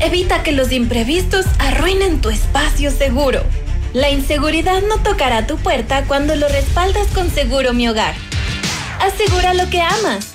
Evita 0.00 0.42
que 0.42 0.52
los 0.52 0.72
imprevistos 0.72 1.46
arruinen 1.58 2.20
tu 2.20 2.30
espacio 2.30 2.90
seguro. 2.90 3.42
La 3.92 4.10
inseguridad 4.10 4.82
no 4.82 4.98
tocará 4.98 5.46
tu 5.46 5.56
puerta 5.56 6.04
cuando 6.04 6.36
lo 6.36 6.48
respaldas 6.48 7.08
con 7.08 7.30
Seguro 7.30 7.72
Mi 7.72 7.88
Hogar. 7.88 8.14
Asegura 9.00 9.54
lo 9.54 9.68
que 9.70 9.80
amas, 9.80 10.34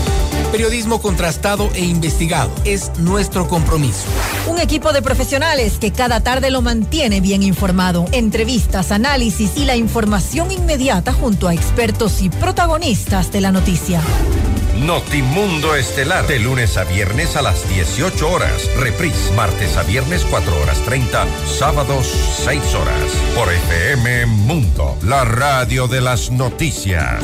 Periodismo 0.51 1.01
contrastado 1.01 1.69
e 1.75 1.85
investigado 1.85 2.51
es 2.65 2.91
nuestro 2.99 3.47
compromiso. 3.47 4.03
Un 4.47 4.59
equipo 4.59 4.91
de 4.91 5.01
profesionales 5.01 5.77
que 5.79 5.93
cada 5.93 6.21
tarde 6.21 6.51
lo 6.51 6.61
mantiene 6.61 7.21
bien 7.21 7.41
informado. 7.41 8.05
Entrevistas, 8.11 8.91
análisis 8.91 9.55
y 9.55 9.63
la 9.63 9.77
información 9.77 10.51
inmediata 10.51 11.13
junto 11.13 11.47
a 11.47 11.53
expertos 11.53 12.21
y 12.21 12.29
protagonistas 12.29 13.31
de 13.31 13.39
la 13.39 13.53
noticia. 13.53 14.01
Notimundo 14.85 15.75
Estelar, 15.75 16.27
de 16.27 16.39
lunes 16.39 16.75
a 16.75 16.83
viernes 16.83 17.37
a 17.37 17.41
las 17.41 17.69
18 17.69 18.29
horas. 18.29 18.69
Reprise, 18.77 19.31
martes 19.33 19.77
a 19.77 19.83
viernes 19.83 20.25
4 20.29 20.61
horas 20.61 20.79
30, 20.79 21.27
sábados 21.45 22.07
6 22.43 22.73
horas. 22.75 23.11
Por 23.35 23.53
FM 23.53 24.25
Mundo, 24.25 24.97
la 25.03 25.23
radio 25.23 25.87
de 25.87 26.01
las 26.01 26.29
noticias. 26.29 27.23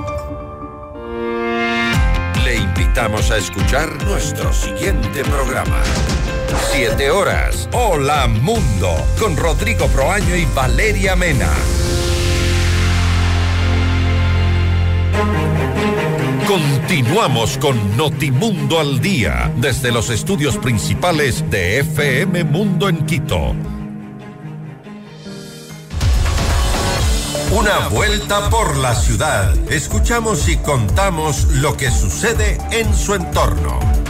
Invitamos 2.91 3.31
a 3.31 3.37
escuchar 3.37 4.03
nuestro 4.03 4.51
siguiente 4.51 5.23
programa. 5.23 5.81
Siete 6.73 7.09
horas. 7.09 7.69
Hola 7.71 8.27
Mundo. 8.27 8.93
Con 9.17 9.37
Rodrigo 9.37 9.87
Proaño 9.87 10.35
y 10.35 10.43
Valeria 10.53 11.15
Mena. 11.15 11.47
Continuamos 16.45 17.57
con 17.59 17.95
Notimundo 17.95 18.77
al 18.81 18.99
Día 18.99 19.49
desde 19.55 19.93
los 19.93 20.09
estudios 20.09 20.57
principales 20.57 21.49
de 21.49 21.79
FM 21.79 22.43
Mundo 22.43 22.89
en 22.89 23.05
Quito. 23.05 23.55
Una 27.51 27.89
vuelta 27.89 28.49
por 28.49 28.77
la 28.77 28.95
ciudad. 28.95 29.53
Escuchamos 29.69 30.47
y 30.47 30.55
contamos 30.55 31.43
lo 31.55 31.75
que 31.75 31.91
sucede 31.91 32.57
en 32.71 32.95
su 32.95 33.13
entorno. 33.13 34.00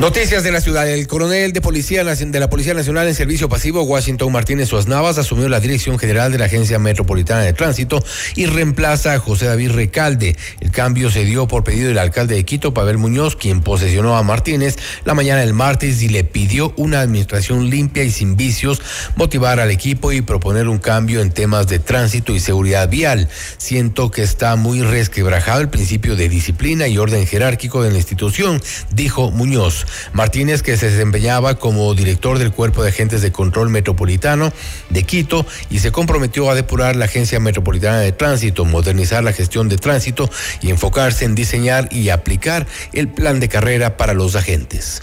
Noticias 0.00 0.42
de 0.42 0.50
la 0.50 0.60
ciudad. 0.60 0.88
El 0.88 1.06
coronel 1.06 1.52
de, 1.52 1.60
policía, 1.60 2.02
de 2.02 2.40
la 2.40 2.50
Policía 2.50 2.74
Nacional 2.74 3.06
en 3.06 3.14
Servicio 3.14 3.48
Pasivo, 3.48 3.82
Washington 3.82 4.32
Martínez 4.32 4.68
Suaz 4.68 4.88
Navas, 4.88 5.16
asumió 5.16 5.48
la 5.48 5.60
dirección 5.60 5.96
general 5.96 6.32
de 6.32 6.38
la 6.38 6.46
Agencia 6.46 6.80
Metropolitana 6.80 7.42
de 7.42 7.52
Tránsito 7.52 8.02
y 8.34 8.46
reemplaza 8.46 9.14
a 9.14 9.18
José 9.20 9.46
David 9.46 9.70
Recalde. 9.70 10.36
El 10.60 10.72
cambio 10.72 11.08
se 11.10 11.24
dio 11.24 11.46
por 11.46 11.62
pedido 11.62 11.88
del 11.88 11.98
alcalde 11.98 12.34
de 12.34 12.44
Quito, 12.44 12.74
Pavel 12.74 12.98
Muñoz, 12.98 13.36
quien 13.36 13.60
posesionó 13.60 14.16
a 14.16 14.24
Martínez 14.24 14.76
la 15.04 15.14
mañana 15.14 15.42
del 15.42 15.54
martes 15.54 16.02
y 16.02 16.08
le 16.08 16.24
pidió 16.24 16.72
una 16.76 17.00
administración 17.00 17.70
limpia 17.70 18.02
y 18.02 18.10
sin 18.10 18.36
vicios, 18.36 18.82
motivar 19.14 19.60
al 19.60 19.70
equipo 19.70 20.10
y 20.10 20.20
proponer 20.20 20.66
un 20.66 20.78
cambio 20.78 21.20
en 21.20 21.30
temas 21.30 21.68
de 21.68 21.78
tránsito 21.78 22.34
y 22.34 22.40
seguridad 22.40 22.88
vial. 22.88 23.28
Siento 23.56 24.10
que 24.10 24.22
está 24.22 24.56
muy 24.56 24.82
resquebrajado 24.82 25.60
el 25.60 25.68
principio 25.68 26.16
de 26.16 26.28
disciplina 26.28 26.88
y 26.88 26.98
orden 26.98 27.24
jerárquico 27.26 27.82
de 27.82 27.92
la 27.92 27.98
institución, 27.98 28.60
dijo 28.90 29.30
Muñoz. 29.30 29.81
Martínez, 30.12 30.62
que 30.62 30.76
se 30.76 30.90
desempeñaba 30.90 31.56
como 31.56 31.94
director 31.94 32.38
del 32.38 32.52
Cuerpo 32.52 32.82
de 32.82 32.90
Agentes 32.90 33.22
de 33.22 33.32
Control 33.32 33.70
Metropolitano 33.70 34.52
de 34.90 35.02
Quito 35.04 35.46
y 35.70 35.78
se 35.78 35.92
comprometió 35.92 36.50
a 36.50 36.54
depurar 36.54 36.96
la 36.96 37.06
Agencia 37.06 37.40
Metropolitana 37.40 38.00
de 38.00 38.12
Tránsito, 38.12 38.64
modernizar 38.64 39.24
la 39.24 39.32
gestión 39.32 39.68
de 39.68 39.76
tránsito 39.76 40.28
y 40.60 40.70
enfocarse 40.70 41.24
en 41.24 41.34
diseñar 41.34 41.88
y 41.90 42.08
aplicar 42.10 42.66
el 42.92 43.08
plan 43.08 43.40
de 43.40 43.48
carrera 43.48 43.96
para 43.96 44.14
los 44.14 44.36
agentes. 44.36 45.02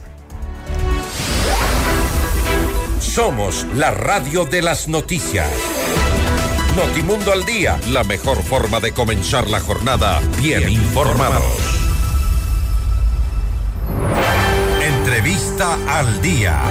Somos 3.00 3.66
la 3.76 3.92
radio 3.92 4.46
de 4.46 4.62
las 4.62 4.88
noticias. 4.88 5.48
Notimundo 6.76 7.34
al 7.34 7.46
día, 7.46 7.80
la 7.90 8.04
mejor 8.04 8.44
forma 8.44 8.80
de 8.80 8.92
comenzar 8.92 9.48
la 9.48 9.60
jornada 9.60 10.22
bien, 10.42 10.70
informados. 10.70 11.79
Entrevista 15.20 15.78
al 16.00 16.22
día. 16.22 16.62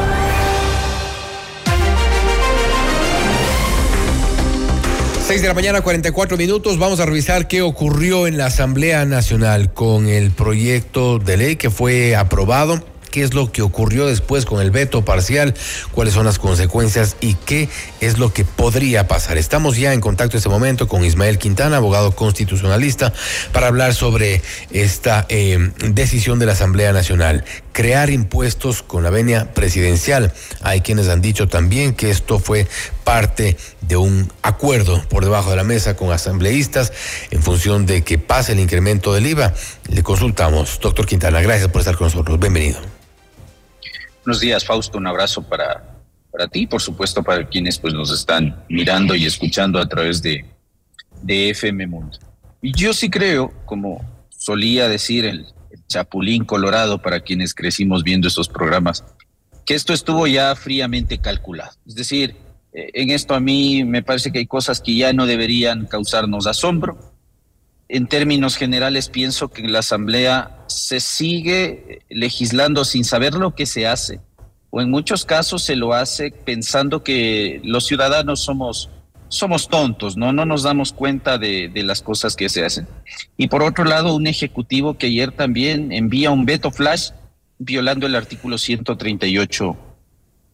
6 5.27 5.43
de 5.43 5.49
la 5.49 5.53
mañana, 5.53 5.83
44 5.83 6.39
minutos. 6.39 6.79
Vamos 6.79 6.99
a 7.01 7.05
revisar 7.05 7.47
qué 7.47 7.61
ocurrió 7.61 8.27
en 8.27 8.39
la 8.39 8.47
Asamblea 8.47 9.05
Nacional 9.05 9.75
con 9.75 10.09
el 10.09 10.31
proyecto 10.31 11.19
de 11.19 11.37
ley 11.37 11.57
que 11.57 11.69
fue 11.69 12.17
aprobado 12.17 12.83
qué 13.11 13.23
es 13.23 13.35
lo 13.35 13.51
que 13.51 13.63
ocurrió 13.63 14.07
después 14.07 14.45
con 14.45 14.61
el 14.61 14.71
veto 14.71 15.05
parcial, 15.05 15.55
cuáles 15.93 16.15
son 16.15 16.25
las 16.25 16.39
consecuencias 16.39 17.17
y 17.21 17.35
qué 17.35 17.69
es 18.01 18.19
lo 18.19 18.33
que 18.33 18.45
podría 18.45 19.09
pasar. 19.09 19.39
Estamos 19.39 19.77
ya 19.77 19.93
en 19.93 20.01
contacto 20.01 20.37
en 20.37 20.39
este 20.39 20.49
momento 20.49 20.89
con 20.89 21.05
Ismael 21.05 21.39
Quintana, 21.39 21.79
abogado 21.79 22.13
constitucionalista, 22.13 23.13
para 23.53 23.69
hablar 23.69 23.95
sobre 23.95 24.43
esta 24.71 25.27
eh, 25.29 25.73
decisión 25.91 26.39
de 26.39 26.47
la 26.47 26.53
Asamblea 26.53 26.93
Nacional, 26.93 27.45
crear 27.73 28.11
impuestos 28.11 28.83
con 28.83 29.03
la 29.03 29.11
venia 29.11 29.53
presidencial. 29.55 30.33
Hay 30.63 30.81
quienes 30.81 31.09
han 31.09 31.21
dicho 31.21 31.49
también 31.49 31.95
que 31.95 32.11
esto 32.11 32.39
fue 32.39 32.67
parte 33.05 33.57
de 33.83 33.97
un 33.97 34.31
acuerdo 34.43 35.03
por 35.09 35.25
debajo 35.25 35.51
de 35.51 35.57
la 35.57 35.65
mesa 35.65 35.97
con 35.97 36.13
asambleístas 36.13 36.93
en 37.31 37.43
función 37.43 37.87
de 37.87 38.03
que 38.03 38.19
pase 38.19 38.53
el 38.53 38.61
incremento 38.61 39.15
del 39.15 39.27
IVA. 39.27 39.55
Le 39.89 40.03
consultamos. 40.03 40.79
Doctor 40.81 41.07
Quintana, 41.07 41.41
gracias 41.41 41.69
por 41.69 41.81
estar 41.81 41.97
con 41.97 42.07
nosotros. 42.07 42.39
Bienvenido. 42.39 42.79
Buenos 44.25 44.41
días, 44.41 44.65
Fausto. 44.65 44.99
Un 44.99 45.07
abrazo 45.07 45.43
para, 45.43 45.85
para 46.31 46.49
ti 46.49 46.67
por 46.67 46.83
supuesto 46.83 47.23
para 47.23 47.47
quienes 47.49 47.79
pues, 47.79 47.95
nos 47.95 48.13
están 48.13 48.63
mirando 48.69 49.15
y 49.15 49.25
escuchando 49.25 49.79
a 49.79 49.89
través 49.89 50.21
de, 50.23 50.45
de 51.23 51.51
FM 51.51 51.87
Mundo. 51.87 52.19
Y 52.61 52.73
yo 52.73 52.93
sí 52.93 53.09
creo, 53.09 53.53
como 53.65 54.05
solía 54.37 54.89
decir 54.89 55.25
el 55.25 55.47
Chapulín 55.89 56.45
Colorado 56.45 57.01
para 57.01 57.21
quienes 57.21 57.55
crecimos 57.55 58.05
viendo 58.05 58.29
esos 58.29 58.49
programas, 58.49 59.05
que 59.65 59.75
esto 59.75 59.93
estuvo 59.93 60.27
ya 60.27 60.55
fríamente 60.55 61.19
calculado. 61.19 61.73
Es 61.87 61.95
decir, 61.95 62.37
eh, 62.73 62.91
en 62.95 63.11
esto 63.11 63.35
a 63.35 63.41
mí 63.41 63.85
me 63.85 64.03
parece 64.03 64.31
que 64.31 64.39
hay 64.39 64.47
cosas 64.47 64.81
que 64.81 64.95
ya 64.95 65.13
no 65.13 65.27
deberían 65.27 65.87
causarnos 65.87 66.47
asombro. 66.47 66.99
En 67.89 68.07
términos 68.07 68.57
generales, 68.57 69.09
pienso 69.09 69.49
que 69.49 69.63
en 69.63 69.73
la 69.73 69.79
Asamblea 69.79 70.65
se 70.69 71.01
sigue 71.01 72.01
legislando 72.11 72.85
sin 72.85 73.05
saber 73.05 73.35
lo 73.35 73.55
que 73.55 73.65
se 73.65 73.87
hace, 73.87 74.21
o 74.71 74.83
en 74.83 74.91
muchos 74.91 75.25
casos 75.25 75.63
se 75.63 75.77
lo 75.77 75.95
hace 75.95 76.31
pensando 76.31 77.03
que 77.03 77.61
los 77.65 77.87
ciudadanos 77.87 78.41
somos, 78.41 78.91
somos 79.29 79.69
tontos, 79.69 80.17
¿no? 80.17 80.33
No 80.33 80.45
nos 80.45 80.63
damos 80.63 80.93
cuenta 80.93 81.39
de, 81.39 81.71
las 81.75 82.03
cosas 82.03 82.35
que 82.37 82.49
se 82.49 82.65
hacen. 82.65 82.87
Y 83.37 83.49
por 83.49 83.63
otro 83.63 83.85
lado, 83.85 84.15
un 84.15 84.27
ejecutivo 84.27 84.95
que 84.95 85.07
ayer 85.07 85.33
también 85.33 85.93
envía 85.93 86.31
un 86.31 86.45
veto 86.45 86.71
flash 86.71 87.11
violando 87.59 88.07
el 88.07 88.15
artículo 88.15 88.59
138 88.59 89.77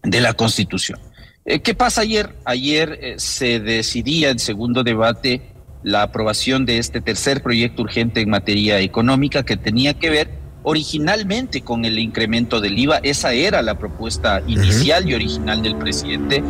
de 0.03 0.20
la 0.20 0.35
Constitución. 0.35 0.99
Eh, 1.45 1.61
¿Qué 1.61 1.75
pasa 1.75 2.03
ayer? 2.03 2.35
Ayer 2.45 2.99
eh, 3.01 3.14
se 3.18 3.61
decidía 3.61 4.31
en 4.31 4.39
segundo 4.39 4.83
debate 4.83 5.43
la 5.83 6.03
aprobación 6.03 6.64
de 6.64 6.79
este 6.79 7.01
tercer 7.01 7.43
proyecto 7.43 7.83
urgente 7.83 8.20
en 8.20 8.31
materia 8.31 8.81
económica 8.81 9.45
que 9.45 9.57
tenía 9.57 9.95
que 9.95 10.09
ver 10.09 10.43
originalmente 10.65 11.62
con 11.62 11.85
el 11.85 11.99
incremento 11.99 12.61
del 12.61 12.77
IVA. 12.77 12.99
Esa 13.03 13.33
era 13.33 13.62
la 13.62 13.79
propuesta 13.79 14.43
inicial 14.47 15.09
y 15.09 15.15
original 15.15 15.62
del 15.62 15.77
presidente, 15.77 16.43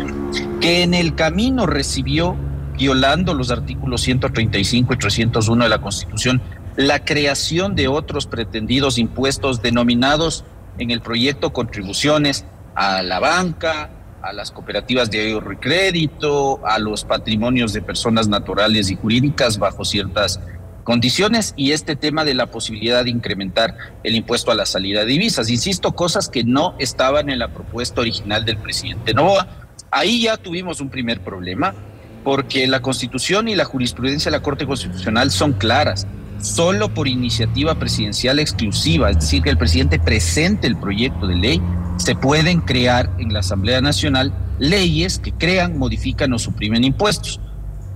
que 0.61 0.83
en 0.83 0.95
el 0.95 1.15
camino 1.15 1.67
recibió, 1.67 2.37
violando 2.79 3.35
los 3.35 3.51
artículos 3.51 4.01
135 4.01 4.95
y 4.95 4.97
301 4.97 5.65
de 5.65 5.71
la 5.71 5.81
Constitución, 5.81 6.41
la 6.77 7.05
creación 7.05 7.75
de 7.75 7.89
otros 7.89 8.27
pretendidos 8.27 8.99
impuestos 8.99 9.62
denominados 9.62 10.45
en 10.79 10.91
el 10.91 11.01
proyecto 11.01 11.53
contribuciones 11.53 12.45
a 12.75 13.03
la 13.03 13.21
banca, 13.21 13.91
a 14.23 14.33
las 14.33 14.51
cooperativas 14.51 15.11
de 15.11 15.33
ahorro 15.33 15.53
y 15.53 15.57
crédito, 15.57 16.65
a 16.67 16.79
los 16.79 17.05
patrimonios 17.05 17.73
de 17.73 17.83
personas 17.83 18.27
naturales 18.27 18.91
y 18.91 18.97
jurídicas 18.97 19.59
bajo 19.59 19.85
ciertas 19.85 20.41
condiciones 20.85 21.55
y 21.57 21.72
este 21.72 21.97
tema 21.97 22.24
de 22.24 22.35
la 22.35 22.51
posibilidad 22.51 23.05
de 23.05 23.11
incrementar 23.11 23.76
el 24.05 24.14
impuesto 24.14 24.53
a 24.53 24.55
la 24.55 24.66
salida 24.66 25.01
de 25.01 25.07
divisas. 25.07 25.51
Insisto, 25.51 25.93
cosas 25.93 26.28
que 26.28 26.45
no 26.45 26.76
estaban 26.78 27.30
en 27.30 27.39
la 27.39 27.49
propuesta 27.49 28.03
original 28.03 28.45
del 28.45 28.59
presidente 28.59 29.14
Novoa. 29.14 29.49
Ahí 29.91 30.22
ya 30.22 30.37
tuvimos 30.37 30.80
un 30.80 30.91
primer 30.91 31.20
problema 31.20 31.74
porque 32.22 32.66
la 32.66 32.80
Constitución 32.80 33.49
y 33.49 33.55
la 33.55 33.64
jurisprudencia 33.64 34.30
de 34.30 34.37
la 34.37 34.43
Corte 34.43 34.66
Constitucional 34.66 35.30
son 35.30 35.55
claras. 35.55 36.07
Solo 36.41 36.93
por 36.93 37.09
iniciativa 37.09 37.74
presidencial 37.76 38.39
exclusiva, 38.39 39.11
es 39.11 39.20
decir, 39.20 39.43
que 39.43 39.51
el 39.51 39.57
presidente 39.57 39.99
presente 39.99 40.66
el 40.66 40.76
proyecto 40.76 41.26
de 41.26 41.37
ley, 41.37 41.62
se 41.97 42.14
pueden 42.14 42.61
crear 42.61 43.11
en 43.18 43.32
la 43.32 43.39
Asamblea 43.41 43.80
Nacional 43.80 44.32
leyes 44.59 45.18
que 45.18 45.32
crean, 45.32 45.78
modifican 45.78 46.32
o 46.32 46.39
suprimen 46.39 46.85
impuestos. 46.85 47.41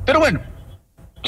Pero 0.07 0.21
bueno, 0.21 0.41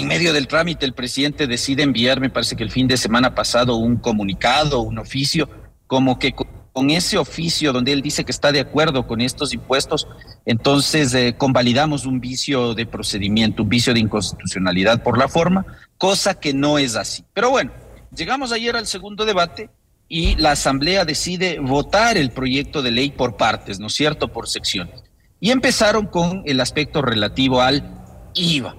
en 0.01 0.09
medio 0.09 0.33
del 0.33 0.47
trámite 0.47 0.87
el 0.87 0.95
presidente 0.95 1.47
decide 1.47 1.83
enviar, 1.83 2.21
me 2.21 2.31
parece 2.31 2.57
que 2.57 2.63
el 2.63 2.71
fin 2.71 2.89
de 2.89 2.97
semana 2.97 3.35
pasado, 3.35 3.77
un 3.77 3.97
comunicado, 3.97 4.81
un 4.81 4.99
oficio, 4.99 5.49
como 5.87 6.19
que 6.19 6.33
con 6.33 6.89
ese 6.89 7.19
oficio 7.19 7.73
donde 7.73 7.93
él 7.93 8.01
dice 8.01 8.25
que 8.25 8.33
está 8.33 8.51
de 8.51 8.61
acuerdo 8.61 9.07
con 9.07 9.21
estos 9.21 9.53
impuestos, 9.53 10.09
entonces 10.47 11.13
eh, 11.13 11.35
convalidamos 11.37 12.07
un 12.07 12.19
vicio 12.19 12.75
de 12.75 12.87
procedimiento, 12.87 13.63
un 13.63 13.69
vicio 13.69 13.93
de 13.93 14.01
inconstitucionalidad 14.01 15.03
por 15.03 15.19
la 15.19 15.29
forma, 15.29 15.67
cosa 15.99 16.33
que 16.33 16.55
no 16.55 16.79
es 16.79 16.97
así. 16.97 17.25
Pero 17.35 17.51
bueno, 17.51 17.71
llegamos 18.17 18.53
ayer 18.53 18.77
al 18.77 18.87
segundo 18.87 19.27
debate 19.27 19.69
y 20.09 20.35
la 20.37 20.53
Asamblea 20.53 21.05
decide 21.05 21.59
votar 21.59 22.17
el 22.17 22.31
proyecto 22.31 22.81
de 22.81 22.91
ley 22.91 23.11
por 23.11 23.37
partes, 23.37 23.79
¿no 23.79 23.89
es 23.89 23.95
cierto?, 23.95 24.29
por 24.29 24.49
secciones. 24.49 25.03
Y 25.41 25.51
empezaron 25.51 26.07
con 26.07 26.43
el 26.47 26.61
aspecto 26.61 27.03
relativo 27.03 27.61
al 27.61 27.85
IVA. 28.33 28.77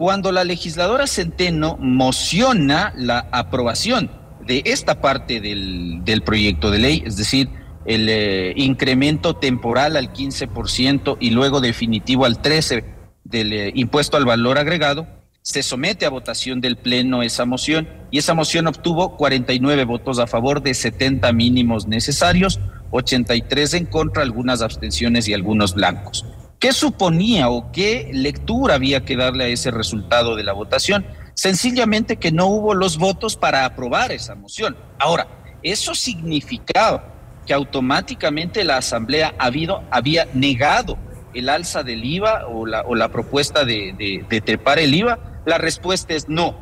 Cuando 0.00 0.32
la 0.32 0.44
legisladora 0.44 1.06
Centeno 1.06 1.76
mociona 1.78 2.94
la 2.96 3.28
aprobación 3.32 4.10
de 4.46 4.62
esta 4.64 5.02
parte 5.02 5.42
del, 5.42 6.02
del 6.06 6.22
proyecto 6.22 6.70
de 6.70 6.78
ley, 6.78 7.02
es 7.04 7.18
decir, 7.18 7.50
el 7.84 8.08
eh, 8.08 8.54
incremento 8.56 9.36
temporal 9.36 9.98
al 9.98 10.10
15% 10.10 11.18
y 11.20 11.32
luego 11.32 11.60
definitivo 11.60 12.24
al 12.24 12.40
13% 12.40 12.82
del 13.24 13.52
eh, 13.52 13.72
impuesto 13.74 14.16
al 14.16 14.24
valor 14.24 14.56
agregado, 14.56 15.06
se 15.42 15.62
somete 15.62 16.06
a 16.06 16.08
votación 16.08 16.62
del 16.62 16.78
Pleno 16.78 17.22
esa 17.22 17.44
moción 17.44 17.86
y 18.10 18.16
esa 18.16 18.32
moción 18.32 18.68
obtuvo 18.68 19.18
49 19.18 19.84
votos 19.84 20.18
a 20.18 20.26
favor 20.26 20.62
de 20.62 20.72
70 20.72 21.30
mínimos 21.34 21.86
necesarios, 21.86 22.58
83 22.90 23.74
en 23.74 23.84
contra, 23.84 24.22
algunas 24.22 24.62
abstenciones 24.62 25.28
y 25.28 25.34
algunos 25.34 25.74
blancos. 25.74 26.24
¿Qué 26.60 26.72
suponía 26.72 27.48
o 27.48 27.72
qué 27.72 28.10
lectura 28.12 28.74
había 28.74 29.04
que 29.04 29.16
darle 29.16 29.44
a 29.44 29.48
ese 29.48 29.70
resultado 29.70 30.36
de 30.36 30.44
la 30.44 30.52
votación? 30.52 31.06
Sencillamente 31.34 32.16
que 32.16 32.30
no 32.30 32.46
hubo 32.46 32.74
los 32.74 32.98
votos 32.98 33.34
para 33.36 33.64
aprobar 33.64 34.12
esa 34.12 34.34
moción. 34.34 34.76
Ahora, 34.98 35.26
eso 35.62 35.94
significaba 35.94 37.14
que 37.46 37.54
automáticamente 37.54 38.62
la 38.62 38.76
Asamblea 38.76 39.34
habido, 39.38 39.82
había 39.90 40.28
negado 40.34 40.98
el 41.32 41.48
alza 41.48 41.82
del 41.82 42.04
IVA 42.04 42.46
o 42.46 42.66
la, 42.66 42.82
o 42.82 42.94
la 42.94 43.08
propuesta 43.08 43.64
de, 43.64 43.94
de, 43.96 44.24
de 44.28 44.40
trepar 44.40 44.78
el 44.78 44.94
IVA 44.94 45.30
la 45.46 45.58
respuesta 45.58 46.14
es 46.14 46.28
no. 46.28 46.54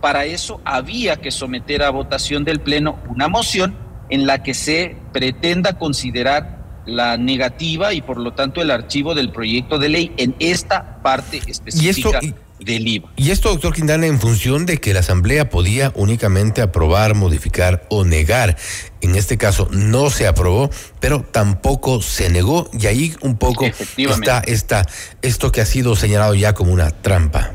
Para 0.00 0.24
eso 0.26 0.60
había 0.64 1.16
que 1.16 1.30
someter 1.30 1.82
a 1.82 1.90
votación 1.90 2.44
del 2.44 2.60
Pleno 2.60 2.98
una 3.08 3.28
moción 3.28 3.76
en 4.10 4.26
la 4.26 4.42
que 4.42 4.54
se 4.54 4.96
pretenda 5.12 5.78
considerar 5.78 6.55
la 6.86 7.16
negativa 7.16 7.92
y 7.92 8.00
por 8.00 8.18
lo 8.18 8.32
tanto 8.32 8.62
el 8.62 8.70
archivo 8.70 9.14
del 9.14 9.30
proyecto 9.30 9.78
de 9.78 9.88
ley 9.88 10.12
en 10.16 10.34
esta 10.38 11.02
parte 11.02 11.40
específica 11.46 12.20
del 12.60 12.88
IVA. 12.88 13.10
Y 13.16 13.30
esto, 13.30 13.50
doctor 13.50 13.74
Quintana, 13.74 14.06
en 14.06 14.18
función 14.18 14.64
de 14.64 14.78
que 14.78 14.94
la 14.94 15.00
Asamblea 15.00 15.50
podía 15.50 15.92
únicamente 15.94 16.62
aprobar, 16.62 17.14
modificar 17.14 17.86
o 17.90 18.04
negar. 18.04 18.56
En 19.02 19.14
este 19.14 19.36
caso 19.36 19.68
no 19.70 20.10
se 20.10 20.26
aprobó, 20.26 20.70
pero 21.00 21.22
tampoco 21.22 22.00
se 22.00 22.30
negó 22.30 22.70
y 22.72 22.86
ahí 22.86 23.14
un 23.20 23.36
poco 23.36 23.66
está, 23.96 24.40
está 24.40 24.86
esto 25.22 25.52
que 25.52 25.60
ha 25.60 25.66
sido 25.66 25.96
señalado 25.96 26.34
ya 26.34 26.54
como 26.54 26.72
una 26.72 26.90
trampa. 26.90 27.52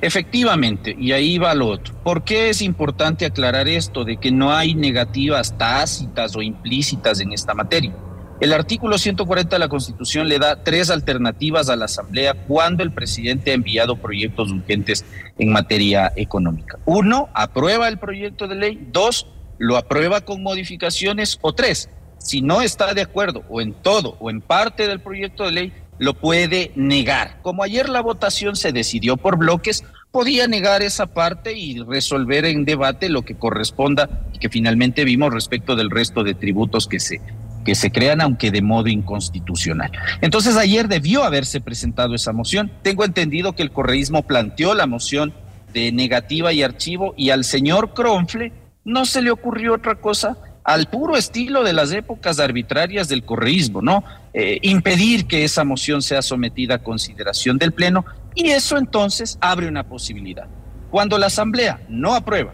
Efectivamente, 0.00 0.96
y 0.98 1.12
ahí 1.12 1.38
va 1.38 1.54
lo 1.54 1.68
otro. 1.68 1.94
¿Por 2.02 2.24
qué 2.24 2.50
es 2.50 2.60
importante 2.60 3.24
aclarar 3.24 3.68
esto 3.68 4.04
de 4.04 4.16
que 4.16 4.32
no 4.32 4.52
hay 4.52 4.74
negativas 4.74 5.56
tácitas 5.56 6.34
o 6.34 6.42
implícitas 6.42 7.20
en 7.20 7.32
esta 7.32 7.54
materia? 7.54 7.94
El 8.42 8.52
artículo 8.52 8.98
140 8.98 9.54
de 9.54 9.60
la 9.60 9.68
Constitución 9.68 10.28
le 10.28 10.40
da 10.40 10.64
tres 10.64 10.90
alternativas 10.90 11.68
a 11.68 11.76
la 11.76 11.84
Asamblea 11.84 12.34
cuando 12.34 12.82
el 12.82 12.90
presidente 12.90 13.52
ha 13.52 13.54
enviado 13.54 13.94
proyectos 13.94 14.50
urgentes 14.50 15.04
en 15.38 15.52
materia 15.52 16.12
económica. 16.16 16.76
Uno, 16.84 17.28
aprueba 17.34 17.86
el 17.86 18.00
proyecto 18.00 18.48
de 18.48 18.56
ley. 18.56 18.88
Dos, 18.90 19.28
lo 19.58 19.76
aprueba 19.76 20.22
con 20.22 20.42
modificaciones. 20.42 21.38
O 21.40 21.52
tres, 21.54 21.88
si 22.18 22.42
no 22.42 22.62
está 22.62 22.94
de 22.94 23.02
acuerdo 23.02 23.44
o 23.48 23.60
en 23.60 23.74
todo 23.74 24.16
o 24.18 24.28
en 24.28 24.40
parte 24.40 24.88
del 24.88 24.98
proyecto 24.98 25.44
de 25.44 25.52
ley, 25.52 25.72
lo 26.00 26.14
puede 26.14 26.72
negar. 26.74 27.38
Como 27.42 27.62
ayer 27.62 27.88
la 27.88 28.00
votación 28.00 28.56
se 28.56 28.72
decidió 28.72 29.16
por 29.16 29.36
bloques, 29.36 29.84
podía 30.10 30.48
negar 30.48 30.82
esa 30.82 31.06
parte 31.06 31.56
y 31.56 31.78
resolver 31.78 32.44
en 32.46 32.64
debate 32.64 33.08
lo 33.08 33.22
que 33.22 33.36
corresponda 33.36 34.26
y 34.32 34.40
que 34.40 34.48
finalmente 34.48 35.04
vimos 35.04 35.32
respecto 35.32 35.76
del 35.76 35.90
resto 35.90 36.24
de 36.24 36.34
tributos 36.34 36.88
que 36.88 36.98
se, 36.98 37.20
que 37.64 37.74
se 37.74 37.90
crean, 37.90 38.20
aunque 38.20 38.50
de 38.50 38.62
modo 38.62 38.88
inconstitucional. 38.88 39.92
Entonces 40.20 40.56
ayer 40.56 40.88
debió 40.88 41.24
haberse 41.24 41.60
presentado 41.60 42.14
esa 42.14 42.32
moción. 42.32 42.72
Tengo 42.82 43.04
entendido 43.04 43.54
que 43.54 43.62
el 43.62 43.70
correísmo 43.70 44.22
planteó 44.22 44.74
la 44.74 44.86
moción 44.86 45.32
de 45.72 45.92
negativa 45.92 46.52
y 46.52 46.62
archivo 46.62 47.14
y 47.16 47.30
al 47.30 47.44
señor 47.44 47.94
Cronfle 47.94 48.52
no 48.84 49.04
se 49.04 49.22
le 49.22 49.30
ocurrió 49.30 49.74
otra 49.74 49.94
cosa 49.96 50.36
al 50.64 50.86
puro 50.86 51.16
estilo 51.16 51.64
de 51.64 51.72
las 51.72 51.92
épocas 51.92 52.38
arbitrarias 52.38 53.08
del 53.08 53.24
correísmo, 53.24 53.82
¿no? 53.82 54.04
Eh, 54.32 54.58
impedir 54.62 55.26
que 55.26 55.44
esa 55.44 55.64
moción 55.64 56.02
sea 56.02 56.22
sometida 56.22 56.76
a 56.76 56.82
consideración 56.82 57.58
del 57.58 57.72
Pleno 57.72 58.04
y 58.34 58.50
eso 58.50 58.76
entonces 58.76 59.38
abre 59.40 59.66
una 59.66 59.84
posibilidad. 59.84 60.46
Cuando 60.90 61.18
la 61.18 61.26
Asamblea 61.26 61.80
no 61.88 62.14
aprueba, 62.14 62.52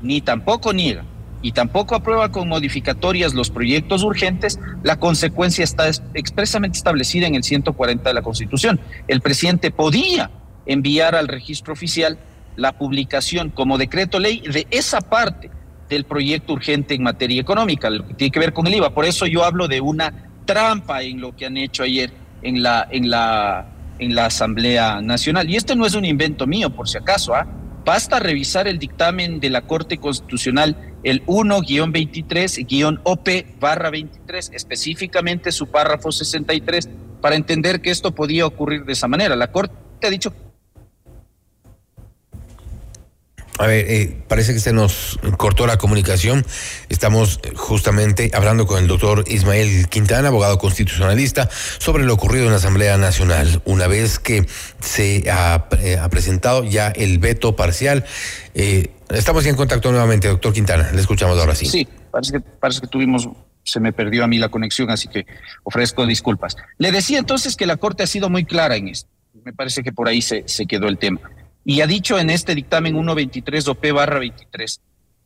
ni 0.00 0.20
tampoco 0.20 0.72
niega, 0.72 1.04
y 1.42 1.52
tampoco 1.52 1.94
aprueba 1.94 2.30
con 2.30 2.48
modificatorias 2.48 3.34
los 3.34 3.50
proyectos 3.50 4.02
urgentes, 4.02 4.58
la 4.82 4.98
consecuencia 4.98 5.64
está 5.64 5.88
expresamente 6.14 6.76
establecida 6.78 7.26
en 7.26 7.34
el 7.34 7.42
140 7.42 8.08
de 8.08 8.14
la 8.14 8.22
Constitución. 8.22 8.80
El 9.08 9.20
presidente 9.20 9.70
podía 9.70 10.30
enviar 10.66 11.14
al 11.14 11.28
registro 11.28 11.72
oficial 11.72 12.18
la 12.56 12.72
publicación 12.72 13.50
como 13.50 13.78
decreto 13.78 14.18
ley 14.18 14.40
de 14.40 14.66
esa 14.70 15.00
parte 15.00 15.50
del 15.88 16.04
proyecto 16.04 16.52
urgente 16.52 16.94
en 16.94 17.02
materia 17.02 17.40
económica, 17.40 17.90
lo 17.90 18.06
que 18.06 18.14
tiene 18.14 18.30
que 18.30 18.38
ver 18.38 18.52
con 18.52 18.66
el 18.66 18.74
IVA. 18.74 18.94
Por 18.94 19.04
eso 19.04 19.26
yo 19.26 19.44
hablo 19.44 19.66
de 19.66 19.80
una 19.80 20.12
trampa 20.44 21.02
en 21.02 21.20
lo 21.20 21.34
que 21.34 21.46
han 21.46 21.56
hecho 21.56 21.82
ayer 21.82 22.12
en 22.42 22.62
la, 22.62 22.86
en 22.90 23.10
la, 23.10 23.66
en 23.98 24.14
la 24.14 24.26
Asamblea 24.26 25.00
Nacional. 25.00 25.48
Y 25.48 25.56
este 25.56 25.74
no 25.74 25.86
es 25.86 25.94
un 25.94 26.04
invento 26.04 26.46
mío, 26.46 26.70
por 26.70 26.88
si 26.88 26.98
acaso. 26.98 27.34
¿ah? 27.34 27.46
Basta 27.84 28.18
revisar 28.18 28.66
el 28.68 28.78
dictamen 28.78 29.40
de 29.40 29.50
la 29.50 29.62
Corte 29.62 29.98
Constitucional, 29.98 30.94
el 31.02 31.24
1-23-OP 31.26 33.58
barra 33.58 33.90
23, 33.90 34.50
específicamente 34.52 35.50
su 35.50 35.66
párrafo 35.68 36.12
63, 36.12 36.88
para 37.20 37.34
entender 37.36 37.80
que 37.80 37.90
esto 37.90 38.14
podía 38.14 38.46
ocurrir 38.46 38.84
de 38.84 38.92
esa 38.92 39.08
manera. 39.08 39.34
La 39.34 39.50
Corte 39.50 40.06
ha 40.06 40.10
dicho 40.10 40.32
A 43.60 43.66
ver, 43.66 43.84
eh, 43.90 44.16
parece 44.26 44.54
que 44.54 44.58
se 44.58 44.72
nos 44.72 45.18
cortó 45.36 45.66
la 45.66 45.76
comunicación. 45.76 46.46
Estamos 46.88 47.40
justamente 47.54 48.30
hablando 48.32 48.66
con 48.66 48.80
el 48.80 48.88
doctor 48.88 49.22
Ismael 49.28 49.86
Quintana, 49.90 50.28
abogado 50.28 50.56
constitucionalista, 50.56 51.50
sobre 51.76 52.04
lo 52.04 52.14
ocurrido 52.14 52.46
en 52.46 52.52
la 52.52 52.56
Asamblea 52.56 52.96
Nacional. 52.96 53.60
Una 53.66 53.86
vez 53.86 54.18
que 54.18 54.46
se 54.80 55.30
ha, 55.30 55.68
eh, 55.78 55.98
presentado 56.10 56.64
ya 56.64 56.88
el 56.88 57.18
veto 57.18 57.54
parcial, 57.54 58.06
eh, 58.54 58.92
estamos 59.10 59.44
en 59.44 59.56
contacto 59.56 59.90
nuevamente, 59.90 60.28
doctor 60.28 60.54
Quintana. 60.54 60.90
Le 60.92 61.00
escuchamos 61.02 61.38
ahora 61.38 61.54
sí. 61.54 61.66
Sí, 61.66 61.86
parece 62.10 62.32
que, 62.32 62.40
parece 62.40 62.80
que 62.80 62.86
tuvimos 62.86 63.28
se 63.62 63.78
me 63.78 63.92
perdió 63.92 64.24
a 64.24 64.26
mí 64.26 64.38
la 64.38 64.48
conexión, 64.48 64.88
así 64.88 65.06
que 65.06 65.26
ofrezco 65.64 66.06
disculpas. 66.06 66.56
Le 66.78 66.92
decía 66.92 67.18
entonces 67.18 67.56
que 67.56 67.66
la 67.66 67.76
Corte 67.76 68.04
ha 68.04 68.06
sido 68.06 68.30
muy 68.30 68.46
clara 68.46 68.76
en 68.76 68.88
esto. 68.88 69.10
Me 69.44 69.52
parece 69.52 69.82
que 69.82 69.92
por 69.92 70.08
ahí 70.08 70.22
se, 70.22 70.44
se 70.48 70.64
quedó 70.64 70.88
el 70.88 70.96
tema 70.96 71.20
y 71.64 71.80
ha 71.80 71.86
dicho 71.86 72.18
en 72.18 72.30
este 72.30 72.54
dictamen 72.54 72.94
123 72.94 73.68
OP 73.68 73.92
barra 73.92 74.18
23 74.18 74.80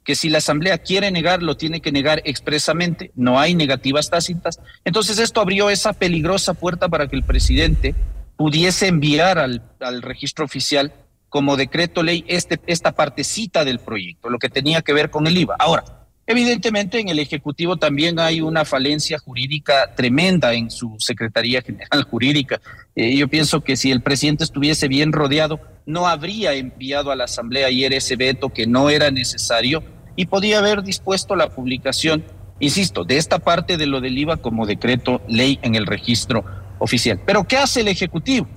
que 0.04 0.14
si 0.14 0.28
la 0.28 0.38
Asamblea 0.38 0.78
quiere 0.78 1.10
negar, 1.10 1.42
lo 1.42 1.56
tiene 1.56 1.80
que 1.80 1.90
negar 1.90 2.20
expresamente, 2.24 3.10
no 3.14 3.40
hay 3.40 3.54
negativas 3.54 4.10
tácitas. 4.10 4.60
Entonces 4.84 5.18
esto 5.18 5.40
abrió 5.40 5.70
esa 5.70 5.94
peligrosa 5.94 6.52
puerta 6.52 6.90
para 6.90 7.08
que 7.08 7.16
el 7.16 7.22
presidente 7.22 7.94
pudiese 8.36 8.86
enviar 8.86 9.38
al, 9.38 9.62
al 9.80 10.02
registro 10.02 10.44
oficial 10.44 10.92
como 11.30 11.56
decreto 11.56 12.02
ley 12.02 12.24
este, 12.28 12.60
esta 12.66 12.92
partecita 12.92 13.64
del 13.64 13.80
proyecto, 13.80 14.28
lo 14.28 14.38
que 14.38 14.50
tenía 14.50 14.82
que 14.82 14.92
ver 14.92 15.10
con 15.10 15.26
el 15.26 15.36
IVA. 15.36 15.56
Ahora, 15.58 16.03
Evidentemente, 16.26 16.98
en 16.98 17.08
el 17.08 17.18
Ejecutivo 17.18 17.76
también 17.76 18.18
hay 18.18 18.40
una 18.40 18.64
falencia 18.64 19.18
jurídica 19.18 19.94
tremenda 19.94 20.54
en 20.54 20.70
su 20.70 20.96
Secretaría 20.98 21.60
General 21.60 22.02
Jurídica. 22.10 22.60
Eh, 22.94 23.14
yo 23.16 23.28
pienso 23.28 23.60
que 23.60 23.76
si 23.76 23.90
el 23.90 24.00
presidente 24.00 24.44
estuviese 24.44 24.88
bien 24.88 25.12
rodeado, 25.12 25.60
no 25.84 26.06
habría 26.06 26.54
enviado 26.54 27.10
a 27.10 27.16
la 27.16 27.24
Asamblea 27.24 27.66
ayer 27.66 27.92
ese 27.92 28.16
veto 28.16 28.48
que 28.48 28.66
no 28.66 28.88
era 28.88 29.10
necesario 29.10 29.82
y 30.16 30.26
podía 30.26 30.60
haber 30.60 30.82
dispuesto 30.82 31.36
la 31.36 31.50
publicación, 31.50 32.24
insisto, 32.58 33.04
de 33.04 33.18
esta 33.18 33.38
parte 33.38 33.76
de 33.76 33.86
lo 33.86 34.00
del 34.00 34.16
IVA 34.16 34.38
como 34.38 34.64
decreto 34.64 35.20
ley 35.28 35.58
en 35.62 35.74
el 35.74 35.84
registro 35.84 36.44
oficial. 36.78 37.20
Pero 37.26 37.44
¿qué 37.44 37.58
hace 37.58 37.80
el 37.80 37.88
Ejecutivo? 37.88 38.48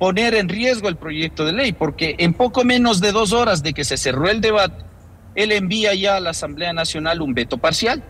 Poner 0.00 0.34
en 0.34 0.48
riesgo 0.48 0.88
el 0.88 0.96
proyecto 0.96 1.44
de 1.44 1.52
ley, 1.52 1.72
porque 1.72 2.16
en 2.18 2.32
poco 2.32 2.64
menos 2.64 3.00
de 3.00 3.12
dos 3.12 3.32
horas 3.32 3.62
de 3.62 3.74
que 3.74 3.84
se 3.84 3.96
cerró 3.96 4.28
el 4.28 4.40
debate, 4.40 4.89
él 5.34 5.52
envía 5.52 5.94
ya 5.94 6.16
a 6.16 6.20
la 6.20 6.30
Asamblea 6.30 6.72
Nacional 6.72 7.22
un 7.22 7.34
veto 7.34 7.58
parcial. 7.58 8.02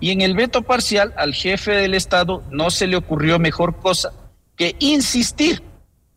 Y 0.00 0.10
en 0.10 0.22
el 0.22 0.34
veto 0.34 0.62
parcial 0.62 1.12
al 1.16 1.34
jefe 1.34 1.72
del 1.72 1.94
Estado 1.94 2.42
no 2.50 2.70
se 2.70 2.86
le 2.86 2.96
ocurrió 2.96 3.38
mejor 3.38 3.78
cosa 3.78 4.12
que 4.56 4.74
insistir 4.78 5.62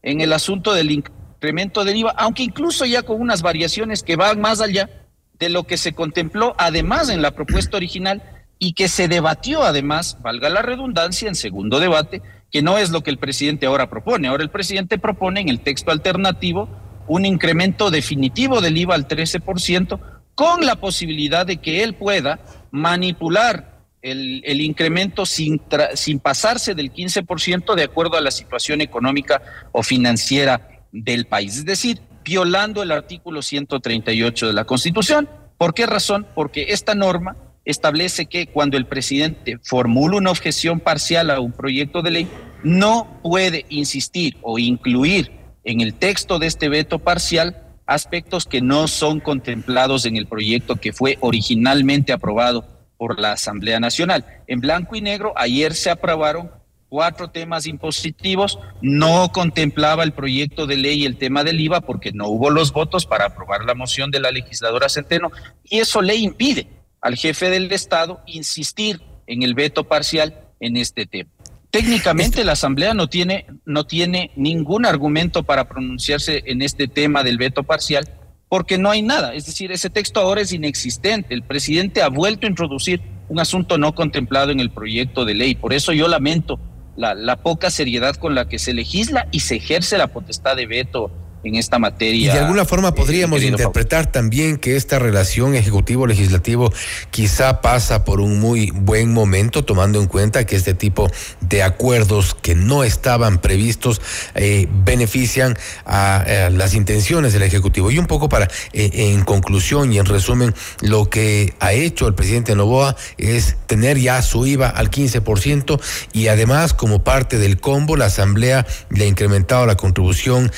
en 0.02 0.22
el 0.22 0.32
asunto 0.32 0.74
del 0.74 0.92
incremento 0.92 1.84
del 1.84 1.98
IVA, 1.98 2.12
aunque 2.12 2.44
incluso 2.44 2.86
ya 2.86 3.04
con 3.04 3.20
unas 3.20 3.42
variaciones 3.42 4.02
que 4.02 4.16
van 4.16 4.40
más 4.40 4.62
allá 4.62 4.90
de 5.38 5.50
lo 5.50 5.64
que 5.64 5.78
se 5.78 5.94
contempló 5.94 6.56
además 6.58 7.10
en 7.10 7.22
la 7.22 7.32
propuesta 7.32 7.78
original 7.78 8.22
y 8.60 8.74
que 8.74 8.88
se 8.90 9.08
debatió 9.08 9.64
además, 9.64 10.18
valga 10.22 10.50
la 10.50 10.62
redundancia, 10.62 11.30
en 11.30 11.36
segundo 11.36 11.80
debate, 11.80 12.22
que 12.52 12.62
no 12.62 12.78
es 12.78 12.90
lo 12.90 13.04
que 13.04 13.10
el 13.10 13.18
presidente 13.18 13.66
ahora 13.66 13.90
propone. 13.90 14.28
Ahora 14.28 14.44
el 14.44 14.50
presidente 14.50 14.98
propone 14.98 15.40
en 15.40 15.50
el 15.50 15.62
texto 15.62 15.92
alternativo 15.92 16.68
un 17.08 17.26
incremento 17.26 17.90
definitivo 17.90 18.62
del 18.62 18.78
IVA 18.78 18.96
al 18.96 19.08
13%, 19.08 20.00
con 20.40 20.66
la 20.66 20.78
posibilidad 20.78 21.46
de 21.46 21.58
que 21.58 21.84
él 21.84 21.96
pueda 21.96 22.40
manipular 22.72 23.84
el, 24.02 24.62
incremento 24.62 25.26
sin, 25.26 25.62
sin 25.96 26.22
pasarse 26.22 26.74
del 26.76 26.94
15% 26.94 27.76
de 27.76 27.84
acuerdo 27.84 28.16
a 28.16 28.22
la 28.22 28.32
situación 28.32 28.80
económica 28.80 29.42
o 29.74 29.84
financiera 29.84 30.86
del 30.94 31.26
país. 31.26 31.58
Es 31.58 31.66
decir, 31.66 32.00
violando 32.24 32.82
el 32.82 32.94
artículo 32.94 33.42
138 33.42 34.48
de 34.48 34.54
la 34.54 34.64
Constitución. 34.64 35.28
¿Por 35.58 35.74
qué 35.74 35.86
razón? 35.86 36.26
Porque 36.34 36.68
esta 36.70 36.96
norma 36.96 37.36
establece 37.66 38.28
que 38.28 38.48
cuando 38.48 38.78
el 38.78 38.86
presidente 38.86 39.60
formula 39.62 40.16
una 40.16 40.32
objeción 40.32 40.80
parcial 40.80 41.32
a 41.32 41.42
un 41.42 41.52
proyecto 41.52 42.02
de 42.02 42.12
ley, 42.12 42.28
no 42.64 43.20
puede 43.22 43.66
insistir 43.68 44.38
o 44.42 44.58
incluir 44.58 45.34
en 45.66 45.82
el 45.82 45.96
texto 45.96 46.40
de 46.40 46.48
este 46.48 46.70
veto 46.70 46.98
parcial 47.00 47.69
aspectos 47.90 48.46
que 48.46 48.62
no 48.62 48.88
son 48.88 49.20
contemplados 49.20 50.06
en 50.06 50.16
el 50.16 50.28
proyecto 50.28 50.76
que 50.76 50.94
fue 50.94 51.18
originalmente 51.22 52.14
aprobado 52.14 52.66
por 52.98 53.20
la 53.20 53.32
Asamblea 53.32 53.80
Nacional. 53.80 54.26
En 54.46 54.60
blanco 54.60 54.96
y 54.96 55.02
negro, 55.02 55.34
ayer 55.36 55.74
se 55.74 55.90
aprobaron 55.90 56.52
cuatro 56.88 57.32
temas 57.32 57.66
impositivos, 57.66 58.60
no 58.82 59.32
contemplaba 59.32 60.04
el 60.04 60.12
proyecto 60.12 60.68
de 60.68 60.78
ley 60.78 61.04
el 61.04 61.18
tema 61.18 61.44
del 61.44 61.60
IVA 61.60 61.82
porque 61.82 62.12
no 62.12 62.28
hubo 62.28 62.52
los 62.52 62.72
votos 62.74 63.08
para 63.08 63.26
aprobar 63.26 63.66
la 63.66 63.74
moción 63.74 64.12
de 64.12 64.20
la 64.20 64.32
legisladora 64.32 64.88
Centeno 64.88 65.32
y 65.64 65.80
eso 65.80 66.04
le 66.04 66.16
impide 66.16 66.68
al 67.02 67.16
jefe 67.16 67.50
del 67.50 67.72
Estado 67.72 68.22
insistir 68.28 69.02
en 69.26 69.42
el 69.42 69.56
veto 69.56 69.86
parcial 69.86 70.42
en 70.60 70.78
este 70.78 71.08
tema. 71.08 71.32
Técnicamente 71.72 72.44
la 72.44 72.54
Asamblea 72.54 72.94
no 72.94 73.08
tiene, 73.08 73.46
no 73.66 73.86
tiene 73.86 74.32
ningún 74.36 74.86
argumento 74.86 75.44
para 75.44 75.70
pronunciarse 75.70 76.44
en 76.48 76.64
este 76.64 76.88
tema 76.88 77.24
del 77.24 77.38
veto 77.38 77.64
parcial 77.64 78.10
porque 78.50 78.80
no 78.80 78.90
hay 78.90 79.04
nada. 79.04 79.36
Es 79.36 79.46
decir, 79.46 79.72
ese 79.72 79.92
texto 79.92 80.20
ahora 80.20 80.42
es 80.42 80.52
inexistente. 80.52 81.34
El 81.34 81.44
presidente 81.44 82.02
ha 82.02 82.10
vuelto 82.10 82.48
a 82.48 82.50
introducir 82.50 83.02
un 83.30 83.40
asunto 83.40 83.78
no 83.78 83.94
contemplado 83.94 84.52
en 84.52 84.60
el 84.60 84.72
proyecto 84.72 85.24
de 85.24 85.36
ley. 85.36 85.54
Por 85.54 85.72
eso 85.72 85.94
yo 85.94 86.08
lamento 86.08 86.60
la, 86.98 87.14
la 87.14 87.38
poca 87.38 87.70
seriedad 87.70 88.16
con 88.16 88.34
la 88.34 88.50
que 88.50 88.58
se 88.58 88.74
legisla 88.74 89.28
y 89.32 89.42
se 89.42 89.58
ejerce 89.58 90.00
la 90.00 90.08
potestad 90.08 90.56
de 90.56 90.66
veto 90.66 91.12
en 91.44 91.56
esta 91.56 91.80
materia. 91.80 92.32
Y 92.32 92.34
de 92.34 92.40
alguna 92.40 92.66
forma 92.66 92.90
eh, 92.90 92.94
podríamos 92.94 93.44
interpretar 93.44 94.12
también 94.12 94.58
que 94.58 94.76
esta 94.76 95.00
relación 95.00 95.56
ejecutivo-legislativo 95.56 96.72
quizá 97.12 97.62
pasa 97.62 98.04
por 98.04 98.20
un 98.20 98.40
muy 98.40 98.72
buen 98.72 99.14
momento, 99.14 99.64
tomando 99.64 100.02
en 100.02 100.08
cuenta 100.08 100.46
que 100.46 100.56
este 100.56 100.74
tipo 100.74 101.10
de 101.42 101.64
acuerdos 101.64 102.36
que 102.36 102.56
no 102.56 102.84
estaban 102.84 103.40
previstos 103.40 104.02
eh, 104.36 104.68
benefician 104.70 105.58
a, 105.86 106.26
las 106.52 106.74
intenciones 106.74 107.34
del 107.34 107.44
Ejecutivo. 107.44 107.92
Y 107.92 107.98
un 107.98 108.08
poco 108.08 108.30
para, 108.30 108.50
eh, 108.74 108.90
en 108.94 109.24
conclusión 109.24 109.94
y 109.94 110.00
en 110.00 110.06
resumen, 110.06 110.54
lo 110.82 111.10
que 111.10 111.54
ha 111.60 111.74
hecho 111.74 112.08
el 112.08 112.16
presidente 112.16 112.56
Novoa 112.56 112.96
es 113.18 113.56
tener 113.68 113.98
ya 113.98 114.22
su 114.22 114.46
IVA 114.46 114.70
al 114.70 114.90
15% 114.90 115.80
y 116.14 116.28
además 116.28 116.74
como 116.74 117.04
parte 117.04 117.38
del 117.38 117.60
combo 117.60 117.96
la 117.96 118.06
Asamblea 118.06 118.66
le 118.90 119.06
ha 119.06 119.08
incrementado 119.08 119.66
la 119.66 119.76
contribución 119.76 120.52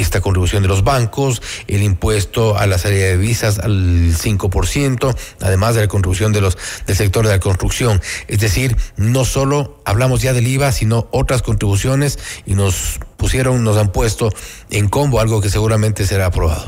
esta 0.00 0.20
contribución 0.20 0.62
de 0.62 0.68
los 0.68 0.84
bancos, 0.84 1.42
el 1.66 1.82
impuesto 1.82 2.56
a 2.56 2.66
la 2.66 2.78
salida 2.78 3.06
de 3.06 3.16
visas 3.16 3.58
al 3.58 4.12
5%, 4.14 5.16
además 5.40 5.74
de 5.74 5.82
la 5.82 5.88
contribución 5.88 6.32
de 6.32 6.40
los 6.40 6.58
del 6.86 6.96
sector 6.96 7.26
de 7.26 7.32
la 7.32 7.40
construcción. 7.40 8.00
Es 8.28 8.40
decir, 8.40 8.76
no 8.96 9.24
solo 9.24 9.80
hablamos 9.84 10.22
ya 10.22 10.32
del 10.32 10.46
IVA, 10.46 10.72
sino 10.72 11.08
otras 11.10 11.42
contribuciones 11.42 12.18
y 12.46 12.54
nos 12.54 13.00
pusieron, 13.16 13.62
nos 13.64 13.76
han 13.76 13.92
puesto 13.92 14.30
en 14.70 14.88
combo 14.88 15.20
algo 15.20 15.40
que 15.40 15.50
seguramente 15.50 16.06
será 16.06 16.26
aprobado. 16.26 16.66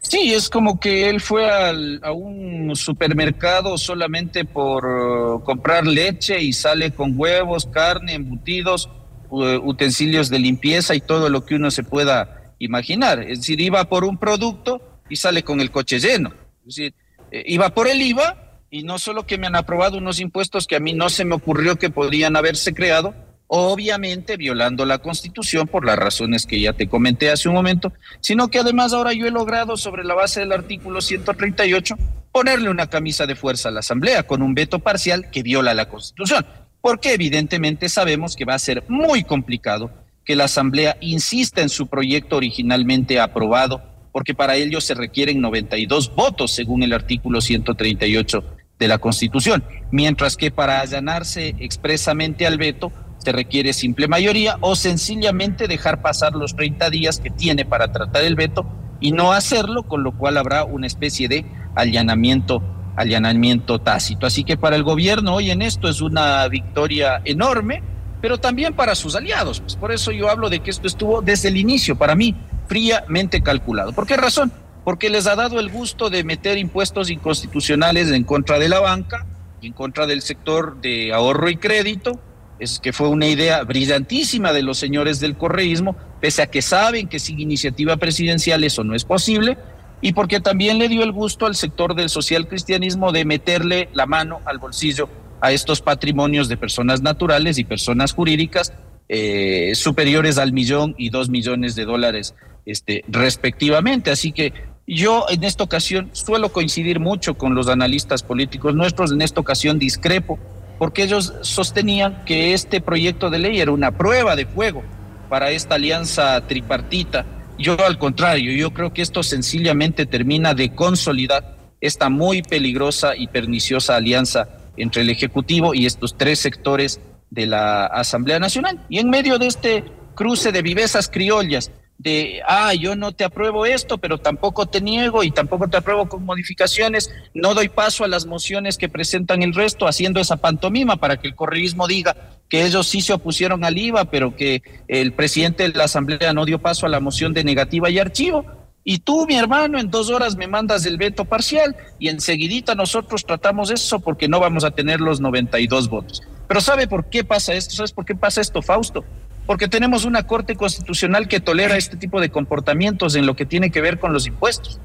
Sí, 0.00 0.32
es 0.32 0.48
como 0.48 0.78
que 0.78 1.08
él 1.08 1.20
fue 1.20 1.50
al, 1.50 2.00
a 2.02 2.12
un 2.12 2.76
supermercado 2.76 3.78
solamente 3.78 4.44
por 4.44 4.84
uh, 4.84 5.42
comprar 5.42 5.86
leche 5.86 6.40
y 6.40 6.52
sale 6.52 6.92
con 6.92 7.14
huevos, 7.16 7.66
carne, 7.66 8.14
embutidos, 8.14 8.88
utensilios 9.32 10.28
de 10.28 10.38
limpieza 10.38 10.94
y 10.94 11.00
todo 11.00 11.28
lo 11.28 11.44
que 11.44 11.54
uno 11.54 11.70
se 11.70 11.82
pueda 11.82 12.54
imaginar. 12.58 13.20
Es 13.22 13.40
decir, 13.40 13.60
iba 13.60 13.84
por 13.84 14.04
un 14.04 14.18
producto 14.18 14.80
y 15.08 15.16
sale 15.16 15.42
con 15.42 15.60
el 15.60 15.70
coche 15.70 15.98
lleno. 15.98 16.32
Es 16.60 16.76
decir, 16.76 16.94
eh, 17.30 17.42
iba 17.46 17.70
por 17.70 17.88
el 17.88 18.00
IVA 18.00 18.60
y 18.70 18.82
no 18.82 18.98
solo 18.98 19.26
que 19.26 19.38
me 19.38 19.46
han 19.46 19.56
aprobado 19.56 19.98
unos 19.98 20.20
impuestos 20.20 20.66
que 20.66 20.76
a 20.76 20.80
mí 20.80 20.92
no 20.92 21.08
se 21.08 21.24
me 21.24 21.34
ocurrió 21.34 21.76
que 21.76 21.90
podrían 21.90 22.36
haberse 22.36 22.72
creado, 22.72 23.14
obviamente 23.46 24.36
violando 24.36 24.86
la 24.86 24.98
Constitución 24.98 25.66
por 25.66 25.84
las 25.84 25.98
razones 25.98 26.46
que 26.46 26.60
ya 26.60 26.72
te 26.72 26.88
comenté 26.88 27.30
hace 27.30 27.48
un 27.48 27.54
momento, 27.54 27.92
sino 28.20 28.48
que 28.48 28.60
además 28.60 28.92
ahora 28.92 29.12
yo 29.12 29.26
he 29.26 29.30
logrado, 29.30 29.76
sobre 29.76 30.04
la 30.04 30.14
base 30.14 30.40
del 30.40 30.52
artículo 30.52 31.02
138, 31.02 31.96
ponerle 32.32 32.70
una 32.70 32.86
camisa 32.86 33.26
de 33.26 33.36
fuerza 33.36 33.68
a 33.68 33.72
la 33.72 33.80
Asamblea 33.80 34.22
con 34.22 34.40
un 34.40 34.54
veto 34.54 34.78
parcial 34.78 35.30
que 35.30 35.42
viola 35.42 35.74
la 35.74 35.88
Constitución, 35.88 36.46
porque 36.82 37.14
evidentemente 37.14 37.88
sabemos 37.88 38.36
que 38.36 38.44
va 38.44 38.54
a 38.54 38.58
ser 38.58 38.84
muy 38.88 39.24
complicado 39.24 39.90
que 40.24 40.36
la 40.36 40.44
Asamblea 40.44 40.96
insista 41.00 41.62
en 41.62 41.68
su 41.68 41.86
proyecto 41.86 42.36
originalmente 42.36 43.18
aprobado, 43.18 43.82
porque 44.12 44.34
para 44.34 44.56
ello 44.56 44.80
se 44.80 44.94
requieren 44.94 45.40
92 45.40 46.14
votos 46.14 46.52
según 46.52 46.82
el 46.82 46.92
artículo 46.92 47.40
138 47.40 48.44
de 48.78 48.88
la 48.88 48.98
Constitución, 48.98 49.64
mientras 49.90 50.36
que 50.36 50.50
para 50.50 50.80
allanarse 50.80 51.54
expresamente 51.60 52.46
al 52.46 52.58
veto 52.58 52.92
se 53.18 53.32
requiere 53.32 53.72
simple 53.72 54.08
mayoría 54.08 54.58
o 54.60 54.74
sencillamente 54.74 55.68
dejar 55.68 56.02
pasar 56.02 56.32
los 56.34 56.56
30 56.56 56.90
días 56.90 57.20
que 57.20 57.30
tiene 57.30 57.64
para 57.64 57.92
tratar 57.92 58.24
el 58.24 58.34
veto 58.34 58.66
y 59.00 59.12
no 59.12 59.32
hacerlo, 59.32 59.84
con 59.84 60.02
lo 60.02 60.16
cual 60.16 60.36
habrá 60.36 60.64
una 60.64 60.86
especie 60.86 61.28
de 61.28 61.44
allanamiento, 61.76 62.62
allanamiento 62.96 63.78
tácito. 63.78 64.26
Así 64.26 64.44
que 64.44 64.56
para 64.56 64.76
el 64.76 64.82
gobierno 64.82 65.34
hoy 65.34 65.50
en 65.50 65.62
esto 65.62 65.88
es 65.88 66.00
una 66.00 66.46
victoria 66.48 67.20
enorme, 67.24 67.82
pero 68.20 68.38
también 68.38 68.74
para 68.74 68.94
sus 68.94 69.16
aliados. 69.16 69.60
Pues 69.60 69.76
por 69.76 69.92
eso 69.92 70.12
yo 70.12 70.30
hablo 70.30 70.48
de 70.48 70.60
que 70.60 70.70
esto 70.70 70.86
estuvo 70.86 71.22
desde 71.22 71.48
el 71.48 71.56
inicio, 71.56 71.96
para 71.96 72.14
mí, 72.14 72.36
fríamente 72.66 73.42
calculado. 73.42 73.92
¿Por 73.92 74.06
qué 74.06 74.16
razón? 74.16 74.52
Porque 74.84 75.10
les 75.10 75.26
ha 75.26 75.36
dado 75.36 75.60
el 75.60 75.70
gusto 75.70 76.10
de 76.10 76.24
meter 76.24 76.58
impuestos 76.58 77.10
inconstitucionales 77.10 78.10
en 78.10 78.24
contra 78.24 78.58
de 78.58 78.68
la 78.68 78.80
banca, 78.80 79.26
en 79.60 79.72
contra 79.72 80.06
del 80.06 80.22
sector 80.22 80.80
de 80.80 81.12
ahorro 81.12 81.48
y 81.50 81.56
crédito, 81.56 82.20
es 82.58 82.78
que 82.78 82.92
fue 82.92 83.08
una 83.08 83.26
idea 83.26 83.64
brillantísima 83.64 84.52
de 84.52 84.62
los 84.62 84.78
señores 84.78 85.18
del 85.18 85.36
correísmo, 85.36 85.96
pese 86.20 86.42
a 86.42 86.46
que 86.46 86.62
saben 86.62 87.08
que 87.08 87.18
sin 87.18 87.40
iniciativa 87.40 87.96
presidencial 87.96 88.62
eso 88.62 88.84
no 88.84 88.94
es 88.94 89.04
posible, 89.04 89.58
y 90.02 90.12
porque 90.12 90.40
también 90.40 90.78
le 90.78 90.88
dio 90.88 91.02
el 91.02 91.12
gusto 91.12 91.46
al 91.46 91.54
sector 91.54 91.94
del 91.94 92.10
social 92.10 92.46
cristianismo 92.46 93.12
de 93.12 93.24
meterle 93.24 93.88
la 93.94 94.04
mano 94.04 94.40
al 94.44 94.58
bolsillo 94.58 95.08
a 95.40 95.52
estos 95.52 95.80
patrimonios 95.80 96.48
de 96.48 96.58
personas 96.58 97.00
naturales 97.00 97.56
y 97.58 97.64
personas 97.64 98.12
jurídicas 98.12 98.74
eh, 99.08 99.72
superiores 99.74 100.36
al 100.36 100.52
millón 100.52 100.94
y 100.98 101.08
dos 101.08 101.30
millones 101.30 101.74
de 101.74 101.84
dólares 101.84 102.34
este, 102.66 103.04
respectivamente. 103.08 104.10
Así 104.10 104.32
que 104.32 104.52
yo 104.86 105.24
en 105.30 105.44
esta 105.44 105.64
ocasión 105.64 106.10
suelo 106.12 106.52
coincidir 106.52 107.00
mucho 107.00 107.38
con 107.38 107.54
los 107.54 107.68
analistas 107.68 108.22
políticos 108.22 108.74
nuestros, 108.74 109.12
en 109.12 109.22
esta 109.22 109.40
ocasión 109.40 109.78
discrepo 109.78 110.38
porque 110.82 111.04
ellos 111.04 111.32
sostenían 111.42 112.24
que 112.24 112.54
este 112.54 112.80
proyecto 112.80 113.30
de 113.30 113.38
ley 113.38 113.60
era 113.60 113.70
una 113.70 113.92
prueba 113.92 114.34
de 114.34 114.46
fuego 114.46 114.82
para 115.28 115.52
esta 115.52 115.76
alianza 115.76 116.44
tripartita. 116.48 117.24
Yo 117.58 117.76
al 117.84 117.98
contrario, 117.98 118.52
yo 118.52 118.72
creo 118.72 118.92
que 118.92 119.02
esto 119.02 119.22
sencillamente 119.22 120.06
termina 120.06 120.54
de 120.54 120.74
consolidar 120.74 121.56
esta 121.80 122.08
muy 122.08 122.42
peligrosa 122.42 123.16
y 123.16 123.26
perniciosa 123.26 123.96
alianza 123.96 124.48
entre 124.76 125.02
el 125.02 125.10
Ejecutivo 125.10 125.74
y 125.74 125.86
estos 125.86 126.16
tres 126.16 126.38
sectores 126.38 127.00
de 127.30 127.46
la 127.46 127.86
Asamblea 127.86 128.38
Nacional. 128.38 128.84
Y 128.88 128.98
en 128.98 129.10
medio 129.10 129.38
de 129.38 129.46
este 129.46 129.84
cruce 130.14 130.52
de 130.52 130.62
vivezas 130.62 131.08
criollas, 131.08 131.70
de, 131.98 132.40
ah, 132.48 132.74
yo 132.74 132.96
no 132.96 133.12
te 133.12 133.24
apruebo 133.24 133.64
esto, 133.64 133.98
pero 133.98 134.18
tampoco 134.18 134.66
te 134.66 134.80
niego 134.80 135.22
y 135.22 135.30
tampoco 135.30 135.68
te 135.68 135.76
apruebo 135.76 136.08
con 136.08 136.24
modificaciones, 136.24 137.14
no 137.32 137.54
doy 137.54 137.68
paso 137.68 138.04
a 138.04 138.08
las 138.08 138.26
mociones 138.26 138.76
que 138.76 138.88
presentan 138.88 139.42
el 139.42 139.54
resto, 139.54 139.86
haciendo 139.86 140.20
esa 140.20 140.36
pantomima 140.36 140.96
para 140.96 141.18
que 141.18 141.28
el 141.28 141.36
correísmo 141.36 141.86
diga 141.86 142.16
que 142.52 142.66
ellos 142.66 142.86
sí 142.86 143.00
se 143.00 143.14
opusieron 143.14 143.64
al 143.64 143.78
IVA, 143.78 144.04
pero 144.04 144.36
que 144.36 144.62
el 144.86 145.14
presidente 145.14 145.62
de 145.62 145.70
la 145.70 145.84
Asamblea 145.84 146.34
no 146.34 146.44
dio 146.44 146.58
paso 146.58 146.84
a 146.84 146.90
la 146.90 147.00
moción 147.00 147.32
de 147.32 147.44
negativa 147.44 147.88
y 147.88 147.98
archivo. 147.98 148.44
Y 148.84 148.98
tú, 148.98 149.24
mi 149.26 149.36
hermano, 149.36 149.78
en 149.78 149.90
dos 149.90 150.10
horas 150.10 150.36
me 150.36 150.46
mandas 150.46 150.84
el 150.84 150.98
veto 150.98 151.24
parcial 151.24 151.74
y 151.98 152.08
enseguidita 152.08 152.74
nosotros 152.74 153.24
tratamos 153.24 153.70
eso 153.70 154.00
porque 154.00 154.28
no 154.28 154.38
vamos 154.38 154.64
a 154.64 154.70
tener 154.70 155.00
los 155.00 155.18
92 155.18 155.88
votos. 155.88 156.20
Pero 156.46 156.60
¿sabe 156.60 156.86
por 156.86 157.06
qué 157.06 157.24
pasa 157.24 157.54
esto? 157.54 157.74
¿Sabes 157.74 157.92
por 157.92 158.04
qué 158.04 158.14
pasa 158.14 158.42
esto, 158.42 158.60
Fausto? 158.60 159.02
porque 159.46 159.66
tenemos 159.66 160.04
una 160.04 160.24
Corte 160.24 160.54
Constitucional 160.54 161.26
que 161.26 161.40
tolera 161.40 161.76
este 161.76 161.96
tipo 161.96 162.20
de 162.20 162.30
comportamientos 162.30 163.16
en 163.16 163.26
lo 163.26 163.34
que 163.34 163.46
tiene 163.46 163.70
que 163.70 163.80
ver 163.80 163.98
con 163.98 164.12
los 164.12 164.26
impuestos, 164.28 164.78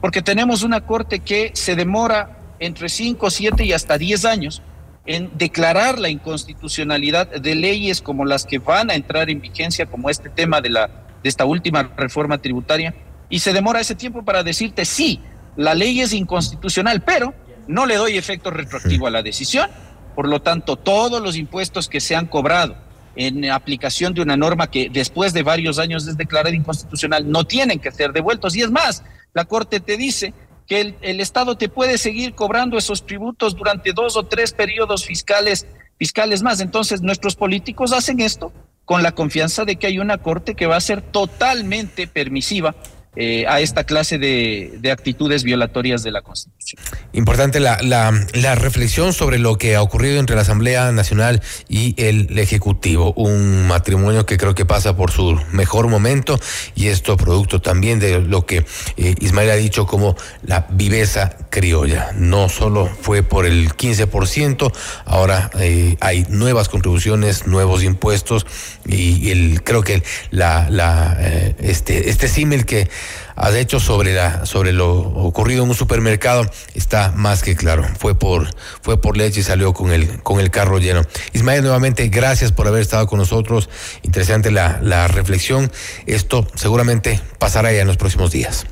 porque 0.00 0.20
tenemos 0.20 0.64
una 0.64 0.80
Corte 0.80 1.20
que 1.20 1.52
se 1.54 1.76
demora 1.76 2.38
entre 2.58 2.88
5, 2.88 3.30
7 3.30 3.64
y 3.64 3.72
hasta 3.72 3.98
10 3.98 4.24
años 4.24 4.62
en 5.06 5.30
declarar 5.36 5.98
la 5.98 6.08
inconstitucionalidad 6.08 7.28
de 7.28 7.54
leyes 7.54 8.00
como 8.00 8.24
las 8.24 8.44
que 8.44 8.58
van 8.58 8.90
a 8.90 8.94
entrar 8.94 9.30
en 9.30 9.40
vigencia, 9.40 9.86
como 9.86 10.10
este 10.10 10.28
tema 10.28 10.60
de, 10.60 10.70
la, 10.70 10.88
de 11.22 11.28
esta 11.28 11.44
última 11.44 11.82
reforma 11.96 12.38
tributaria, 12.38 12.94
y 13.28 13.38
se 13.38 13.52
demora 13.52 13.80
ese 13.80 13.94
tiempo 13.94 14.24
para 14.24 14.42
decirte, 14.42 14.84
sí, 14.84 15.20
la 15.56 15.74
ley 15.74 16.00
es 16.00 16.12
inconstitucional, 16.12 17.02
pero 17.02 17.34
no 17.66 17.86
le 17.86 17.96
doy 17.96 18.16
efecto 18.16 18.50
retroactivo 18.50 19.06
a 19.06 19.10
la 19.10 19.22
decisión, 19.22 19.70
por 20.14 20.28
lo 20.28 20.42
tanto, 20.42 20.76
todos 20.76 21.22
los 21.22 21.36
impuestos 21.36 21.88
que 21.88 22.00
se 22.00 22.16
han 22.16 22.26
cobrado, 22.26 22.76
en 23.16 23.50
aplicación 23.50 24.14
de 24.14 24.22
una 24.22 24.36
norma 24.36 24.70
que 24.70 24.88
después 24.88 25.32
de 25.32 25.42
varios 25.42 25.78
años 25.78 26.06
es 26.06 26.16
declarada 26.16 26.54
inconstitucional, 26.54 27.30
no 27.30 27.44
tienen 27.44 27.78
que 27.78 27.90
ser 27.90 28.12
devueltos. 28.12 28.54
Y 28.54 28.62
es 28.62 28.70
más, 28.70 29.02
la 29.34 29.44
Corte 29.44 29.80
te 29.80 29.96
dice 29.96 30.32
que 30.70 30.94
el, 31.00 31.20
Estado 31.20 31.56
te 31.56 31.68
puede 31.68 31.98
seguir 31.98 32.36
cobrando 32.36 32.78
esos 32.78 33.04
tributos 33.04 33.56
durante 33.56 33.92
dos 33.92 34.16
o 34.16 34.22
tres 34.22 34.52
periodos 34.52 35.04
fiscales, 35.04 35.66
fiscales 35.98 36.44
más. 36.44 36.60
Entonces, 36.60 37.02
nuestros 37.02 37.34
políticos 37.34 37.92
hacen 37.92 38.20
esto 38.20 38.52
con 38.84 39.02
la 39.02 39.10
confianza 39.10 39.64
de 39.64 39.74
que 39.74 39.88
hay 39.88 39.98
una 39.98 40.18
Corte 40.18 40.54
que 40.54 40.66
va 40.66 40.76
a 40.76 40.80
ser 40.80 41.02
totalmente 41.02 42.06
permisiva 42.06 42.76
eh, 43.16 43.44
a 43.48 43.60
esta 43.60 43.82
clase 43.82 44.18
de, 44.18 44.78
de, 44.78 44.92
actitudes 44.92 45.42
violatorias 45.42 46.04
de 46.04 46.12
la 46.12 46.22
Constitución. 46.22 46.80
Importante 47.12 47.58
la, 47.58 47.76
la, 47.82 48.54
reflexión 48.54 49.12
sobre 49.12 49.40
lo 49.40 49.58
que 49.58 49.74
ha 49.74 49.82
ocurrido 49.82 50.20
entre 50.20 50.36
la 50.36 50.42
Asamblea 50.42 50.92
Nacional 50.92 51.42
y 51.68 52.00
el 52.00 52.38
Ejecutivo. 52.38 53.12
Un 53.14 53.66
matrimonio 53.66 54.26
que 54.26 54.36
creo 54.36 54.54
que 54.54 54.64
pasa 54.64 54.94
por 54.94 55.10
su 55.10 55.36
mejor 55.50 55.88
momento 55.88 56.38
y 56.76 56.86
esto 56.86 57.16
producto 57.16 57.60
también 57.60 57.98
de 57.98 58.20
lo 58.20 58.46
que 58.46 58.64
eh, 58.96 59.16
Ismael 59.18 59.50
ha 59.50 59.56
dicho 59.56 59.86
como 59.86 60.14
la 60.44 60.68
viveza 60.70 61.36
criolla. 61.50 62.12
No 62.14 62.48
solo 62.48 62.88
fue 63.00 63.24
por 63.24 63.44
el 63.44 63.70
15%, 63.70 64.72
ahora 65.04 65.50
eh, 65.58 65.96
hay 66.00 66.26
nuevas 66.28 66.68
contribuciones, 66.68 67.48
nuevos 67.48 67.82
impuestos 67.82 68.46
y 68.86 69.30
el, 69.32 69.64
creo 69.64 69.82
que 69.82 70.04
la, 70.30 70.70
la, 70.70 71.18
este, 71.58 72.08
este 72.08 72.28
símil 72.28 72.66
que 72.66 72.88
has 73.36 73.54
hecho 73.54 73.80
sobre 73.80 74.14
la 74.14 74.46
sobre 74.46 74.72
lo 74.72 74.98
ocurrido 74.98 75.64
en 75.64 75.70
un 75.70 75.74
supermercado 75.74 76.44
está 76.74 77.12
más 77.14 77.42
que 77.42 77.56
claro. 77.56 77.84
Fue 77.98 78.18
por 78.18 78.48
fue 78.82 79.00
por 79.00 79.16
leche 79.16 79.40
y 79.40 79.42
salió 79.42 79.72
con 79.72 79.92
el 79.92 80.22
con 80.22 80.40
el 80.40 80.50
carro 80.50 80.78
lleno. 80.78 81.02
Ismael, 81.32 81.62
nuevamente 81.62 82.08
gracias 82.08 82.52
por 82.52 82.66
haber 82.66 82.82
estado 82.82 83.06
con 83.06 83.18
nosotros. 83.18 83.68
Interesante 84.02 84.50
la, 84.50 84.78
la 84.82 85.08
reflexión. 85.08 85.70
Esto 86.06 86.46
seguramente 86.54 87.20
pasará 87.38 87.72
ya 87.72 87.80
en 87.80 87.86
los 87.86 87.96
próximos 87.96 88.30
días. 88.30 88.66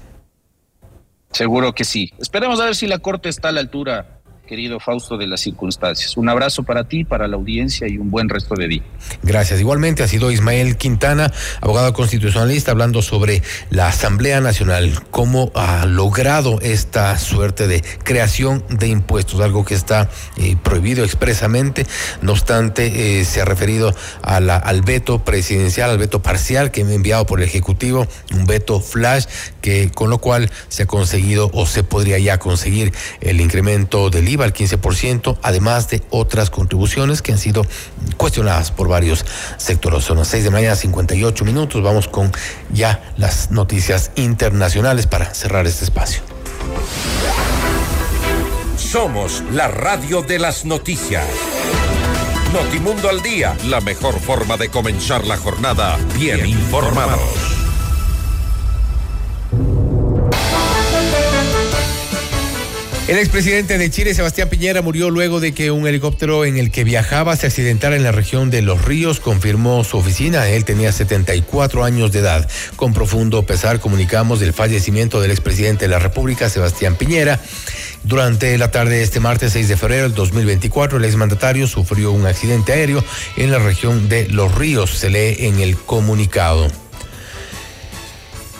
Seguro 1.33 1.75
que 1.75 1.85
sí. 1.85 2.13
Esperemos 2.19 2.61
a 2.61 2.65
ver 2.65 2.75
si 2.75 2.87
la 2.87 2.99
corte 2.99 3.29
está 3.29 3.49
a 3.49 3.53
la 3.53 3.61
altura 3.61 4.18
querido 4.49 4.81
Fausto, 4.81 5.19
de 5.19 5.27
las 5.27 5.41
circunstancias. 5.41 6.17
Un 6.17 6.29
abrazo 6.29 6.63
para 6.63 6.85
ti, 6.85 7.05
para 7.05 7.29
la 7.29 7.37
audiencia 7.37 7.87
y 7.87 7.99
un 7.99 8.11
buen 8.11 8.29
resto 8.29 8.55
de 8.55 8.67
día. 8.67 8.83
Gracias. 9.23 9.61
Igualmente 9.61 10.03
ha 10.03 10.09
sido 10.09 10.31
Ismael 10.31 10.77
Quintana, 10.77 11.31
abogado 11.61 11.93
constitucionalista, 11.93 12.73
hablando 12.73 13.03
sobre 13.03 13.43
la 13.71 13.89
Asamblea 13.89 14.41
Nacional, 14.41 15.01
cómo 15.11 15.53
ha 15.55 15.85
logrado 15.85 16.61
esta 16.63 17.17
suerte 17.19 17.69
de 17.69 17.85
creación 18.03 18.65
de 18.71 18.89
impuestos, 18.89 19.41
algo 19.41 19.65
que 19.65 19.75
está 19.75 20.09
eh, 20.39 20.57
prohibido 20.63 21.05
expresamente. 21.05 21.87
No 22.23 22.33
obstante, 22.33 23.21
eh, 23.21 23.25
se 23.27 23.43
ha 23.43 23.45
referido 23.45 23.95
al 24.23 24.83
veto 24.83 25.25
presidencial, 25.25 25.91
al 25.91 25.99
veto 25.99 26.23
parcial 26.23 26.71
que 26.71 26.85
me 26.85 26.93
ha 26.93 26.95
enviado 26.95 27.27
por 27.27 27.41
el 27.41 27.47
Ejecutivo, 27.47 28.07
un 28.35 28.47
veto 28.47 28.81
flash, 28.81 29.27
que 29.61 29.91
con 29.91 30.09
lo 30.09 30.19
cual 30.19 30.51
se 30.69 30.85
ha 30.85 30.87
conseguido 30.87 31.51
o 31.53 31.67
se 31.67 31.85
podría 31.85 32.19
ya 32.19 32.39
conseguir 32.39 32.95
el 33.21 33.43
incremento 33.43 34.09
del 34.09 34.29
IVA 34.29 34.38
Al 34.45 34.53
15%, 34.53 35.39
además 35.43 35.89
de 35.89 36.03
otras 36.11 36.51
contribuciones 36.51 37.23
que 37.23 37.33
han 37.33 37.39
sido 37.39 37.67
cuestionadas 38.17 38.71
por 38.71 38.89
varios 38.89 39.25
sectores. 39.57 40.05
Son 40.05 40.19
las 40.19 40.29
6 40.29 40.45
de 40.45 40.51
mañana, 40.51 40.77
58 40.77 41.45
minutos. 41.45 41.83
Vamos 41.83 42.09
con 42.09 42.33
ya 42.73 43.13
las 43.17 43.51
noticias 43.51 44.11
internacionales 44.17 45.07
para 45.07 45.35
cerrar 45.35 45.67
este 45.67 45.85
espacio. 45.85 46.23
Somos 48.77 49.43
la 49.53 49.69
radio 49.69 50.23
de 50.23 50.39
las 50.39 50.65
noticias. 50.65 51.27
Notimundo 52.53 53.11
al 53.11 53.21
día, 53.21 53.55
la 53.67 53.81
mejor 53.81 54.19
forma 54.19 54.57
de 54.57 54.71
comenzar 54.71 55.27
la 55.27 55.37
jornada 55.37 55.99
bien 56.17 56.47
informados. 56.47 57.58
El 63.09 63.17
expresidente 63.17 63.79
de 63.79 63.91
Chile, 63.91 64.13
Sebastián 64.13 64.51
Piñera, 64.51 64.83
murió 64.83 65.09
luego 65.09 65.41
de 65.41 65.55
que 65.55 65.71
un 65.71 65.87
helicóptero 65.87 66.45
en 66.45 66.59
el 66.59 66.71
que 66.71 66.85
viajaba 66.85 67.37
se 67.37 67.47
accidentara 67.47 67.97
en 67.97 68.03
la 68.03 68.13
región 68.13 68.51
de 68.51 68.61
Los 68.61 68.85
Ríos, 68.85 69.19
confirmó 69.19 69.83
su 69.83 69.97
oficina. 69.97 70.47
Él 70.51 70.67
tenía 70.67 70.93
74 70.93 71.85
años 71.85 72.13
de 72.13 72.19
edad. 72.19 72.47
Con 72.77 72.93
profundo 72.93 73.47
pesar 73.47 73.81
comunicamos 73.81 74.43
el 74.43 74.53
fallecimiento 74.53 75.23
del 75.23 75.31
expresidente 75.31 75.87
de 75.87 75.89
la 75.89 76.01
República, 76.01 76.51
Sebastián 76.51 76.97
Piñera. 76.97 77.41
Durante 78.05 78.59
la 78.59 78.71
tarde 78.71 78.97
de 78.97 79.05
este 79.05 79.21
martes 79.21 79.55
6 79.55 79.69
de 79.69 79.79
febrero 79.79 80.03
del 80.03 80.15
2024, 80.15 80.99
el 80.99 81.05
exmandatario 81.07 81.67
sufrió 81.67 82.13
un 82.13 82.27
accidente 82.27 82.75
aéreo 82.75 83.03
en 83.39 83.51
la 83.51 83.59
región 83.59 84.11
de 84.11 84.29
Los 84.29 84.55
Ríos, 84.55 84.91
se 84.91 85.09
lee 85.09 85.47
en 85.47 85.61
el 85.61 85.79
comunicado. 85.79 86.69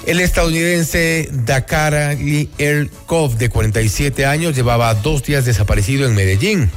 El 0.09 0.21
estadounidense 0.21 1.29
Dakar 1.31 2.17
Erkov, 2.57 3.37
de 3.37 3.51
47 3.51 4.25
años, 4.25 4.57
llevaba 4.57 4.95
dos 4.95 5.23
días 5.23 5.45
desaparecido 5.45 6.07
en 6.07 6.15
Medellín. 6.15 6.71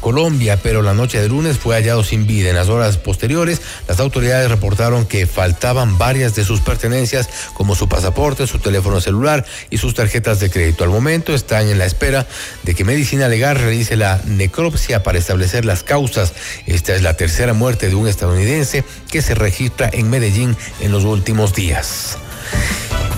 Colombia, 0.00 0.58
pero 0.60 0.82
la 0.82 0.92
noche 0.92 1.20
de 1.20 1.28
lunes 1.28 1.58
fue 1.58 1.76
hallado 1.76 2.02
sin 2.02 2.26
vida. 2.26 2.48
En 2.50 2.56
las 2.56 2.68
horas 2.68 2.96
posteriores, 2.96 3.60
las 3.86 4.00
autoridades 4.00 4.50
reportaron 4.50 5.06
que 5.06 5.28
faltaban 5.28 5.96
varias 5.96 6.34
de 6.34 6.42
sus 6.42 6.60
pertenencias, 6.60 7.28
como 7.54 7.76
su 7.76 7.88
pasaporte, 7.88 8.48
su 8.48 8.58
teléfono 8.58 9.00
celular 9.00 9.46
y 9.70 9.78
sus 9.78 9.94
tarjetas 9.94 10.40
de 10.40 10.50
crédito. 10.50 10.82
Al 10.82 10.90
momento 10.90 11.36
están 11.36 11.68
en 11.68 11.78
la 11.78 11.86
espera 11.86 12.26
de 12.64 12.74
que 12.74 12.82
Medicina 12.82 13.28
Legal 13.28 13.54
realice 13.54 13.94
la 13.94 14.20
necropsia 14.26 15.04
para 15.04 15.18
establecer 15.18 15.64
las 15.64 15.84
causas. 15.84 16.32
Esta 16.66 16.96
es 16.96 17.02
la 17.02 17.16
tercera 17.16 17.52
muerte 17.52 17.88
de 17.88 17.94
un 17.94 18.08
estadounidense 18.08 18.82
que 19.08 19.22
se 19.22 19.36
registra 19.36 19.88
en 19.92 20.10
Medellín 20.10 20.56
en 20.80 20.90
los 20.90 21.04
últimos 21.04 21.54
días. 21.54 22.18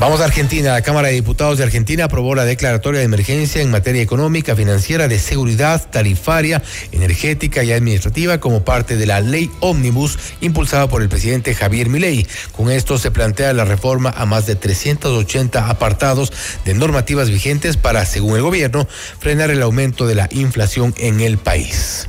Vamos 0.00 0.20
a 0.20 0.26
Argentina. 0.26 0.74
La 0.74 0.82
Cámara 0.82 1.08
de 1.08 1.14
Diputados 1.14 1.58
de 1.58 1.64
Argentina 1.64 2.04
aprobó 2.04 2.36
la 2.36 2.44
declaratoria 2.44 3.00
de 3.00 3.06
emergencia 3.06 3.62
en 3.62 3.72
materia 3.72 4.00
económica, 4.00 4.54
financiera, 4.54 5.08
de 5.08 5.18
seguridad, 5.18 5.84
tarifaria, 5.90 6.62
energética 6.92 7.64
y 7.64 7.72
administrativa 7.72 8.38
como 8.38 8.64
parte 8.64 8.96
de 8.96 9.06
la 9.06 9.20
ley 9.20 9.50
Omnibus 9.58 10.16
impulsada 10.40 10.88
por 10.88 11.02
el 11.02 11.08
presidente 11.08 11.52
Javier 11.52 11.88
Milei. 11.88 12.28
Con 12.52 12.70
esto 12.70 12.96
se 12.96 13.10
plantea 13.10 13.52
la 13.52 13.64
reforma 13.64 14.14
a 14.16 14.24
más 14.24 14.46
de 14.46 14.54
380 14.54 15.68
apartados 15.68 16.32
de 16.64 16.74
normativas 16.74 17.28
vigentes 17.28 17.76
para, 17.76 18.06
según 18.06 18.36
el 18.36 18.42
gobierno, 18.42 18.86
frenar 19.18 19.50
el 19.50 19.62
aumento 19.62 20.06
de 20.06 20.14
la 20.14 20.28
inflación 20.30 20.94
en 20.96 21.20
el 21.20 21.38
país. 21.38 22.06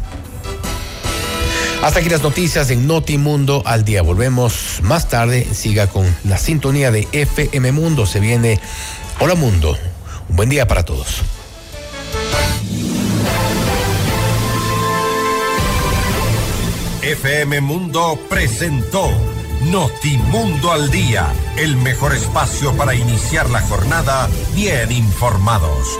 Hasta 1.82 2.02
aquí 2.02 2.10
las 2.10 2.22
noticias 2.22 2.70
en 2.72 2.88
Notimundo 2.88 3.64
al 3.66 3.86
día. 3.86 4.02
Volvemos 4.02 4.80
más 4.84 5.08
tarde. 5.08 5.48
Siga 5.54 5.88
con 5.88 6.06
la 6.26 6.38
sintonía 6.38 6.92
de 6.92 7.08
FM 7.14 7.72
Mundo. 7.72 8.06
Se 8.06 8.20
viene 8.20 8.60
Hola 9.20 9.36
Mundo. 9.36 9.78
Un 10.28 10.36
buen 10.36 10.50
día 10.50 10.68
para 10.68 10.84
todos. 10.84 11.22
FM 17.02 17.62
Mundo 17.62 18.20
presentó 18.30 19.10
Notimundo 19.62 20.72
al 20.72 20.92
día, 20.92 21.34
el 21.58 21.76
mejor 21.78 22.14
espacio 22.14 22.76
para 22.78 22.94
iniciar 22.94 23.50
la 23.50 23.62
jornada 23.62 24.30
bien 24.54 24.92
informados. 24.92 25.98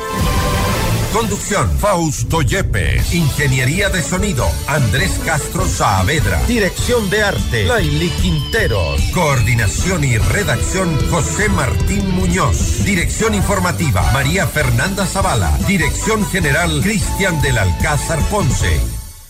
Conducción, 1.14 1.68
Fausto 1.80 2.44
Yepes. 2.44 3.14
Ingeniería 3.16 3.90
de 3.90 4.04
sonido, 4.04 4.46
Andrés 4.68 5.20
Castro 5.26 5.68
Saavedra. 5.68 6.40
Dirección 6.46 7.10
de 7.10 7.24
arte, 7.24 7.66
Laili 7.66 8.10
Quinteros. 8.10 9.02
Coordinación 9.14 10.04
y 10.04 10.20
redacción, 10.20 10.96
José 11.10 11.50
Martín 11.50 12.12
Muñoz. 12.12 12.84
Dirección 12.86 13.34
informativa, 13.34 14.04
María 14.14 14.46
Fernanda 14.46 15.08
Zavala. 15.08 15.58
Dirección 15.68 16.24
general, 16.28 16.80
Cristian 16.84 17.42
del 17.42 17.58
Alcázar 17.58 18.20
Ponce. 18.30 18.80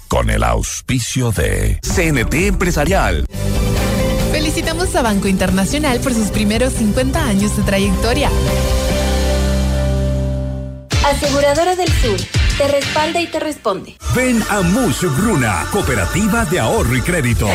Con 0.09 0.29
el 0.29 0.43
auspicio 0.43 1.31
de 1.31 1.79
CNT 1.81 2.47
Empresarial. 2.47 3.25
Felicitamos 4.33 4.93
a 4.95 5.01
Banco 5.01 5.29
Internacional 5.29 6.01
por 6.01 6.13
sus 6.13 6.27
primeros 6.27 6.73
50 6.73 7.23
años 7.25 7.55
de 7.55 7.63
trayectoria. 7.63 8.29
Aseguradora 11.05 11.75
del 11.75 11.91
Sur. 12.01 12.19
Te 12.57 12.67
respalda 12.67 13.21
y 13.21 13.27
te 13.27 13.39
responde. 13.39 13.95
Ven 14.13 14.43
a 14.49 14.61
Mush 14.61 15.05
Bruna, 15.17 15.65
Cooperativa 15.71 16.43
de 16.45 16.59
Ahorro 16.59 16.95
y 16.95 17.01
Crédito. 17.01 17.47